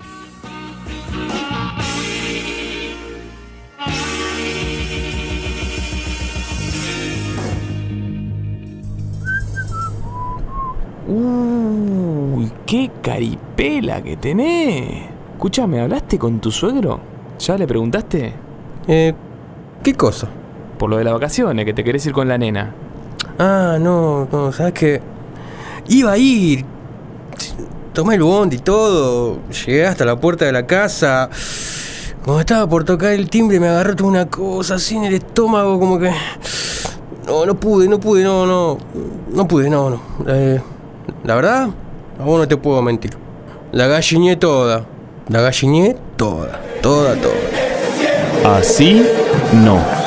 Uy, 11.07 12.51
qué 12.66 12.91
caripela 13.01 14.03
que 14.03 14.16
tenés. 14.16 15.07
Escúchame, 15.33 15.81
¿hablaste 15.81 16.19
con 16.19 16.41
tu 16.41 16.51
suegro? 16.51 17.01
¿Ya 17.39 17.57
le 17.57 17.66
preguntaste? 17.66 18.33
Eh, 18.87 19.14
¿qué 19.83 19.95
cosa? 19.95 20.29
Por 20.79 20.91
lo 20.91 20.97
de 20.97 21.05
las 21.05 21.12
vacaciones, 21.12 21.64
que 21.64 21.74
te 21.74 21.83
querés 21.83 22.07
ir 22.07 22.12
con 22.12 22.29
la 22.29 22.39
nena. 22.39 22.72
Ah, 23.39 23.76
no, 23.81 24.29
no, 24.31 24.53
¿sabes 24.53 24.72
qué? 24.72 25.01
Iba 25.89 26.12
a 26.12 26.18
ir. 26.18 26.64
Tomé 27.93 28.14
el 28.14 28.22
bondi 28.22 28.57
y 28.57 28.61
todo. 28.61 29.39
Llegué 29.49 29.87
hasta 29.87 30.05
la 30.05 30.16
puerta 30.16 30.45
de 30.45 30.53
la 30.53 30.66
casa. 30.66 31.29
Cuando 32.24 32.41
estaba 32.41 32.68
por 32.68 32.85
tocar 32.85 33.12
el 33.12 33.29
timbre 33.29 33.59
me 33.59 33.68
agarró 33.68 33.97
toda 33.97 34.11
una 34.11 34.26
cosa 34.26 34.74
así 34.74 34.97
en 34.97 35.05
el 35.05 35.14
estómago, 35.14 35.81
como 35.81 35.99
que... 35.99 36.12
No, 37.26 37.45
no 37.45 37.55
pude, 37.59 37.89
no 37.89 37.99
pude, 37.99 38.22
no, 38.22 38.47
no. 38.47 38.79
No 39.33 39.49
pude, 39.49 39.68
no, 39.68 39.91
no. 39.91 40.01
Eh, 40.26 40.61
la 41.24 41.35
verdad, 41.35 41.68
a 42.18 42.24
vos 42.24 42.39
no 42.39 42.49
te 42.49 42.57
puedo 42.57 42.81
mentir. 42.83 43.16
La 43.72 43.87
galliné 43.87 44.37
toda. 44.37 44.85
La 45.29 45.41
galliné 45.41 45.97
toda. 46.16 46.61
Toda, 46.81 47.14
toda. 47.16 48.57
Así 48.59 49.05
no. 49.53 49.97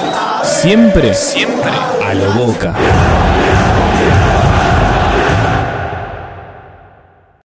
Siempre, 0.44 1.14
siempre 1.14 1.72
a 2.04 2.14
lo 2.14 2.32
boca. 2.34 2.74